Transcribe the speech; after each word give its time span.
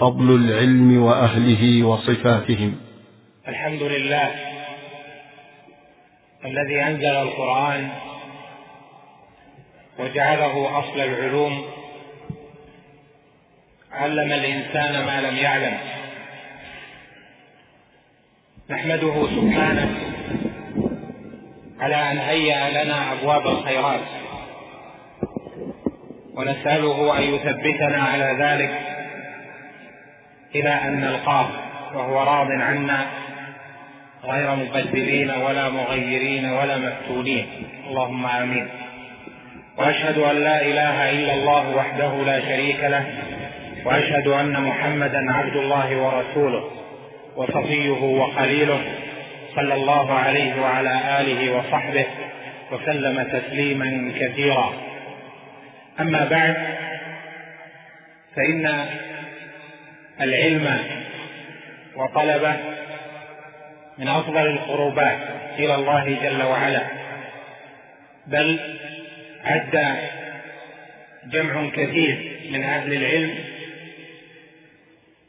فضل 0.00 0.34
العلم 0.34 1.02
وأهله 1.02 1.84
وصفاتهم. 1.84 2.80
الحمد 3.48 3.82
لله 3.82 4.30
الذي 6.44 6.82
أنزل 6.82 7.04
القرآن 7.04 7.88
وجعله 9.98 10.78
أصل 10.78 11.00
العلوم 11.00 11.64
علم 13.92 14.32
الإنسان 14.32 15.06
ما 15.06 15.20
لم 15.20 15.36
يعلم. 15.36 15.78
نحمده 18.70 19.26
سبحانه 19.36 19.88
على 21.80 21.96
أن 21.96 22.18
هيأ 22.18 22.84
لنا 22.84 23.12
أبواب 23.12 23.46
الخيرات 23.46 24.06
ونسأله 26.34 27.18
أن 27.18 27.22
يثبتنا 27.22 28.02
على 28.02 28.36
ذلك. 28.40 28.99
إلى 30.54 30.68
أن 30.68 31.00
نلقاه 31.00 31.46
وهو 31.94 32.22
راض 32.22 32.48
عنا 32.50 33.06
غير 34.24 34.54
مبدلين 34.54 35.30
ولا 35.30 35.68
مغيرين 35.68 36.50
ولا 36.50 36.76
مفتونين. 36.78 37.46
اللهم 37.88 38.26
آمين. 38.26 38.68
وأشهد 39.78 40.18
أن 40.18 40.36
لا 40.36 40.62
إله 40.62 41.10
إلا 41.10 41.34
الله 41.34 41.76
وحده 41.76 42.22
لا 42.26 42.40
شريك 42.40 42.80
له 42.84 43.04
وأشهد 43.84 44.28
أن 44.28 44.62
محمدا 44.62 45.32
عبد 45.32 45.56
الله 45.56 45.96
ورسوله 45.96 46.70
وصفيه 47.36 48.00
وخليله 48.02 48.80
صلى 49.56 49.74
الله 49.74 50.12
عليه 50.12 50.60
وعلى 50.62 51.20
آله 51.20 51.58
وصحبه 51.58 52.06
وسلم 52.72 53.22
تسليما 53.22 54.12
كثيرا. 54.20 54.72
أما 56.00 56.28
بعد 56.30 56.56
فإن 58.36 58.86
العلم 60.20 60.78
وطلبه 61.96 62.56
من 63.98 64.08
أفضل 64.08 64.46
القربات 64.46 65.18
إلى 65.58 65.74
الله 65.74 66.18
جل 66.22 66.42
وعلا 66.42 66.82
بل 68.26 68.58
عد 69.44 69.96
جمع 71.24 71.70
كثير 71.70 72.40
من 72.50 72.62
أهل 72.62 72.92
العلم 72.92 73.34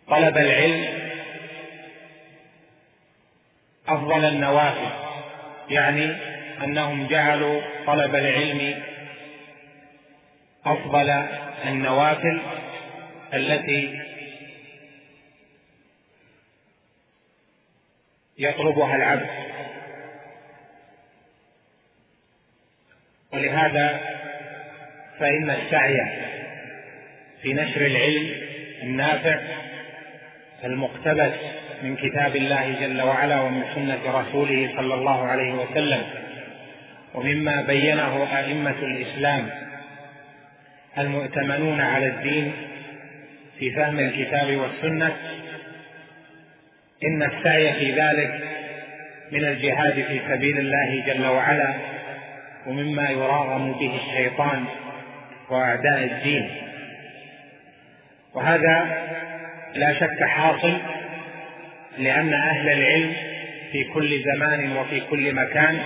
طلب 0.07 0.37
العلم 0.37 0.85
أفضل 3.87 4.25
النوافل 4.25 4.89
يعني 5.69 6.15
أنهم 6.63 7.07
جعلوا 7.07 7.61
طلب 7.87 8.15
العلم 8.15 8.83
أفضل 10.65 11.09
النوافل 11.65 12.41
التي 13.33 13.99
يطلبها 18.41 18.95
العبد. 18.95 19.29
ولهذا 23.33 23.99
فإن 25.19 25.49
السعي 25.49 25.97
في 27.41 27.53
نشر 27.53 27.85
العلم 27.85 28.31
النافع 28.83 29.39
المقتبس 30.63 31.33
من 31.83 31.95
كتاب 31.95 32.35
الله 32.35 32.75
جل 32.81 33.01
وعلا 33.01 33.41
ومن 33.41 33.63
سنة 33.75 34.19
رسوله 34.19 34.73
صلى 34.75 34.93
الله 34.93 35.27
عليه 35.27 35.53
وسلم 35.53 36.03
ومما 37.13 37.61
بينه 37.61 38.27
أئمة 38.37 38.79
الإسلام 38.79 39.49
المؤتمنون 40.97 41.81
على 41.81 42.07
الدين 42.07 42.53
في 43.59 43.71
فهم 43.71 43.99
الكتاب 43.99 44.55
والسنة 44.55 45.15
إن 47.03 47.23
السعي 47.23 47.73
في 47.73 47.91
ذلك 47.91 48.43
من 49.31 49.45
الجهاد 49.45 49.93
في 49.93 50.21
سبيل 50.29 50.57
الله 50.57 51.03
جل 51.05 51.25
وعلا 51.25 51.73
ومما 52.67 53.09
يراغم 53.09 53.71
به 53.73 53.95
الشيطان 53.95 54.65
وأعداء 55.49 56.03
الدين. 56.03 56.51
وهذا 58.33 59.07
لا 59.75 59.93
شك 59.93 60.23
حاصل 60.23 60.77
لأن 61.97 62.33
أهل 62.33 62.69
العلم 62.69 63.13
في 63.71 63.83
كل 63.83 64.23
زمان 64.23 64.77
وفي 64.77 65.01
كل 65.01 65.35
مكان 65.35 65.79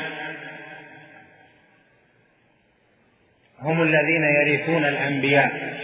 هم 3.61 3.81
الذين 3.81 4.23
يرثون 4.23 4.85
الأنبياء. 4.85 5.75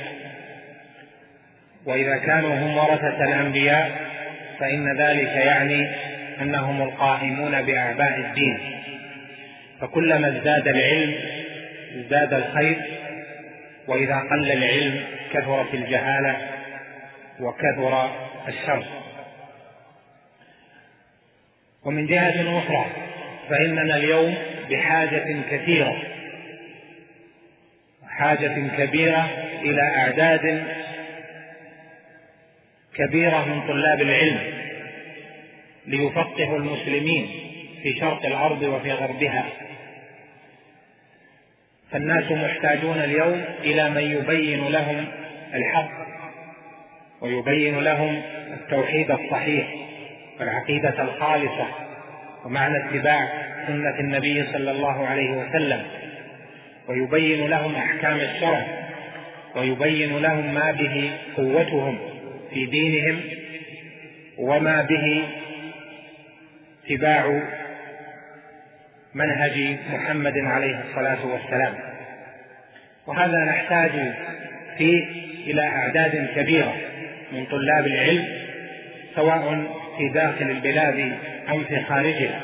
وإذا 1.86 2.18
كانوا 2.18 2.56
هم 2.56 2.78
ورثة 2.78 3.24
الأنبياء 3.24 4.12
فإن 4.62 4.98
ذلك 4.98 5.28
يعني 5.28 5.96
أنهم 6.42 6.82
القائمون 6.82 7.62
بأعباء 7.62 8.20
الدين. 8.20 8.60
فكلما 9.82 10.28
ازداد 10.28 10.68
العلم 10.68 11.16
ازداد 11.96 12.34
الخير 12.34 12.78
وإذا 13.88 14.16
قل 14.16 14.52
العلم 14.52 15.04
كثرت 15.34 15.74
الجهالة 15.74 16.38
وكثر 17.40 18.12
الشر. 18.48 18.84
ومن 21.86 22.06
جهة 22.06 22.60
أخرى 22.60 22.86
فإننا 23.50 23.98
اليوم 23.98 24.36
بحاجة 24.70 25.42
كثيرة 25.52 26.02
حاجة 28.10 28.70
كبيرة 28.78 29.30
إلى 29.62 29.82
أعداد 29.98 30.64
كبيرة 32.96 33.46
من 33.46 33.68
طلاب 33.68 34.02
العلم 34.02 34.40
ليفقهوا 35.88 36.58
المسلمين 36.58 37.28
في 37.84 38.00
شرق 38.00 38.26
الأرض 38.26 38.64
وفي 38.64 38.92
غربها. 38.92 39.46
فالناس 41.92 42.32
محتاجون 42.32 42.98
اليوم 42.98 43.44
إلى 43.64 43.90
من 43.90 44.02
يبين 44.02 44.68
لهم 44.68 45.08
الحق 45.54 45.92
ويبين 47.22 47.80
لهم 47.80 48.22
التوحيد 48.54 49.12
الصحيح 49.12 49.68
والعقيدة 50.40 51.02
الخالصة 51.04 51.68
ومعنى 52.46 52.78
اتباع 52.78 53.28
سنة 53.68 54.00
النبي 54.00 54.44
صلى 54.54 54.72
الله 54.72 55.08
عليه 55.08 55.30
وسلم. 55.32 55.84
ويبين 56.88 57.48
لهم 57.50 57.76
أحكام 57.76 58.18
الشرع 58.18 58.68
ويبين 59.56 60.18
لهم 60.18 60.54
ما 60.54 60.72
به 60.72 61.12
قوتهم. 61.38 62.11
في 62.54 62.66
دينهم 62.66 63.22
وما 64.38 64.82
به 64.82 65.28
اتباع 66.86 67.42
منهج 69.14 69.78
محمد 69.94 70.38
عليه 70.38 70.84
الصلاة 70.90 71.26
والسلام. 71.26 71.74
وهذا 73.08 73.46
نحتاج 73.46 73.92
فيه 74.78 75.06
إلى 75.48 75.62
أعداد 75.62 76.28
كبيرة 76.36 76.76
من 77.32 77.46
طلاب 77.46 77.88
العلم 77.88 78.28
سواء 79.16 79.68
في 79.98 80.10
داخل 80.10 80.52
البلاد 80.52 81.18
ام 81.50 81.64
في 81.64 81.80
خارجها 81.80 82.42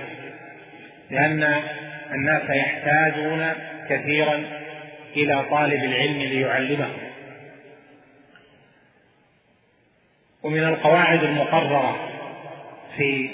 لأن 1.12 1.54
الناس 2.14 2.50
يحتاجون 2.50 3.46
كثيرا 3.90 4.44
إلى 5.16 5.46
طالب 5.50 5.84
العلم 5.84 6.18
ليعلمهم. 6.20 7.07
ومن 10.48 10.64
القواعد 10.64 11.24
المقررة 11.24 12.10
في 12.98 13.30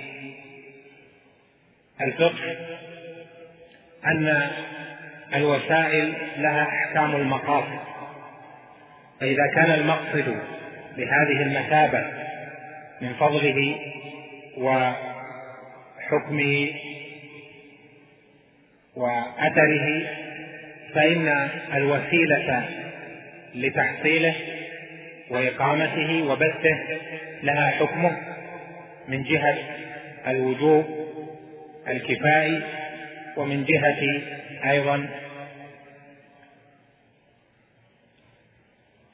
الفقه 2.01 2.55
أن 4.05 4.49
الوسائل 5.35 6.13
لها 6.37 6.63
أحكام 6.63 7.15
المقاصد. 7.15 7.79
فإذا 9.19 9.47
كان 9.55 9.71
المقصد 9.71 10.37
بهذه 10.97 11.41
المثابة 11.41 12.05
من 13.01 13.13
فضله 13.13 13.75
وحكمه 14.57 16.69
وأثره 18.95 20.07
فإن 20.93 21.49
الوسيلة 21.73 22.69
لتحصيله 23.55 24.35
وإقامته 25.33 26.23
وبثه 26.23 26.99
لها 27.43 27.71
حكمه 27.71 28.17
من 29.07 29.23
جهة 29.23 29.57
الوجوب 30.27 30.85
الكفائي 31.87 32.63
ومن 33.37 33.65
جهة 33.65 34.21
أيضا 34.71 35.09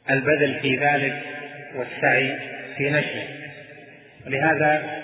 البذل 0.10 0.60
في 0.62 0.76
ذلك 0.76 1.24
والسعي 1.76 2.40
في 2.78 2.90
نشره. 2.90 3.28
ولهذا 4.26 5.02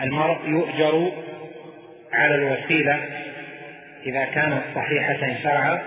المرء 0.00 0.48
يؤجر 0.48 1.12
على 2.12 2.34
الوسيلة 2.34 3.00
إذا 4.06 4.24
كانت 4.24 4.62
صحيحة 4.74 5.42
شرعا 5.42 5.82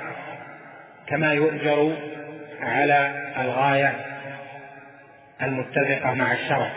كما 1.07 1.33
يؤجر 1.33 2.14
على 2.61 3.31
الغاية 3.37 3.95
المتفقة 5.41 6.13
مع 6.13 6.33
الشرع. 6.33 6.71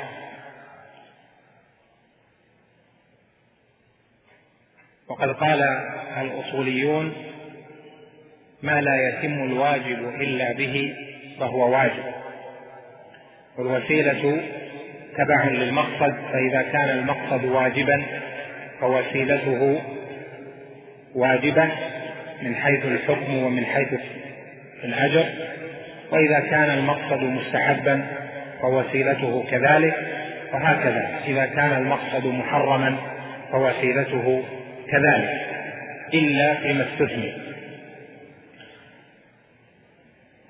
وقد 5.09 5.29
قال 5.29 5.63
الأصوليون 6.21 7.13
ما 8.63 8.81
لا 8.81 9.09
يتم 9.09 9.45
الواجب 9.45 10.09
إلا 10.21 10.53
به 10.53 10.95
فهو 11.41 11.71
واجب. 11.71 12.05
والوسيلة 13.59 14.43
تبع 15.17 15.45
للمقصد 15.45 16.15
فإذا 16.33 16.63
كان 16.63 16.99
المقصد 16.99 17.45
واجبا 17.45 18.07
فوسيلته 18.81 19.83
واجبة 21.15 21.69
من 22.43 22.55
حيث 22.55 22.85
الحكم 22.85 23.43
ومن 23.43 23.65
حيث 23.65 23.89
الأجر. 24.85 25.25
وإذا 26.11 26.41
كان 26.41 26.79
المقصد 26.79 27.21
مستحبا 27.23 28.07
فوسيلته 28.63 29.45
كذلك 29.51 29.95
وهكذا. 30.53 31.21
إذا 31.27 31.45
كان 31.47 31.73
المقصد 31.83 32.27
محرما 32.27 32.97
فوسيلته 33.53 34.45
كذلك 34.91 35.31
إلا 36.15 36.55
فيما 36.55 36.87
استثني. 36.93 37.33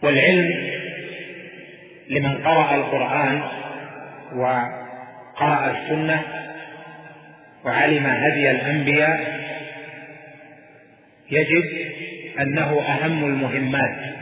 والعلم 0.03 0.71
لمن 2.11 2.35
قرأ 2.45 2.75
القرآن 2.75 3.43
وقرأ 4.37 5.71
السنة 5.71 6.23
وعلم 7.65 8.07
هدي 8.07 8.51
الأنبياء 8.51 9.39
يجد 11.31 11.93
أنه 12.41 12.81
أهم 12.81 13.25
المهمات. 13.25 14.19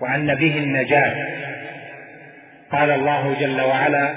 وأن 0.00 0.34
به 0.34 0.58
النجاة. 0.58 1.14
قال 2.72 2.90
الله 2.90 3.36
جل 3.40 3.60
وعلا 3.60 4.14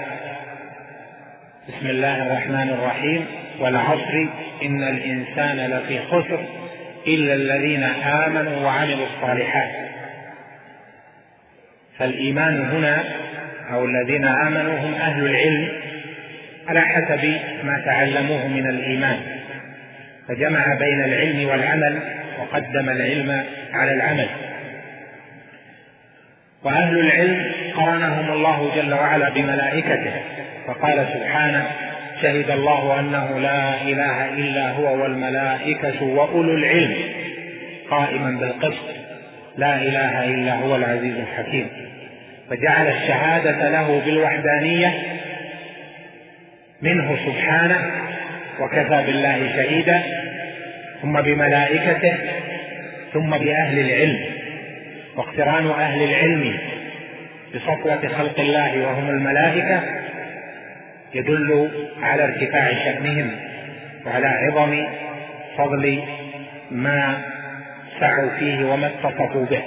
بسم 1.69 1.87
الله 1.87 2.27
الرحمن 2.27 2.69
الرحيم 2.69 3.25
والعصر 3.59 4.27
إن 4.63 4.83
الإنسان 4.83 5.57
لفي 5.57 5.99
خسر 5.99 6.45
إلا 7.07 7.33
الذين 7.33 7.83
آمنوا 8.05 8.65
وعملوا 8.65 9.05
الصالحات. 9.15 9.71
فالإيمان 11.97 12.65
هنا 12.65 13.03
أو 13.71 13.85
الذين 13.85 14.25
آمنوا 14.25 14.79
هم 14.79 14.93
أهل 14.93 15.25
العلم 15.25 15.71
على 16.67 16.81
حسب 16.81 17.39
ما 17.63 17.81
تعلموه 17.85 18.47
من 18.47 18.69
الإيمان. 18.69 19.19
فجمع 20.27 20.65
بين 20.73 21.03
العلم 21.03 21.49
والعمل 21.49 21.99
وقدم 22.39 22.89
العلم 22.89 23.45
على 23.73 23.93
العمل. 23.93 24.27
وأهل 26.63 26.99
العلم 26.99 27.51
قرنهم 27.75 28.31
الله 28.31 28.71
جل 28.75 28.93
وعلا 28.93 29.29
بملائكته 29.29 30.13
فقال 30.67 31.07
سبحانه 31.13 31.71
شهد 32.21 32.51
الله 32.51 32.99
أنه 32.99 33.39
لا 33.39 33.81
إله 33.81 34.33
إلا 34.33 34.71
هو 34.71 35.03
والملائكة 35.03 36.03
وأولو 36.03 36.53
العلم 36.53 36.95
قائما 37.89 38.31
بالقسط 38.31 38.85
لا 39.57 39.75
إله 39.75 40.25
إلا 40.25 40.53
هو 40.53 40.75
العزيز 40.75 41.15
الحكيم. 41.17 41.69
فجعل 42.49 42.87
الشهادة 42.87 43.69
له 43.69 44.01
بالوحدانية 44.05 44.93
منه 46.81 47.17
سبحانه 47.25 47.91
وكفى 48.59 49.03
بالله 49.05 49.47
شهيدا 49.55 50.01
ثم 51.01 51.21
بملائكته 51.21 52.13
ثم 53.13 53.29
بأهل 53.29 53.79
العلم. 53.79 54.30
واقتران 55.15 55.67
أهل 55.67 56.03
العلم 56.03 56.57
بصفوة 57.55 58.07
خلق 58.07 58.39
الله 58.39 58.87
وهم 58.87 59.09
الملائكة 59.09 59.81
يدل 61.13 61.69
على 62.01 62.23
ارتفاع 62.23 62.73
شأنهم 62.73 63.31
وعلى 64.05 64.27
عظم 64.27 64.87
فضل 65.57 66.03
ما 66.71 67.21
سعوا 67.99 68.29
فيه 68.39 68.65
وما 68.65 68.87
اتصفوا 68.87 69.45
به. 69.45 69.63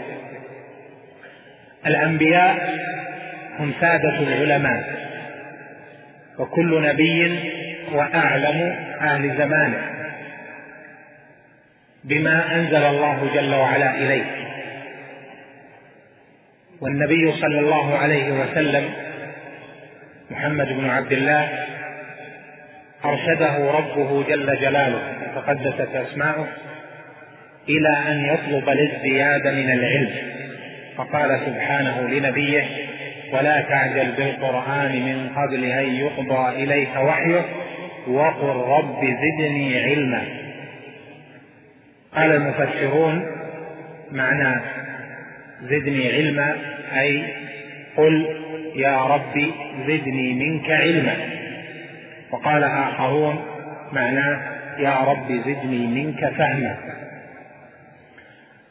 الأنبياء 1.87 2.75
هم 3.59 3.73
سادة 3.81 4.19
العلماء 4.19 5.05
وكل 6.39 6.83
نبي 6.83 7.39
هو 7.93 8.01
أعلم 8.01 8.77
أهل 9.01 9.37
زمانه 9.39 9.79
بما 12.05 12.55
أنزل 12.55 12.85
الله 12.85 13.31
جل 13.35 13.55
وعلا 13.55 13.95
إليه. 13.95 14.44
والنبي 16.85 17.33
صلى 17.33 17.61
الله 17.61 17.99
عليه 17.99 18.33
وسلم 18.33 18.85
محمد 20.31 20.69
بن 20.69 20.91
عبد 20.91 21.13
الله 21.13 21.49
أرشده 23.05 23.71
ربه 23.71 24.23
جل 24.23 24.61
جلاله 24.61 24.99
وتقدست 25.23 25.89
أسماؤه 25.95 26.49
إلى 27.69 27.99
أن 28.09 28.25
يطلب 28.25 28.69
الازدياد 28.69 29.47
من 29.47 29.71
العلم. 29.71 30.11
فقال 30.97 31.41
سبحانه 31.47 32.09
لنبيه 32.09 32.65
ولا 33.33 33.61
تعجل 33.61 34.13
بالقرآن 34.13 34.93
من 34.93 35.29
قبل 35.37 35.65
أن 35.65 35.95
يقضى 35.95 36.65
إليك 36.65 36.97
وحيه 36.97 37.45
وقل 38.09 38.57
رب 38.57 39.05
زدني 39.05 39.83
علما. 39.83 40.23
قال 42.15 42.33
المفسرون 42.33 43.27
معنى 44.13 44.61
زدني 45.63 46.13
علما 46.13 46.74
أي 46.99 47.35
قل 47.97 48.27
يا 48.77 49.05
رب 49.05 49.53
زدني 49.89 50.35
منك 50.35 50.71
علما. 50.71 51.17
وقال 52.31 52.65
آخرون 52.65 53.45
معناه 53.93 54.41
يا 54.79 54.95
رب 54.99 55.33
زدني 55.33 55.87
منك 55.87 56.29
فهما. 56.29 56.77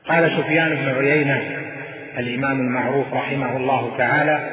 قال 0.08 0.32
سفيان 0.32 0.70
بن 0.75 0.89
عيينة 0.89 1.41
الإمام 2.17 2.60
المعروف 2.60 3.13
رحمه 3.13 3.58
الله 3.58 3.98
تعالى 3.98 4.50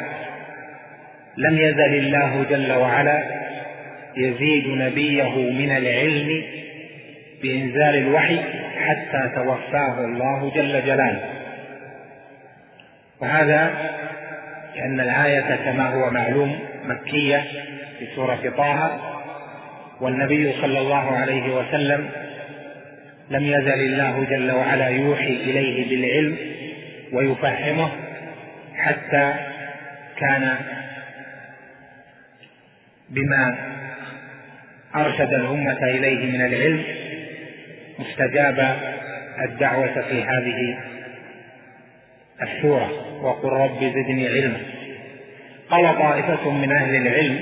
لم 1.36 1.58
يزل 1.58 1.94
الله 1.94 2.44
جل 2.50 2.72
وعلا 2.72 3.22
يزيد 4.16 4.68
نبيه 4.68 5.36
من 5.36 5.70
العلم 5.76 6.42
بإنزال 7.42 7.96
الوحي 7.96 8.38
حتى 8.78 9.34
توفاه 9.34 10.04
الله 10.04 10.52
جل 10.54 10.84
جلاله. 10.86 11.39
وهذا 13.20 13.90
لأن 14.76 15.00
الآية 15.00 15.56
كما 15.56 15.88
هو 15.88 16.10
معلوم 16.10 16.58
مكية 16.84 17.44
في 17.98 18.06
سورة 18.14 18.52
طه 18.56 19.00
والنبي 20.00 20.52
صلى 20.52 20.78
الله 20.78 21.16
عليه 21.16 21.54
وسلم 21.54 22.10
لم 23.30 23.44
يزل 23.44 23.80
الله 23.80 24.24
جل 24.30 24.50
وعلا 24.52 24.88
يوحي 24.88 25.32
إليه 25.32 25.88
بالعلم 25.88 26.36
ويفهمه 27.12 27.90
حتى 28.76 29.34
كان 30.16 30.56
بما 33.10 33.56
أرشد 34.94 35.34
الأمة 35.34 35.84
إليه 35.84 36.32
من 36.32 36.46
العلم 36.46 36.84
مستجاب 37.98 38.76
الدعوة 39.44 40.02
في 40.10 40.22
هذه 40.22 40.78
السورة 42.42 42.90
وقل 43.22 43.48
رب 43.48 43.84
زدني 43.84 44.28
علما. 44.28 44.60
قال 45.70 45.98
طائفة 45.98 46.50
من 46.50 46.72
أهل 46.72 46.96
العلم 46.96 47.40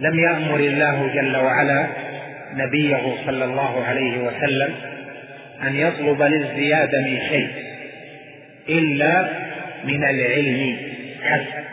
لم 0.00 0.18
يأمر 0.18 0.56
الله 0.56 1.10
جل 1.14 1.36
وعلا 1.36 1.86
نبيه 2.54 3.14
صلى 3.26 3.44
الله 3.44 3.84
عليه 3.84 4.18
وسلم 4.18 4.74
أن 5.62 5.76
يطلب 5.76 6.22
للزيادة 6.22 7.00
من 7.00 7.20
شيء 7.28 7.48
إلا 8.68 9.28
من 9.84 10.04
العلم 10.04 10.76
حسب. 11.22 11.64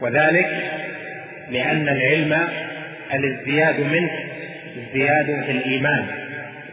وذلك 0.00 0.70
لأن 1.50 1.88
العلم 1.88 2.48
الازدياد 3.14 3.80
منه 3.80 4.10
ازدياد 4.78 5.44
في 5.46 5.50
الإيمان 5.50 6.06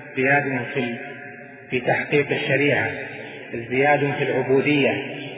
ازدياد 0.09 0.61
في 0.73 0.95
في 1.69 1.79
تحقيق 1.79 2.31
الشريعة. 2.31 2.91
ازدياد 3.55 4.13
في 4.17 4.23
العبودية 4.23 4.91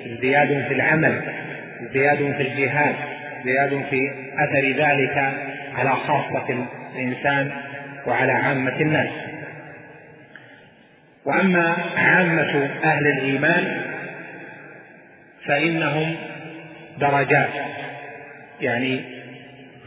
ازدياد 0.05 0.65
في 0.67 0.74
العمل 0.74 1.21
ازدياد 1.81 2.17
في 2.17 2.41
الجهاد 2.41 2.95
زياد 3.45 3.83
في 3.89 4.12
أثر 4.38 4.67
ذلك 4.67 5.33
على 5.75 5.89
خاصة 5.89 6.65
الإنسان 6.95 7.51
وعلى 8.07 8.31
عامة 8.31 8.81
الناس. 8.81 9.09
وأما 11.25 11.75
عامة 11.97 12.69
أهل 12.83 13.07
الإيمان 13.07 13.81
فإنهم 15.45 16.15
درجات 17.00 17.50
يعني 18.62 19.01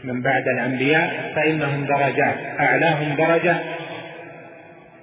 من 0.03 0.21
بعد 0.21 0.47
الأنبياء 0.47 1.31
فإنهم 1.35 1.85
درجات 1.85 2.35
أعلاهم 2.59 3.15
درجة 3.15 3.55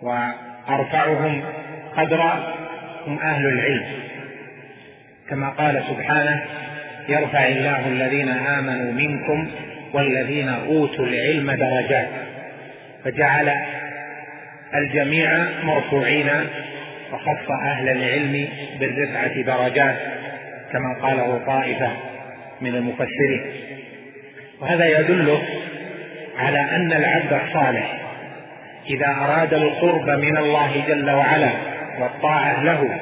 وأرفعهم 0.03 1.43
قدرا 1.97 2.58
هم 3.07 3.19
أهل 3.19 3.47
العلم. 3.47 3.87
كما 5.31 5.49
قال 5.49 5.83
سبحانه 5.89 6.45
يرفع 7.09 7.47
الله 7.47 7.89
الذين 7.89 8.29
آمنوا 8.29 8.93
منكم 8.93 9.51
والذين 9.93 10.49
أوتوا 10.49 11.07
العلم 11.07 11.51
درجات. 11.51 12.09
فجعل 13.05 13.53
الجميع 14.75 15.45
مرفوعين 15.63 16.31
وخص 17.13 17.51
أهل 17.51 17.89
العلم 17.89 18.49
بالرفعة 18.81 19.43
درجات 19.43 19.97
كما 20.73 20.95
قاله 21.03 21.41
طائفة 21.47 21.91
من 22.61 22.75
المفسرين. 22.75 23.53
وهذا 24.61 25.01
يدل 25.01 25.39
على 26.39 26.61
أن 26.61 26.93
العبد 26.93 27.33
الصالح 27.33 28.01
إذا 28.91 29.07
أراد 29.07 29.55
القرب 29.55 30.11
من 30.11 30.37
الله 30.37 30.85
جل 30.89 31.11
وعلا 31.11 31.51
والطاعة 32.01 32.65
له 32.65 33.01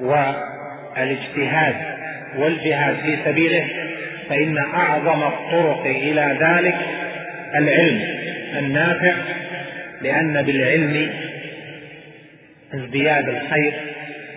والاجتهاد 0.00 1.74
والجهاد 2.36 2.96
في 2.96 3.18
سبيله 3.24 3.66
فإن 4.28 4.58
أعظم 4.58 5.22
الطرق 5.22 5.86
إلى 5.86 6.38
ذلك 6.40 6.76
العلم 7.54 8.02
النافع 8.58 9.14
لأن 10.02 10.42
بالعلم 10.42 11.12
ازدياد 12.74 13.28
الخير 13.28 13.72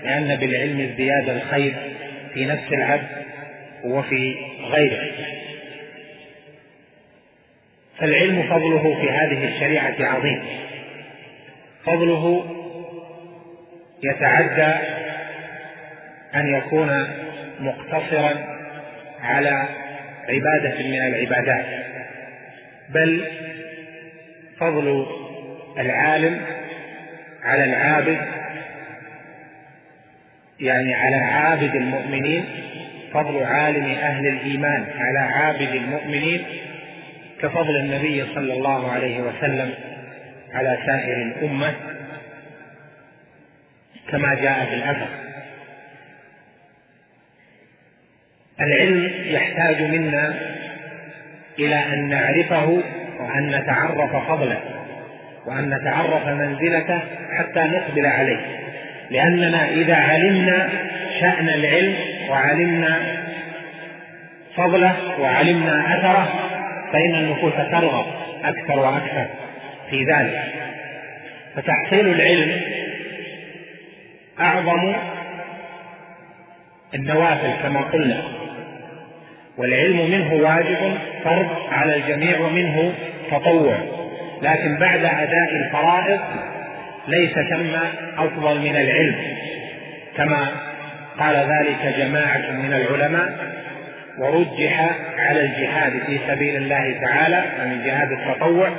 لأن 0.03 0.35
بالعلم 0.35 0.79
ازدياد 0.79 1.29
الخير 1.29 1.73
في 2.33 2.45
نفس 2.45 2.73
العبد 2.73 3.07
وفي 3.83 4.35
غيره. 4.63 5.11
فالعلم 7.99 8.43
فضله 8.43 9.01
في 9.01 9.09
هذه 9.09 9.55
الشريعة 9.55 9.95
عظيم. 9.99 10.43
فضله 11.85 12.45
يتعدى 14.03 14.73
أن 16.35 16.47
يكون 16.47 17.07
مقتصرا 17.59 18.33
على 19.21 19.67
عبادة 20.29 20.83
من 20.83 21.01
العبادات. 21.07 21.65
بل 22.89 23.27
فضل 24.59 25.05
العالم 25.79 26.41
على 27.43 27.63
العابد 27.63 28.19
يعني 30.59 30.95
على 30.95 31.15
عابد 31.15 31.75
المؤمنين 31.75 32.45
فضل 33.13 33.43
عالم 33.43 33.85
أهل 33.85 34.27
الإيمان 34.27 34.85
على 34.99 35.19
عابد 35.19 35.75
المؤمنين 35.75 36.45
كفضل 37.41 37.75
النبي 37.75 38.25
صلى 38.35 38.53
الله 38.53 38.91
عليه 38.91 39.21
وسلم 39.21 39.73
على 40.53 40.77
سائر 40.85 41.17
الأمة. 41.21 41.73
كما 44.11 44.35
جاء 44.35 44.65
في 44.65 44.75
الأثر. 44.75 45.07
العلم 48.61 49.11
يحتاج 49.25 49.81
منا 49.81 50.35
إلى 51.59 51.75
أن 51.75 52.09
نعرفه 52.09 52.65
وأن 53.19 53.47
نتعرف 53.47 54.15
فضله 54.15 54.59
وأن 55.45 55.69
نتعرف 55.69 56.27
منزلته 56.27 56.99
حتى 57.37 57.59
نقبل 57.59 58.05
عليه. 58.05 58.59
لأننا 59.11 59.69
إذا 59.69 59.95
علمنا 59.95 60.69
شأن 61.19 61.49
العلم 61.49 61.95
وعلمنا 62.29 62.99
فضله 64.55 65.19
وعلمنا 65.19 65.97
أثره 65.97 66.49
فإن 66.93 67.15
النفوس 67.15 67.53
ترغب 67.53 68.05
أكثر 68.43 68.79
وأكثر 68.79 69.27
في 69.89 70.03
ذلك. 70.03 70.43
فتحصيل 71.55 72.07
العلم 72.07 72.61
أعظم 74.41 74.95
النوافل 76.95 77.63
كما 77.63 77.81
قلنا. 77.81 78.23
والعلم 79.57 80.11
منه 80.11 80.33
واجب 80.33 80.97
فرض 81.23 81.49
على 81.71 81.95
الجميع 81.95 82.39
ومنه 82.39 82.93
تطوع. 83.31 83.77
لكن 84.41 84.77
بعد 84.77 85.05
أداء 85.05 85.49
الفرائض 85.65 86.19
ليس 87.07 87.33
ثم 87.33 87.75
أفضل 88.17 88.59
من 88.59 88.75
العلم. 88.75 89.15
كما 90.17 90.47
قال 91.19 91.35
ذلك 91.35 91.95
جماعة 91.97 92.51
من 92.51 92.73
العلماء 92.73 93.49
ورجح 94.19 94.89
على 95.17 95.41
الجهاد 95.41 95.91
في 96.05 96.19
سبيل 96.27 96.55
الله 96.55 96.99
تعالى 97.01 97.43
يعني 97.57 97.85
جهاد 97.85 98.11
التطوع 98.11 98.69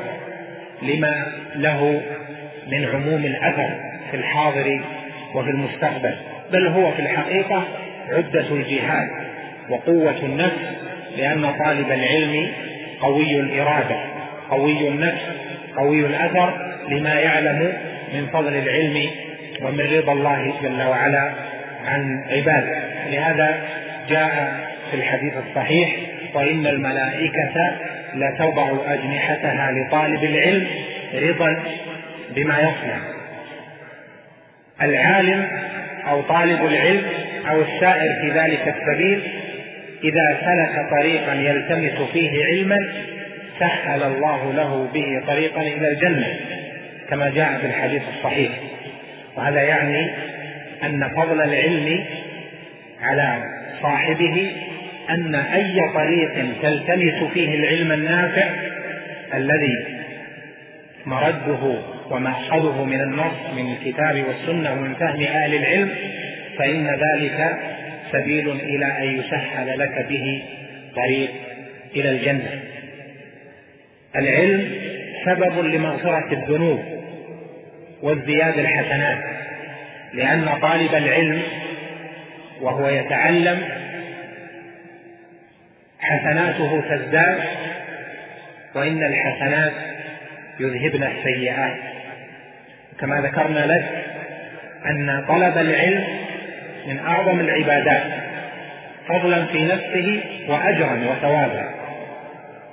لما 0.83 1.27
له 1.55 2.03
من 2.71 2.85
عموم 2.87 3.25
الأثر 3.25 3.81
في 4.11 4.17
الحاضر 4.17 4.81
وفي 5.35 5.51
المستقبل 5.51 6.17
بل 6.53 6.67
هو 6.67 6.93
في 6.93 7.03
الحقيقة 7.03 7.65
عدة 8.11 8.47
الجهاد 8.51 9.09
وقوة 9.71 10.19
النفس 10.23 10.81
لأن 11.17 11.53
طالب 11.65 11.93
العلم 11.93 12.53
قوي 13.01 13.41
الإرادة 13.41 13.97
قوي 14.51 14.89
النفس 14.89 15.23
قوي 15.77 16.07
الأثر 16.07 16.77
لما 16.89 17.21
يعلم 17.21 17.73
من 18.15 18.27
فضل 18.27 18.57
العلم 18.57 19.11
ومن 19.63 19.81
رضا 19.81 20.13
الله 20.13 20.55
جل 20.63 20.83
وعلا 20.83 21.33
عن 21.87 22.25
عباده. 22.31 22.83
لهذا 23.11 23.61
جاء 24.09 24.55
في 24.91 24.97
الحديث 24.97 25.35
الصحيح 25.49 25.97
وإن 26.35 26.67
الملائكة 26.67 27.77
لتضع 28.15 28.71
أجنحتها 28.87 29.73
لطالب 29.73 30.25
العلم 30.25 30.67
رضا 31.15 31.63
بما 32.31 32.59
يصنع. 32.61 33.20
العالم 34.83 35.47
أو 36.07 36.23
طالب 36.23 36.65
العلم 36.65 37.03
أو 37.51 37.61
السائر 37.61 38.21
في 38.21 38.31
ذلك 38.39 38.75
السبيل 38.77 39.23
إذا 40.05 40.41
سلك 40.41 40.91
طريقا 41.01 41.35
يلتمس 41.35 42.09
فيه 42.13 42.45
علما 42.45 42.79
سهل 43.59 44.03
الله 44.03 44.53
له 44.53 44.89
به 44.95 45.23
طريقا 45.27 45.61
إلى 45.61 45.89
الجنة 45.89 46.27
كما 47.11 47.31
جاء 47.31 47.59
في 47.61 47.67
الحديث 47.67 48.03
الصحيح. 48.17 48.51
وهذا 49.37 49.63
يعني 49.63 50.11
أن 50.85 51.09
فضل 51.17 51.41
العلم 51.41 52.05
على 53.03 53.45
صاحبه 53.83 54.53
أن 55.11 55.35
أي 55.35 55.81
طريق 55.95 56.33
تلتمس 56.63 57.33
فيه 57.33 57.55
العلم 57.55 57.93
النافع 57.93 58.49
الذي 59.35 59.85
مرده 61.07 61.79
ومأخذه 62.11 62.85
من 62.85 63.01
النص 63.01 63.53
من 63.57 63.73
الكتاب 63.73 64.25
والسنة 64.29 64.73
ومن 64.73 64.95
فهم 64.95 65.23
أهل 65.23 65.55
العلم 65.55 65.91
فإن 66.59 66.87
ذلك 66.87 67.57
سبيل 68.13 68.51
إلى 68.51 68.87
أن 68.87 69.21
يسهل 69.21 69.79
لك 69.79 70.07
به 70.09 70.43
طريق 70.97 71.31
إلى 71.97 72.11
الجنة. 72.11 72.61
العلم 74.17 74.71
سبب 75.25 75.59
لمغفرة 75.65 76.33
الذنوب 76.33 76.81
وازدياد 78.03 78.59
الحسنات 78.59 79.19
لأن 80.15 80.49
طالب 80.63 80.95
العلم 80.95 81.43
وهو 82.61 82.89
يتعلم 82.89 83.59
حسناته 86.01 86.81
تزداد 86.81 87.39
وإن 88.75 89.05
الحسنات 89.05 89.73
يذهبن 90.61 91.03
السيئات. 91.03 91.90
كما 93.01 93.21
ذكرنا 93.21 93.67
لك 93.67 94.05
أن 94.87 95.25
طلب 95.29 95.59
العلم 95.59 96.05
من 96.87 96.99
أعظم 96.99 97.41
العبادات 97.41 98.13
فضلا 99.09 99.45
في 99.45 99.65
نفسه 99.65 100.23
وأجرا 100.49 101.05
وثوابا. 101.11 101.71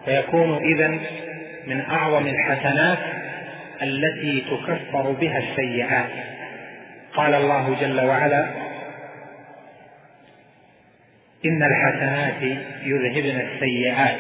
فيكون 0.06 0.58
إذا 0.58 1.00
من 1.68 1.82
أعظم 1.82 2.28
الحسنات 2.28 2.98
التي 3.82 4.42
تكفر 4.52 5.12
بها 5.12 5.38
السيئات. 5.38 6.10
قال 7.14 7.34
الله 7.34 7.76
جل 7.82 8.06
وعلا 8.06 8.48
إن 11.46 11.64
الحسنات 11.64 12.42
يذهبن 12.84 13.42
السيئات 13.42 14.18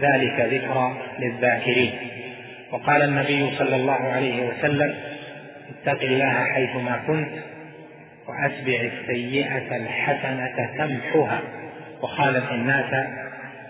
ذلك 0.00 0.40
ذكرى 0.40 0.96
للذاكرين. 1.18 1.92
وقال 2.72 3.02
النبي 3.02 3.56
صلى 3.58 3.76
الله 3.76 4.12
عليه 4.12 4.42
وسلم 4.42 4.94
اتق 5.68 6.02
الله 6.02 6.44
حيثما 6.44 7.02
كنت 7.06 7.28
وأتبع 8.28 8.90
السيئة 8.92 9.76
الحسنة 9.76 10.70
تمحها 10.78 11.42
وخالف 12.02 12.50
الناس 12.52 13.06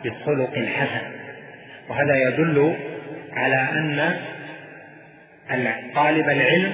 بخلق 0.05 0.59
حسن. 0.59 1.07
وهذا 1.89 2.17
يدل 2.17 2.77
على 3.33 3.57
أن 5.51 5.93
طالب 5.95 6.29
العلم 6.29 6.73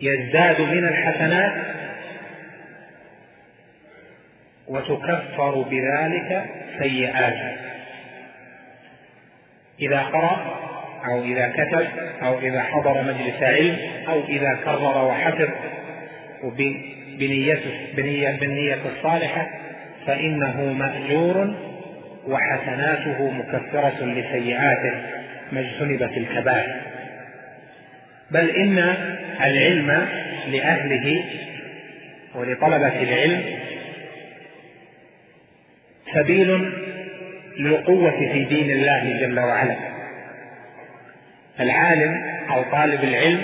يزداد 0.00 0.60
من 0.60 0.88
الحسنات 0.88 1.52
وتكفر 4.68 5.62
بذلك 5.62 6.44
سيئاته. 6.78 7.56
إذا 9.80 10.02
قرأ 10.02 10.67
أو 11.04 11.24
إذا 11.24 11.48
كتب 11.48 11.86
أو 12.22 12.38
إذا 12.38 12.62
حضر 12.62 13.02
مجلس 13.02 13.42
علم 13.42 13.76
أو 14.08 14.24
إذا 14.28 14.58
كرر 14.64 15.04
وحفظ 15.04 15.48
بنيته 17.18 17.70
بنية 17.96 18.38
بالنية 18.40 18.78
الصالحة 18.96 19.48
فإنه 20.06 20.72
مأجور 20.72 21.54
وحسناته 22.26 23.30
مكفرة 23.30 24.04
لسيئاته 24.04 24.94
ما 25.52 25.60
اجتنبت 25.60 26.16
الكبائر. 26.16 26.80
بل 28.30 28.50
إن 28.50 28.78
العلم 29.40 30.08
لأهله 30.52 31.24
ولطلبة 32.34 33.02
العلم 33.02 33.44
سبيل 36.14 36.72
للقوة 37.58 38.10
في 38.32 38.44
دين 38.44 38.70
الله 38.70 39.18
جل 39.20 39.40
وعلا. 39.40 39.97
العالم 41.60 42.14
أو 42.50 42.62
طالب 42.62 43.04
العلم 43.04 43.40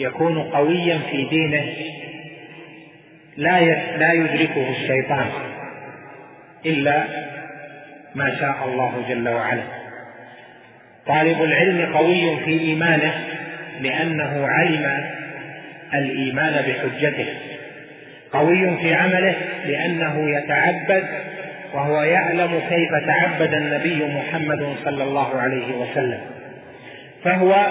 يكون 0.00 0.42
قويا 0.42 0.98
في 1.10 1.24
دينه 1.24 1.64
لا 3.36 3.60
لا 3.96 4.12
يدركه 4.12 4.70
الشيطان 4.70 5.26
إلا 6.66 7.04
ما 8.14 8.36
شاء 8.40 8.68
الله 8.68 9.04
جل 9.08 9.28
وعلا. 9.28 9.62
طالب 11.06 11.42
العلم 11.42 11.96
قوي 11.96 12.36
في 12.44 12.60
إيمانه 12.60 13.14
لأنه 13.80 14.46
علم 14.46 15.04
الإيمان 15.94 16.52
بحجته. 16.52 17.26
قوي 18.32 18.76
في 18.76 18.94
عمله 18.94 19.34
لأنه 19.66 20.38
يتعبد 20.38 21.04
وهو 21.74 22.02
يعلم 22.02 22.60
كيف 22.68 22.90
تعبد 23.06 23.54
النبي 23.54 24.04
محمد 24.04 24.76
صلى 24.84 25.02
الله 25.02 25.40
عليه 25.40 25.76
وسلم. 25.76 26.37
فهو 27.24 27.66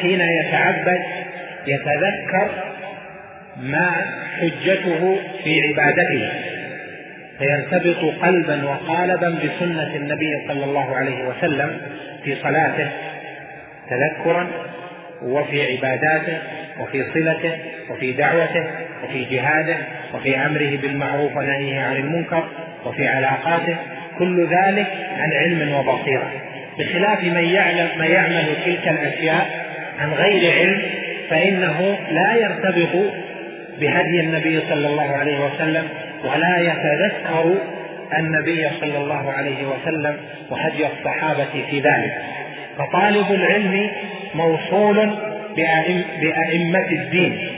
حين 0.00 0.20
يتعبد 0.20 1.00
يتذكر 1.66 2.50
ما 3.56 3.90
حجته 4.40 5.18
في 5.44 5.60
عبادته 5.68 6.32
فيرتبط 7.38 8.14
قلبا 8.22 8.64
وقالبا 8.64 9.28
بسنة 9.28 9.96
النبي 9.96 10.48
صلى 10.48 10.64
الله 10.64 10.96
عليه 10.96 11.28
وسلم 11.28 11.80
في 12.24 12.34
صلاته 12.34 12.88
تذكرا 13.90 14.48
وفي 15.22 15.76
عباداته 15.76 16.38
وفي 16.80 17.04
صلته 17.14 17.52
وفي 17.90 18.12
دعوته 18.12 18.64
وفي 19.04 19.24
جهاده 19.24 19.76
وفي 20.14 20.36
أمره 20.36 20.76
بالمعروف 20.76 21.36
ونهيه 21.36 21.80
عن 21.80 21.96
المنكر 21.96 22.48
وفي 22.84 23.08
علاقاته 23.08 23.76
كل 24.18 24.46
ذلك 24.46 24.86
عن 25.18 25.32
علم 25.32 25.72
وبصيرة. 25.74 26.32
بخلاف 26.78 27.24
من 27.24 27.44
يعلم 27.44 27.88
ما 27.98 28.06
يعمل 28.06 28.46
تلك 28.64 28.88
الأشياء 28.88 29.66
عن 29.98 30.12
غير 30.12 30.52
علم 30.52 30.82
فإنه 31.30 31.98
لا 32.10 32.34
يرتبط 32.34 33.12
بهدي 33.80 34.20
النبي 34.20 34.60
صلى 34.60 34.86
الله 34.88 35.16
عليه 35.16 35.38
وسلم 35.38 35.88
ولا 36.24 36.58
يتذكر 36.60 37.54
النبي 38.18 38.68
صلى 38.80 38.98
الله 38.98 39.32
عليه 39.32 39.66
وسلم 39.66 40.16
وهدي 40.50 40.86
الصحابة 40.86 41.64
في 41.70 41.80
ذلك. 41.80 42.22
فطالب 42.78 43.32
العلم 43.32 43.90
موصول 44.34 45.16
بأئمة 46.20 46.88
الدين 46.92 47.48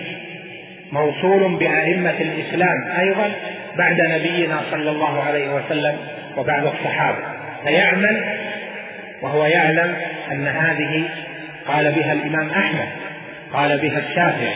موصول 0.93 1.57
بأئمة 1.57 2.15
الإسلام 2.21 2.91
أيضا 3.01 3.31
بعد 3.79 4.01
نبينا 4.01 4.61
صلى 4.71 4.91
الله 4.91 5.23
عليه 5.23 5.55
وسلم 5.55 5.97
وبعد 6.37 6.67
الصحابة. 6.67 7.19
فيعمل 7.65 8.25
وهو 9.23 9.45
يعلم 9.45 9.97
أن 10.33 10.49
هذه 10.49 11.09
قال 11.67 11.93
بها 11.93 12.13
الإمام 12.13 12.51
أحمد 12.51 12.89
قال 13.53 13.79
بها 13.79 13.99
الشافعي 13.99 14.55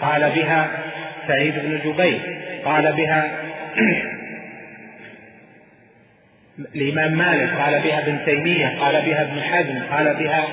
قال 0.00 0.30
بها 0.30 0.68
سعيد 1.28 1.54
بن 1.54 1.78
جبير 1.84 2.20
قال 2.64 2.92
بها 2.92 3.30
الإمام 6.74 7.12
مالك 7.12 7.50
قال 7.52 7.80
بها 7.82 7.98
ابن 7.98 8.18
تيمية 8.24 8.68
قال 8.80 9.02
بها 9.02 9.22
ابن 9.22 9.42
حزم 9.42 9.82
قال 9.90 10.14
بها 10.14 10.44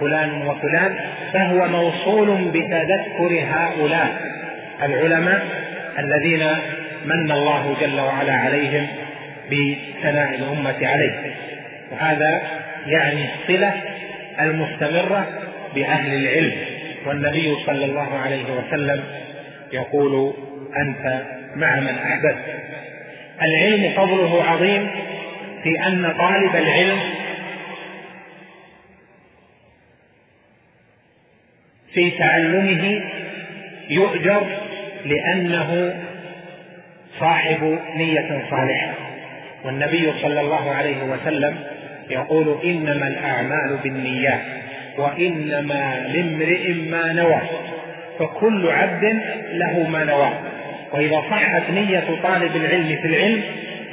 فلان 0.00 0.46
وفلان 0.46 0.96
فهو 1.32 1.66
موصول 1.68 2.48
بتذكر 2.48 3.44
هؤلاء 3.50 4.20
العلماء 4.82 5.46
الذين 5.98 6.46
من 7.04 7.32
الله 7.32 7.76
جل 7.80 8.00
وعلا 8.00 8.32
عليهم 8.32 8.86
بثناء 9.46 10.34
الأمة 10.34 10.88
عليه. 10.88 11.34
وهذا 11.92 12.42
يعني 12.86 13.28
الصلة 13.34 13.74
المستمرة 14.40 15.28
بأهل 15.74 16.14
العلم. 16.14 16.52
والنبي 17.06 17.54
صلى 17.66 17.84
الله 17.84 18.18
عليه 18.18 18.44
وسلم 18.44 19.04
يقول 19.72 20.34
أنت 20.76 21.22
مع 21.56 21.80
من 21.80 21.98
أحببت. 21.98 22.44
العلم 23.42 23.92
فضله 23.96 24.42
عظيم 24.44 24.90
في 25.62 25.86
أن 25.86 26.14
طالب 26.18 26.56
العلم 26.56 26.98
في 31.94 32.10
تعلمه 32.10 33.02
يؤجر 33.90 34.46
لأنه 35.04 35.94
صاحب 37.20 37.78
نية 37.96 38.42
صالحة. 38.50 38.94
والنبي 39.64 40.12
صلى 40.22 40.40
الله 40.40 40.70
عليه 40.70 41.02
وسلم 41.02 41.58
يقول 42.10 42.58
إنما 42.64 43.08
الأعمال 43.08 43.78
بالنيات 43.82 44.40
وإنما 44.98 46.06
لامرئ 46.14 46.72
ما 46.72 47.12
نوى 47.12 47.40
فكل 48.18 48.68
عبد 48.70 49.04
له 49.52 49.88
ما 49.88 50.04
نوى 50.04 50.30
وإذا 50.92 51.22
صحت 51.30 51.70
نية 51.70 52.04
طالب 52.22 52.56
العلم 52.56 52.98
في 53.02 53.08
العلم 53.08 53.42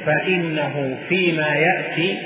فإنه 0.06 0.98
فيما 1.08 1.54
يأتي 1.54 2.18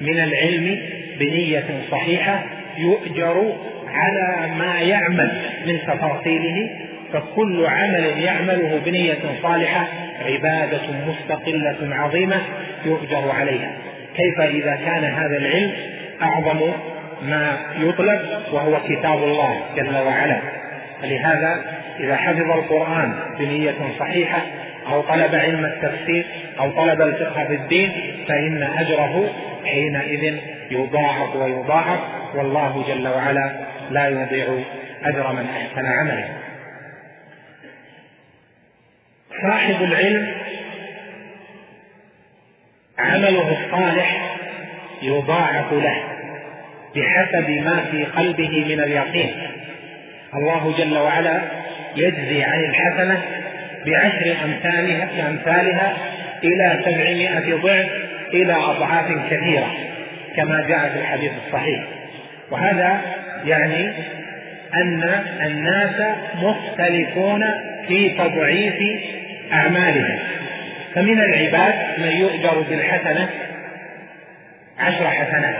من 0.00 0.18
العلم 0.18 0.78
بنية 1.18 1.64
صحيحة 1.90 2.44
يؤجر 2.78 3.56
على 3.88 4.54
ما 4.54 4.80
يعمل 4.80 5.32
من 5.66 5.78
تفاصيله 5.86 6.70
فكل 7.12 7.66
عمل 7.66 8.22
يعمله 8.22 8.80
بنية 8.84 9.18
صالحة 9.42 9.88
عبادة 10.26 10.82
مستقلة 11.06 11.76
عظيمة 11.94 12.40
يؤجر 12.86 13.30
عليها 13.30 13.85
كيف 14.16 14.40
إذا 14.40 14.76
كان 14.76 15.04
هذا 15.04 15.36
العلم 15.36 15.72
أعظم 16.22 16.60
ما 17.22 17.58
يطلب 17.78 18.20
وهو 18.52 18.80
كتاب 18.88 19.24
الله 19.24 19.60
جل 19.76 19.96
وعلا. 19.96 20.40
فلهذا 21.02 21.64
إذا 22.00 22.16
حفظ 22.16 22.50
القرآن 22.50 23.14
بنية 23.38 23.74
صحيحة 23.98 24.42
أو 24.88 25.00
طلب 25.00 25.34
علم 25.34 25.64
التفسير 25.64 26.26
أو 26.60 26.70
طلب 26.70 27.02
الفقه 27.02 27.44
في 27.44 27.54
الدين 27.54 27.92
فإن 28.28 28.62
أجره 28.62 29.30
حينئذ 29.64 30.36
يضاعف 30.70 31.36
ويضاعف 31.36 32.00
والله 32.34 32.84
جل 32.88 33.08
وعلا 33.08 33.50
لا 33.90 34.08
يضيع 34.08 34.46
أجر 35.04 35.32
من 35.32 35.46
أحسن 35.46 35.86
عملا 35.86 36.28
صاحب 39.42 39.82
العلم 39.82 40.34
عمله 42.98 43.58
الصالح 43.58 44.36
يضاعف 45.02 45.72
له 45.72 46.02
بحسب 46.96 47.50
ما 47.50 47.84
في 47.90 48.04
قلبه 48.04 48.64
من 48.68 48.80
اليقين. 48.80 49.34
الله 50.34 50.74
جل 50.78 50.98
وعلا 50.98 51.40
يجزي 51.96 52.42
عن 52.42 52.60
الحسنة 52.60 53.22
بعشر 53.86 54.36
أمثالها 54.44 55.28
أمثالها 55.28 55.96
إلى 56.44 56.82
سبعمائة 56.84 57.54
ضعف 57.54 57.88
إلى 58.34 58.52
أضعاف 58.52 59.06
كثيرة 59.30 59.74
كما 60.36 60.64
جاء 60.68 60.88
في 60.88 60.98
الحديث 61.00 61.32
الصحيح. 61.46 61.84
وهذا 62.50 63.00
يعني 63.44 63.92
أن 64.74 65.24
الناس 65.46 66.16
مختلفون 66.42 67.40
في 67.88 68.10
تضعيف 68.10 68.74
أعمالهم. 69.52 70.18
فمن 70.96 71.20
العباد 71.20 71.74
من 71.98 72.12
يؤجر 72.12 72.60
بالحسنة 72.60 73.28
عشر 74.78 75.10
حسنات 75.10 75.56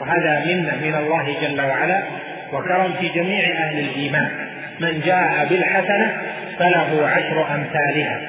وهذا 0.00 0.44
منا 0.46 0.76
من 0.76 0.94
الله 0.94 1.36
جل 1.42 1.60
وعلا 1.60 2.02
وكرم 2.52 2.92
في 2.92 3.08
جميع 3.08 3.44
أهل 3.44 3.78
الإيمان. 3.78 4.30
من 4.80 5.00
جاء 5.00 5.46
بالحسنة 5.50 6.16
فله 6.58 7.06
عشر 7.06 7.54
أمثالها. 7.54 8.20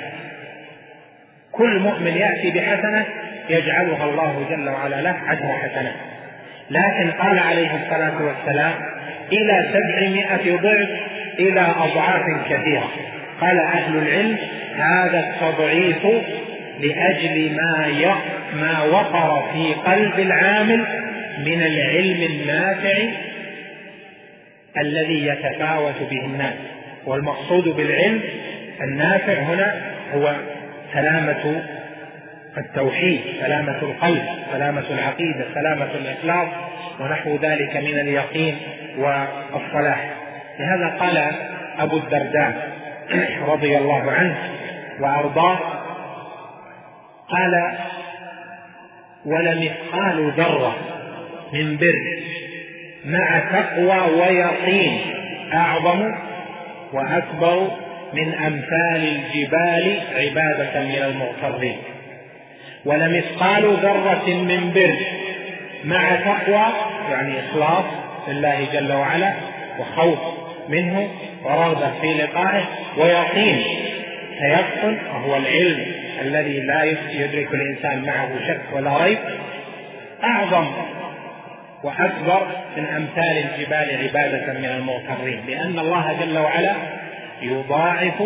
كل 1.52 1.80
مؤمن 1.80 2.18
يأتي 2.18 2.52
بحسنة 2.52 3.06
يجعلها 3.50 4.06
الله 4.06 4.46
جل 4.50 4.70
وعلا 4.70 5.02
له 5.02 5.16
عشر 5.28 5.54
حسنات. 5.64 5.96
لكن 6.70 7.12
قال 7.12 7.40
عليه 7.40 7.76
الصلاة 7.76 8.22
والسلام 8.22 8.74
إلى 9.32 9.70
سبعمائة 9.74 10.58
ضعف 10.58 10.90
إلى 11.40 11.62
أضعاف 11.62 12.24
كثيرة. 12.50 12.92
قال 13.42 13.60
أهل 13.74 13.98
العلم 13.98 14.38
هذا 14.76 15.20
التضعيف 15.20 16.08
لأجل 16.80 17.56
ما 17.56 17.88
ما 18.54 18.84
وقر 18.84 19.52
في 19.54 19.74
قلب 19.74 20.20
العامل 20.20 20.86
من 21.46 21.62
العلم 21.62 22.24
النافع 22.32 22.98
الذي 24.78 25.28
يتفاوت 25.28 25.96
به 26.10 26.26
الناس. 26.26 26.54
والمقصود 27.06 27.64
بالعلم 27.64 28.22
النافع 28.82 29.34
هنا 29.34 29.76
هو 30.14 30.36
سلامة 30.94 31.64
التوحيد 32.58 33.22
سلامة 33.42 33.82
القلب 33.82 34.24
سلامة 34.52 34.84
العقيدة 34.90 35.46
سلامة 35.54 35.90
الإخلاص 35.96 36.48
ونحو 37.00 37.36
ذلك 37.36 37.76
من 37.78 38.00
اليقين 38.00 38.58
والصلاح. 38.98 40.10
لهذا 40.60 40.98
قال 41.00 41.32
أبو 41.80 41.98
الدرداء 41.98 42.79
رضي 43.48 43.78
الله 43.78 44.12
عنه 44.12 44.38
وأرضاه 45.00 45.60
قال 47.30 47.78
ولمثقال 49.26 50.32
ذرة 50.38 50.76
من 51.54 51.78
بر 51.78 52.20
مع 53.06 53.40
تقوى 53.40 54.22
ويقين 54.22 55.02
أعظم 55.54 56.12
وأكبر 56.94 57.72
من 58.14 58.34
أمثال 58.34 59.08
الجبال 59.16 60.00
عبادة 60.16 60.82
من 60.82 61.04
المغترين 61.04 61.78
ولمثقال 62.86 63.64
ذرة 63.64 64.30
من 64.30 64.72
بر 64.76 64.96
مع 65.84 66.16
تقوى 66.16 66.66
يعني 67.12 67.40
إخلاص 67.40 67.86
لله 68.28 68.68
جل 68.74 68.94
وعلا 68.94 69.34
وخوف 69.80 70.20
منه 70.70 71.10
ورغبة 71.44 71.92
في 72.02 72.14
لقائه 72.14 72.64
ويقين 72.98 73.64
تيقن 74.40 74.98
وهو 75.08 75.38
العلم 75.38 75.86
الذي 76.22 76.60
لا 76.60 76.84
يدرك 77.12 77.48
الإنسان 77.54 78.06
معه 78.06 78.30
شك 78.48 78.62
ولا 78.74 79.04
ريب. 79.04 79.18
أعظم 80.24 80.68
وأكبر 81.84 82.48
من 82.78 82.86
أمثال 82.86 83.38
الجبال 83.38 83.98
عبادة 84.04 84.54
من 84.54 84.66
المغترين 84.66 85.42
لأن 85.48 85.80
الله 85.80 86.18
جل 86.20 86.38
وعلا 86.38 86.74
يضاعف 87.42 88.24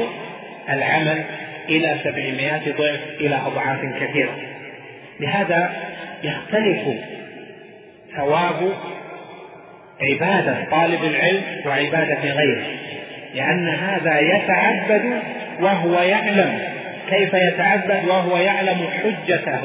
العمل 0.69 1.23
إلى 1.69 1.97
سبعمائة 2.03 2.73
ضعف 2.77 2.99
إلى 3.19 3.35
أضعاف 3.35 3.79
كثيرة. 3.99 4.37
لهذا 5.19 5.73
يختلف 6.23 6.81
ثواب 8.15 8.73
عبادة 10.01 10.55
طالب 10.71 11.03
العلم 11.03 11.41
وعبادة 11.65 12.33
غيره. 12.33 12.65
لأن 13.35 13.67
هذا 13.67 14.19
يتعبد 14.19 15.21
وهو 15.61 16.01
يعلم. 16.01 16.59
كيف 17.09 17.33
يتعبد 17.33 18.07
وهو 18.07 18.37
يعلم 18.37 18.87
حجته؟ 19.03 19.59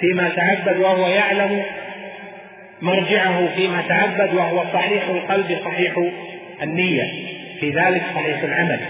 فيما 0.00 0.28
تعبد 0.36 0.80
وهو 0.80 1.08
يعلم 1.08 1.62
مرجعه. 2.82 3.48
فيما 3.56 3.82
تعبد 3.88 4.34
وهو 4.34 4.64
صحيح 4.72 5.08
القلب 5.08 5.58
صحيح 5.64 5.92
النية. 6.62 7.12
في 7.60 7.70
ذلك 7.70 8.02
صحيح 8.14 8.42
العمل. 8.42 8.80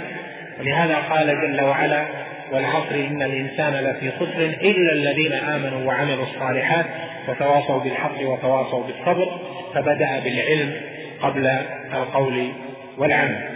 ولهذا 0.60 0.96
قال 0.96 1.26
جل 1.26 1.64
وعلا 1.64 2.04
والعصر 2.52 2.94
إن 2.94 3.22
الإنسان 3.22 3.72
لفي 3.74 4.11
خسر 4.11 4.44
إلا 4.44 4.92
الذين 4.92 5.33
آمنوا 5.33 5.85
وعملوا 5.85 6.24
الصالحات 6.24 6.87
وتواصوا 7.28 7.80
بالحق 7.80 8.20
وتواصوا 8.20 8.85
بالصبر 8.85 9.40
فبدأ 9.74 10.18
بالعلم 10.18 10.80
قبل 11.20 11.46
القول 11.94 12.52
والعمل. 12.98 13.48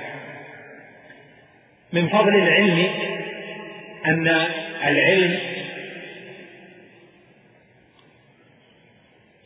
من 1.92 2.09
فضل 2.09 2.35
العلم 2.35 2.88
أن 4.07 4.29
العلم 4.87 5.38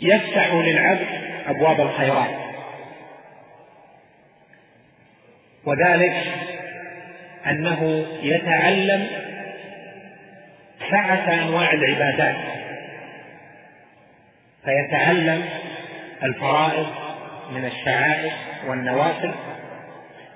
يفتح 0.00 0.54
للعبد 0.54 1.06
أبواب 1.46 1.80
الخيرات. 1.80 2.30
وذلك 5.64 6.14
أنه 7.46 8.06
يتعلم 8.22 9.06
سعة 10.90 11.42
أنواع 11.42 11.72
العبادات. 11.72 12.36
فيتعلم 14.64 15.44
الفرائض 16.22 16.86
من 17.54 17.64
الشعائر 17.64 18.32
والنوافل 18.68 19.34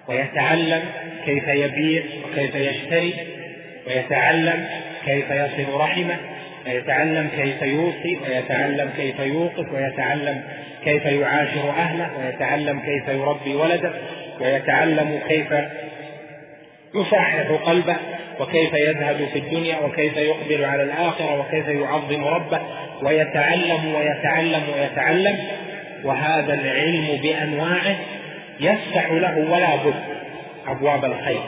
ويتعلم 0.09 0.82
كيف 1.24 1.48
يبيع 1.48 2.02
وكيف 2.24 2.54
يشتري 2.54 3.14
ويتعلم 3.87 4.68
كيف 5.04 5.30
يصل 5.30 5.80
رحمه 5.80 6.16
ويتعلم 6.66 7.28
كيف 7.37 7.62
يوصي 7.62 8.18
ويتعلم 8.22 8.90
كيف 8.96 9.20
يوقف 9.20 9.72
ويتعلم 9.72 10.42
كيف 10.85 11.04
يعاشر 11.06 11.70
أهله 11.70 12.18
ويتعلم 12.18 12.80
كيف 12.80 13.09
يربي 13.09 13.54
ولده 13.54 13.92
ويتعلم 14.40 15.20
كيف 15.28 15.54
يصحح 16.94 17.35
قلبه. 17.38 17.96
وكيف 18.40 18.75
يذهب 18.75 19.29
في 19.33 19.38
الدنيا 19.38 19.79
وكيف 19.79 20.16
يقبل 20.16 20.64
على 20.64 20.83
الآخرة 20.83 21.40
وكيف 21.40 21.68
يعظم 21.68 22.25
ربه 22.25 22.61
ويتعلم 23.03 23.94
ويتعلم 23.94 24.62
ويتعلم. 24.75 25.38
وهذا 26.05 26.55
العلم 26.55 27.07
بأنواعه 27.22 27.96
يفتح 28.61 29.11
له 29.11 29.38
ولا 29.51 29.77
بد 29.77 29.94
أبواب 30.66 31.05
الخير 31.05 31.42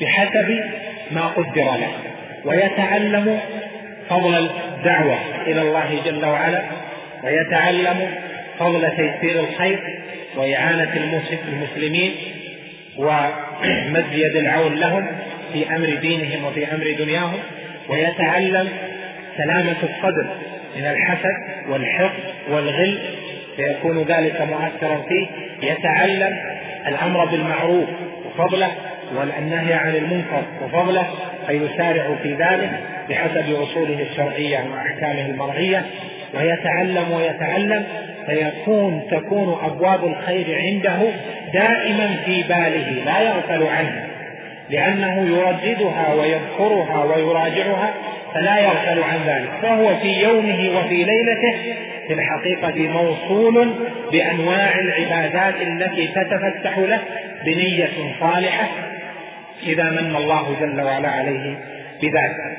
بحسب 0.00 0.60
ما 1.10 1.26
قدر 1.26 1.64
له. 1.64 1.92
ويتعلم 2.44 3.40
فضل 4.08 4.34
الدعوة 4.34 5.18
إلى 5.46 5.62
الله 5.62 6.00
جل 6.04 6.26
وعلا. 6.26 6.62
ويتعلم 7.24 8.10
فضل 8.58 8.90
تيسير 8.90 9.40
الخير 9.40 10.00
وإعانة 10.36 10.92
المسلمين 11.48 12.14
ومد 12.98 14.06
يد 14.12 14.36
العون 14.36 14.74
لهم. 14.74 15.06
في 15.52 15.76
أمر 15.76 15.94
دينهم 16.00 16.44
وفي 16.44 16.74
أمر 16.74 16.94
دنياهم 16.98 17.38
ويتعلم 17.88 18.68
سلامة 19.36 19.76
الصدر 19.82 20.28
من 20.76 20.86
الحسد 20.86 21.36
والحقد 21.68 22.22
والغل 22.50 22.98
فيكون 23.56 24.02
ذلك 24.02 24.40
مؤثرا 24.40 25.02
فيه. 25.08 25.26
يتعلم 25.62 26.36
الأمر 26.86 27.24
بالمعروف 27.24 27.88
وفضله 28.26 28.68
والنهي 29.14 29.74
عن 29.74 29.94
المنكر 29.96 30.42
وفضله 30.62 31.06
فيسارع 31.46 32.14
في 32.22 32.34
ذلك 32.34 32.70
بحسب 33.08 33.54
أصوله 33.54 34.06
الشرعية 34.10 34.64
واحكامه 34.72 35.26
المرعية. 35.26 35.84
ويتعلم 36.34 37.12
ويتعلم 37.12 37.84
فيكون 38.26 39.02
تكون 39.10 39.58
أبواب 39.62 40.04
الخير 40.04 40.58
عنده 40.58 40.98
دائما 41.52 42.16
في 42.24 42.42
باله 42.42 43.04
لا 43.04 43.20
يغفل 43.20 43.62
عنها 43.62 44.09
لأنه 44.70 45.38
يرددها 45.38 46.14
ويذكرها 46.14 47.04
ويراجعها 47.04 47.94
فلا 48.34 48.58
يغفل 48.58 49.02
عن 49.02 49.18
ذلك. 49.26 49.50
فهو 49.62 49.96
في 49.96 50.22
يومه 50.22 50.78
وفي 50.78 51.04
ليلته 51.04 51.76
في 52.06 52.12
الحقيقة 52.12 52.88
موصول 52.88 53.74
بأنواع 54.12 54.78
العبادات 54.78 55.54
التي 55.62 56.06
تتفتح 56.08 56.78
له 56.78 57.00
بنية 57.44 58.16
صالحة. 58.20 58.68
إذا 59.62 59.90
من 59.90 60.16
الله 60.16 60.56
جل 60.60 60.80
وعلا 60.80 61.08
عليه 61.08 61.58
بذلك. 62.02 62.58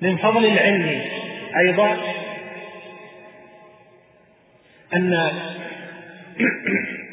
من 0.00 0.16
فضل 0.16 0.46
العلم 0.46 1.00
أيضا 1.56 1.96
أن 4.94 5.30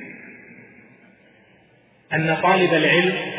أن 2.13 2.38
طالب 2.43 2.73
العلم 2.73 3.34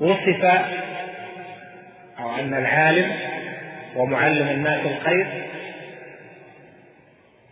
وصف 0.00 0.44
أو 2.18 2.34
أن 2.34 2.54
العالم 2.54 3.12
ومعلم 3.96 4.48
الناس 4.48 4.86
الخير 4.86 5.26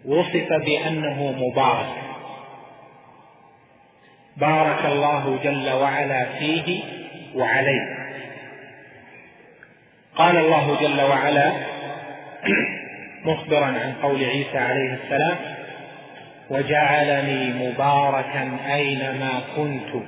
وصف 0.05 0.49
بأنه 0.53 1.33
مبارك. 1.33 2.03
بارك 4.37 4.85
الله 4.85 5.39
جل 5.45 5.71
وعلا 5.71 6.25
فيه 6.39 6.83
وعليه. 7.35 8.03
قال 10.17 10.37
الله 10.37 10.81
جل 10.81 11.01
وعلا 11.01 11.53
مخبرا 13.25 13.65
عن 13.65 13.95
قول 14.03 14.25
عيسى 14.25 14.59
عليه 14.59 14.99
السلام 15.05 15.37
وجعلني 16.51 17.69
مباركا 17.69 18.59
أينما 18.75 19.41
كنت 19.57 20.03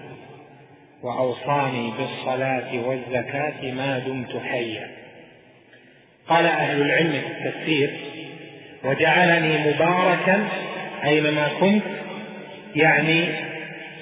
وأوصاني 1.02 1.92
بالصلاة 1.98 2.78
والزكاة 2.86 3.72
ما 3.72 3.98
دمت 3.98 4.36
حيا. 4.36 4.90
قال 6.28 6.46
أهل 6.46 6.82
العلم 6.82 7.12
في 7.12 7.48
التفسير 7.48 7.90
وجعلني 8.84 9.58
مباركا 9.58 10.48
أينما 11.04 11.48
كنت 11.60 11.82
يعني 12.76 13.24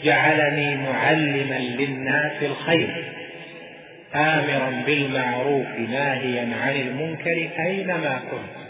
جعلني 0.04 0.76
معلما 0.76 1.58
للناس 1.58 2.42
الخير 2.42 3.12
آمرا 4.14 4.82
بالمعروف 4.86 5.66
ناهيا 5.90 6.48
عن 6.62 6.76
المنكر 6.76 7.48
أينما 7.66 8.20
كنت. 8.30 8.61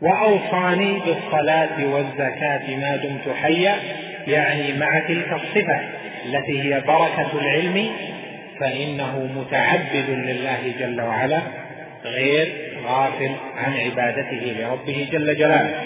وأوصاني 0.00 0.98
بالصلاة 0.98 1.84
والزكاة 1.84 2.76
ما 2.76 2.96
دمت 2.96 3.36
حيا 3.36 3.76
يعني 4.26 4.72
مع 4.72 4.98
تلك 5.08 5.32
الصفة 5.32 5.80
التي 6.26 6.62
هي 6.62 6.80
بركة 6.80 7.28
العلم 7.40 7.90
فإنه 8.60 9.18
متعبد 9.36 10.10
لله 10.10 10.74
جل 10.78 11.00
وعلا 11.00 11.40
غير 12.04 12.52
غافل 12.84 13.34
عن 13.56 13.72
عبادته 13.72 14.54
لربه 14.58 15.08
جل 15.12 15.36
جلاله. 15.36 15.80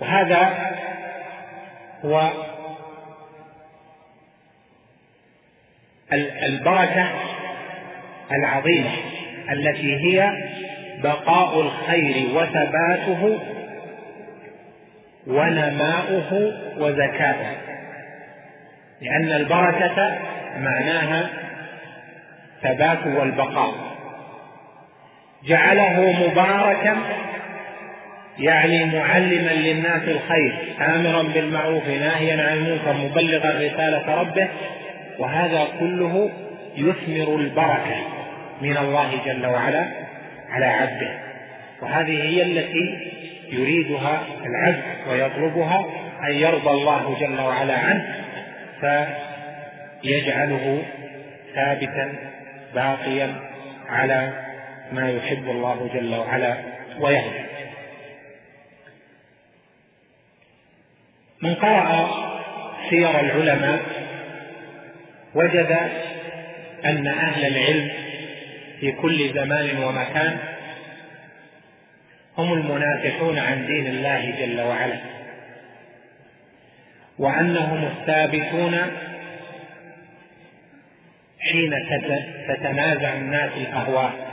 وهذا 0.00 0.70
هو 2.04 2.30
البركة 6.42 7.08
العظيمة 8.32 8.90
التي 9.50 9.96
هي 9.96 10.32
بقاء 11.02 11.60
الخير 11.60 12.26
وثباته 12.36 13.40
ونماؤه 15.26 16.52
وزكاته. 16.78 17.50
لأن 19.00 19.32
البركة 19.32 20.18
معناها 20.58 21.28
ثبات 22.62 23.06
والبقاء. 23.06 23.74
جعله 25.44 26.12
مباركا 26.28 26.96
يعني 28.38 28.84
معلما 28.84 29.50
للناس 29.50 30.02
الخير 30.02 30.58
آمرا 30.80 31.22
بالمعروف 31.22 31.88
ناهيا 31.88 32.50
عن 32.50 32.56
المنكر 32.56 32.92
مبلغا 32.92 33.50
رسالة 33.50 34.14
ربه 34.14 34.48
وهذا 35.18 35.66
كله 35.80 36.30
يثمر 36.76 37.36
البركة 37.36 37.96
من 38.62 38.76
الله 38.76 39.10
جل 39.26 39.46
وعلا. 39.46 39.99
على 40.50 40.66
عبده. 40.66 41.18
وهذه 41.82 42.22
هي 42.22 42.42
التي 42.42 43.10
يريدها 43.52 44.22
العبد 44.46 45.08
ويطلبها 45.10 45.84
أن 46.28 46.34
يرضى 46.34 46.70
الله 46.70 47.16
جل 47.20 47.40
وعلا 47.40 47.78
عنه 47.78 48.16
فيجعله 50.02 50.82
ثابتا 51.54 52.12
باقيا 52.74 53.34
على 53.88 54.32
ما 54.92 55.10
يحب 55.10 55.50
الله 55.50 55.90
جل 55.94 56.14
وعلا 56.14 56.54
ويهدي. 57.00 57.50
من 61.42 61.54
قرأ 61.54 62.10
سير 62.90 63.20
العلماء 63.20 63.80
وجد 65.34 65.76
أن 66.84 67.06
أهل 67.06 67.46
العلم 67.46 67.90
في 68.80 68.92
كل 68.92 69.34
زمان 69.34 69.82
ومكان 69.84 70.38
هم 72.38 72.52
المنافحون 72.52 73.38
عن 73.38 73.66
دين 73.66 73.86
الله 73.86 74.30
جل 74.30 74.60
وعلا. 74.60 75.00
وأنهم 77.18 77.86
الثابتون 77.86 78.76
حين 81.40 81.74
تتنازع 82.48 83.12
الناس 83.12 83.50
الأهواء. 83.56 84.30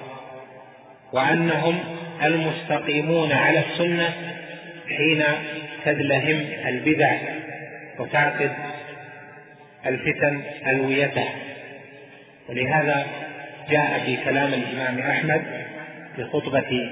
وأنهم 1.14 1.80
المستقيمون 2.24 3.32
على 3.32 3.60
السنة 3.60 4.10
حين 4.98 5.24
تدلهم 5.86 6.46
البدع 6.68 7.18
وتعقد 8.00 8.52
الفتن 9.86 10.42
ألويتة. 10.68 11.26
ولهذا 12.50 13.27
جاء 13.69 13.99
في 14.06 14.17
كلام 14.17 14.53
الإمام 14.53 14.99
أحمد 14.99 15.41
في 16.15 16.23
خطبة 16.23 16.91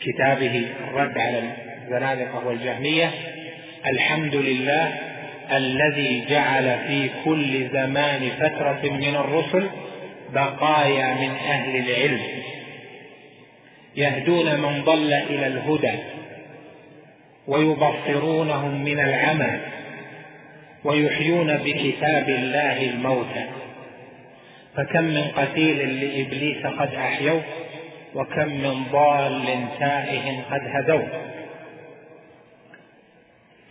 كتابه 0.00 0.66
الرد 0.88 1.18
على 1.18 1.42
الزنادقة 1.84 2.46
والجهمية 2.46 3.10
الحمد 3.86 4.34
لله 4.34 4.94
الذي 5.52 6.24
جعل 6.30 6.78
في 6.86 7.10
كل 7.24 7.68
زمان 7.68 8.30
فترة 8.40 8.90
من 8.90 9.16
الرسل 9.16 9.68
بقايا 10.34 11.14
من 11.14 11.30
أهل 11.30 11.76
العلم. 11.76 12.20
يهدون 13.96 14.60
من 14.60 14.82
ضل 14.84 15.12
إلى 15.12 15.46
الهدى 15.46 15.92
ويبصرونهم 17.46 18.84
من 18.84 19.00
العمى 19.00 19.60
ويحيون 20.84 21.56
بكتاب 21.56 22.28
الله 22.28 22.90
الموتى. 22.90 23.44
فكم 24.78 25.04
من 25.04 25.22
قتيل 25.22 25.78
لإبليس 26.00 26.66
قد 26.66 26.94
أحيوه 26.94 27.42
وكم 28.14 28.48
من 28.48 28.84
ضال 28.92 29.66
تائه 29.78 30.42
قد 30.50 30.60
هدوه. 30.64 31.08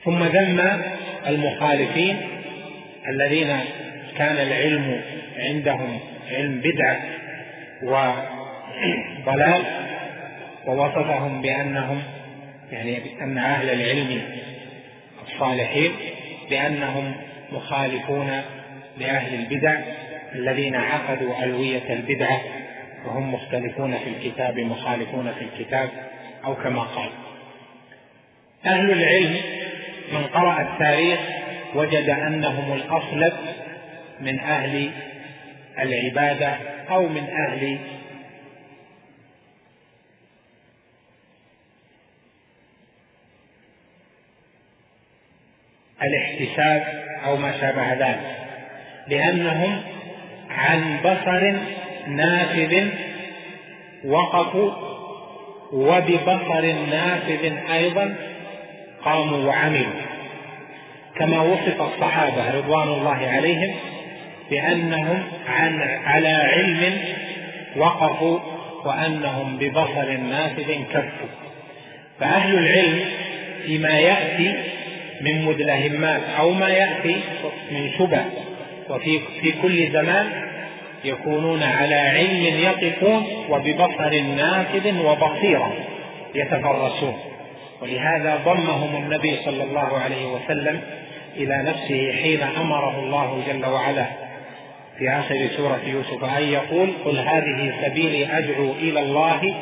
ثم 0.04 0.24
ذم 0.24 0.82
المخالفين 1.28 2.17
الذين 3.10 3.60
كان 4.17 4.36
العلم 4.36 5.02
عندهم 5.38 6.00
علم 6.32 6.62
بدعة 6.62 7.00
وضلال 7.84 9.63
ووصفهم 10.65 11.41
بأنهم 11.41 12.04
يعني 12.72 13.02
أن 13.22 13.38
أهل 13.38 13.70
العلم 13.70 14.22
الصالحين 15.28 15.91
بأنهم 16.50 17.13
مخالفون 17.52 18.41
لأهل 18.98 19.34
البدع. 19.39 19.80
الذين 20.35 20.75
عقدوا 20.75 21.43
ألوية 21.43 21.93
البدعة 21.93 22.41
وهم 23.05 23.33
مختلفون 23.33 23.97
في 23.97 24.09
الكتاب 24.09 24.59
مخالفون 24.59 25.33
في 25.33 25.43
الكتاب 25.43 25.89
أو 26.45 26.55
كما 26.55 26.81
قال. 26.81 27.09
أهل 28.65 28.91
العلم 28.91 29.37
من 30.13 30.23
قرأ 30.23 30.61
التاريخ 30.61 31.19
وجد 31.75 32.09
أنهم 32.09 32.73
الأصلب 32.73 33.33
من 34.21 34.39
أهل 34.39 34.91
العبادة 35.79 36.57
أو 36.89 37.07
من 37.07 37.29
أهل 37.29 37.79
الاحتساب 46.01 47.03
أو 47.25 47.37
ما 47.37 47.61
شابه 47.61 47.93
ذلك. 47.93 48.37
لأنهم 49.07 49.96
عن 50.58 50.98
بصر 51.04 51.54
نافذ 52.08 52.88
وقفوا 54.06 54.72
وببصر 55.74 56.65
نافذ 56.91 57.54
أيضا 57.74 58.15
قاموا 59.06 59.46
وعملوا. 59.48 60.02
كما 61.15 61.41
وصف 61.41 61.82
الصحابة 61.82 62.58
رضوان 62.58 62.88
الله 62.88 63.28
عليهم 63.28 63.76
بأنهم 64.52 65.24
عن 65.48 65.82
على 66.06 66.28
علم 66.28 66.98
وقفوا 67.76 68.39
وأنهم 68.86 69.58
ببصر 69.58 70.17
نافذ 70.17 70.74
كفوا. 70.93 71.30
فأهل 72.20 72.58
العلم 72.58 73.00
فيما 73.65 74.00
يأتي 74.00 74.56
من 75.22 75.46
مدلهمات 75.46 76.22
أو 76.39 76.52
ما 76.52 76.70
يأتي 76.70 77.15
من 77.72 77.91
شبه 77.98 78.26
وفي 78.89 79.20
في 79.41 79.52
كل 79.62 79.91
زمان 79.91 80.46
يكونون 81.03 81.63
على 81.63 81.95
علم 81.95 82.43
يقفون 82.43 83.27
وببصر 83.49 84.21
نافذ 84.21 85.05
وبصيرة 85.05 85.73
يتفرسون. 86.36 87.17
ولهذا 87.81 88.39
ضمهم 88.45 89.03
النبي 89.03 89.36
صلى 89.45 89.63
الله 89.63 89.97
عليه 89.97 90.25
وسلم 90.25 90.81
إلى 91.36 91.57
نفسه 91.57 92.13
حين 92.21 92.39
أمره 92.62 92.99
الله 92.99 93.43
جل 93.47 93.65
وعلا. 93.65 94.05
في 94.97 95.10
آخر 95.10 95.47
سورة 95.57 95.79
يوسف 95.88 96.23
أن 96.38 96.43
يقول 96.43 96.89
قل 97.05 97.17
هذه 97.17 97.73
سبيلي 97.81 98.38
أدعو 98.38 98.71
إلى 98.71 98.99
الله 98.99 99.55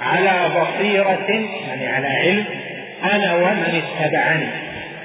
على 0.00 0.48
بصيرة 0.60 1.46
يعني 1.68 1.86
على 1.86 2.06
علم 2.06 2.44
أنا 3.12 3.34
ومن 3.34 3.82
اتبعني. 4.00 4.46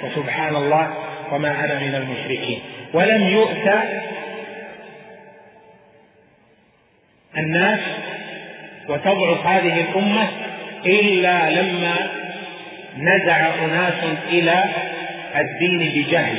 وسبحان 0.04 0.56
الله 0.56 0.94
وما 1.32 1.66
أنا 1.66 1.80
من 1.80 1.96
المشركين. 1.96 2.60
ولم 2.94 3.28
يؤت 3.28 3.70
الناس 7.38 7.80
وتضعف 8.90 9.46
هذه 9.48 9.82
الأمة 9.82 10.28
إلا 10.86 11.50
لما 11.62 11.96
نزع 12.98 13.48
أناس 13.66 14.04
إلى 14.30 14.64
الدين 15.36 15.80
بجهل 15.80 16.38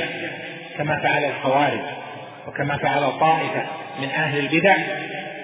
كما 0.78 0.96
فعل 0.96 1.24
الخوارج 1.24 1.80
وكما 2.46 2.76
فعل 2.76 3.18
طائفة 3.20 3.66
من 4.00 4.08
أهل 4.10 4.38
البدع 4.38 4.76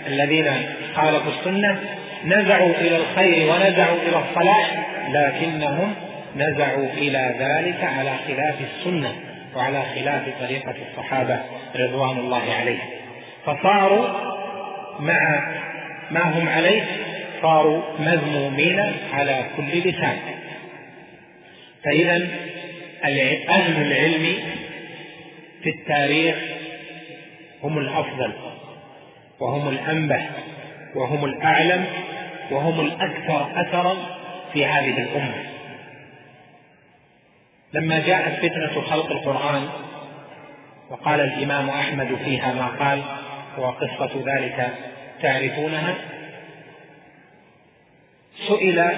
الذين 0.07 0.53
خالفوا 0.95 1.33
السنة 1.39 1.79
نزعوا 2.25 2.75
إلى 2.81 2.97
الخير 2.97 3.53
ونزعوا 3.53 3.97
إلى 3.97 4.23
الصلاح 4.29 4.87
لكنهم 5.11 5.95
نزعوا 6.37 6.89
إلى 6.97 7.35
ذلك 7.39 7.85
على 7.99 8.11
خلاف 8.29 8.55
السنة 8.61 9.13
وعلى 9.57 9.83
خلاف 9.95 10.23
طريقة 10.41 10.75
الصحابة 10.91 11.41
رضوان 11.77 12.19
الله 12.19 12.43
عليهم. 12.61 12.89
فصاروا 13.47 14.34
مع 15.01 15.49
ما 16.11 16.21
هم 16.21 16.49
عليه 16.49 16.83
صاروا 17.43 17.83
مذمومين 17.99 18.81
على 19.13 19.45
كل 19.57 19.89
لسان. 19.89 20.17
فإذا 21.85 22.29
أهل 23.49 23.83
العلم 23.83 24.37
في 25.63 25.71
التاريخ 25.71 26.37
هم 27.63 27.79
الأفضل 27.79 28.33
وهم 29.41 29.69
الأنبه 29.69 30.23
وهم 30.95 31.25
الأعلم 31.25 31.87
وهم 32.51 32.81
الأكثر 32.81 33.51
أثرا 33.61 33.97
في 34.53 34.67
هذه 34.67 34.99
الأمة. 35.03 35.45
لما 37.73 38.07
جاءت 38.07 38.33
فتنة 38.39 38.81
خلق 38.83 39.11
القرآن 39.11 39.69
وقال 40.91 41.21
الإمام 41.21 41.71
أحمد 41.71 42.19
فيها 42.25 42.55
ما 42.55 42.67
قال 42.67 43.03
وقصة 43.59 44.25
ذلك 44.27 44.75
تعرفونها؟ 45.23 45.95
سئل 48.49 48.93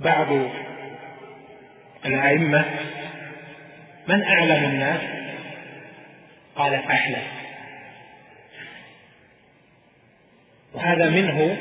بعض 0.00 0.28
الأئمة 2.06 2.64
من 4.08 4.22
أعلم 4.24 4.64
الناس؟ 4.64 5.00
قال 6.56 6.74
أحلم 6.74 7.22
وهذا 10.74 11.10
منه 11.10 11.56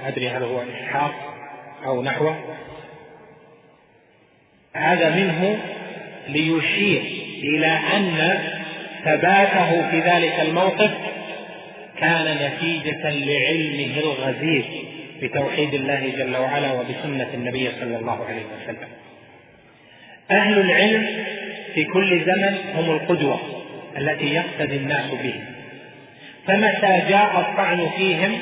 أدري 0.00 0.28
هل 0.28 0.42
هو 0.42 0.62
إسحاق 0.62 1.34
أو 1.84 2.02
نحوه. 2.02 2.56
هذا 4.74 5.10
منه 5.10 5.58
ليشير 6.28 7.02
إلى 7.42 7.66
أن 7.66 8.38
ثباته 9.04 9.90
في 9.90 10.00
ذلك 10.00 10.40
الموقف 10.40 10.90
كان 11.98 12.36
نتيجة 12.46 13.10
لعلمه 13.10 13.98
الغزير 13.98 14.64
بتوحيد 15.22 15.74
الله 15.74 16.12
جل 16.18 16.36
وعلا 16.36 16.72
وبسنة 16.72 17.28
النبي 17.34 17.70
صلى 17.80 17.96
الله 17.96 18.24
عليه 18.24 18.42
وسلم. 18.42 18.88
أهل 20.30 20.60
العلم 20.60 21.24
في 21.74 21.84
كل 21.84 22.24
زمن 22.24 22.56
هم 22.74 22.90
القدوة 22.90 23.40
التي 23.98 24.34
يقتدي 24.34 24.76
الناس 24.76 25.10
بهم. 25.10 25.44
فمتى 26.46 27.02
جاء 27.08 27.40
الطعن 27.40 27.88
فيهم 27.96 28.38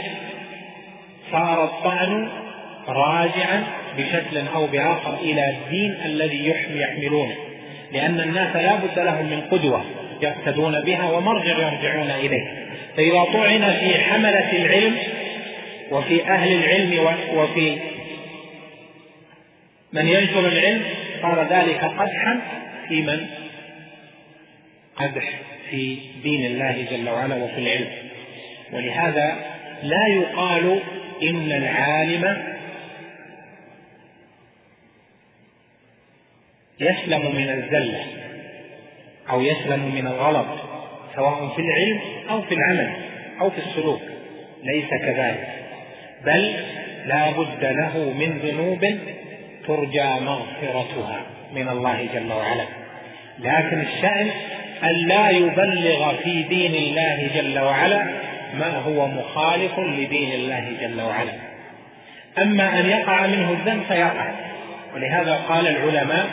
صار 1.33 1.65
الطعن 1.65 2.29
راجعا 2.89 3.65
بشكل 3.99 4.49
أو 4.55 4.67
بآخر 4.67 5.15
إلى 5.21 5.51
الدين 5.51 5.97
الذي 6.05 6.55
يحملونه. 6.75 7.35
لأن 7.93 8.21
الناس 8.21 8.57
لا 8.57 8.77
بد 8.77 8.99
لهم 8.99 9.27
من 9.27 9.41
قدوة 9.41 9.85
يقتدون 10.23 10.81
بها 10.81 11.11
ومرجع 11.11 11.59
يرجعون 11.59 12.11
إليه. 12.11 12.67
فإذا 12.97 13.25
طعن 13.33 13.73
في 13.81 13.95
حملة 13.99 14.53
العلم 14.53 14.97
وفي 15.91 16.25
أهل 16.25 16.53
العلم 16.53 17.17
وفي 17.35 17.79
من 19.93 20.09
ينشر 20.09 20.49
العلم 20.49 20.83
صار 21.23 21.47
ذلك 21.51 21.85
قدحا 21.85 22.41
في 22.89 23.03
من؟ 23.03 23.27
قدح 24.97 25.31
في 25.71 25.99
دين 26.23 26.47
الله 26.47 26.87
جل 26.91 27.09
وعلا 27.09 27.35
وفي 27.35 27.59
العلم. 27.59 27.89
ولهذا 28.73 29.37
لا 29.83 30.07
يقال 30.09 30.81
إن 31.23 31.53
العالم 31.53 32.50
يسلم 36.81 37.37
من 37.37 37.51
الزلة 37.51 38.05
أو 39.31 39.41
يسلم 39.41 39.95
من 39.95 40.07
الغلط 40.07 40.47
سواء 41.17 41.53
في 41.57 41.63
العلم 41.63 42.01
أو 42.31 42.43
في 42.43 42.55
العمل 42.55 42.93
أو 43.41 43.51
في 43.51 43.59
السلوك 43.59 44.01
ليس 44.65 44.91
كذلك. 44.91 45.49
بل 46.27 46.55
لا 47.07 47.31
بد 47.31 47.65
له 47.65 48.13
من 48.19 48.39
ذنوب 48.39 48.99
ترجى 49.67 50.25
مغفرتها 50.25 51.23
من 51.55 51.69
الله 51.69 52.09
جل 52.15 52.33
وعلا. 52.33 52.65
لكن 53.39 53.81
الشأن 53.81 54.31
أن 54.85 54.95
لا 55.09 55.31
يبلغ 55.31 56.17
في 56.17 56.43
دين 56.43 56.75
الله 56.75 57.31
جل 57.35 57.59
وعلا 57.59 58.03
ما 58.59 58.77
هو 58.77 59.07
مخالف 59.07 59.79
لدين 59.79 60.33
الله 60.33 60.73
جل 60.81 61.01
وعلا. 61.01 61.33
أما 62.43 62.81
أن 62.81 62.87
يقع 62.87 63.27
منه 63.27 63.51
الذنب 63.51 63.83
فيقع. 63.83 64.35
ولهذا 64.95 65.35
قال 65.49 65.69
العلماء 65.69 66.27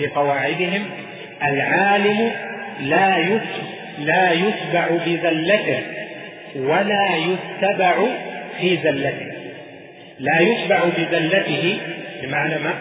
في 0.00 0.06
قواعدهم 0.06 0.82
العالم 1.42 2.32
لا 2.80 3.18
لا 3.98 4.32
يتبع 4.32 4.88
بذلته 5.06 5.82
ولا 6.56 7.16
يتبع 7.16 7.94
في 8.60 8.76
زلته. 8.76 9.32
لا 10.18 10.40
يتبع 10.40 10.80
بذلته 10.96 11.78
بمعنى 12.22 12.54
ما؟ 12.54 12.74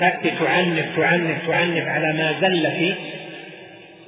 تأتي 0.00 0.30
تعنف 0.30 0.96
تعنف 0.96 1.48
تعنف 1.48 1.88
على 1.88 2.12
ما 2.12 2.34
زل 2.40 2.70
فيه 2.70 2.94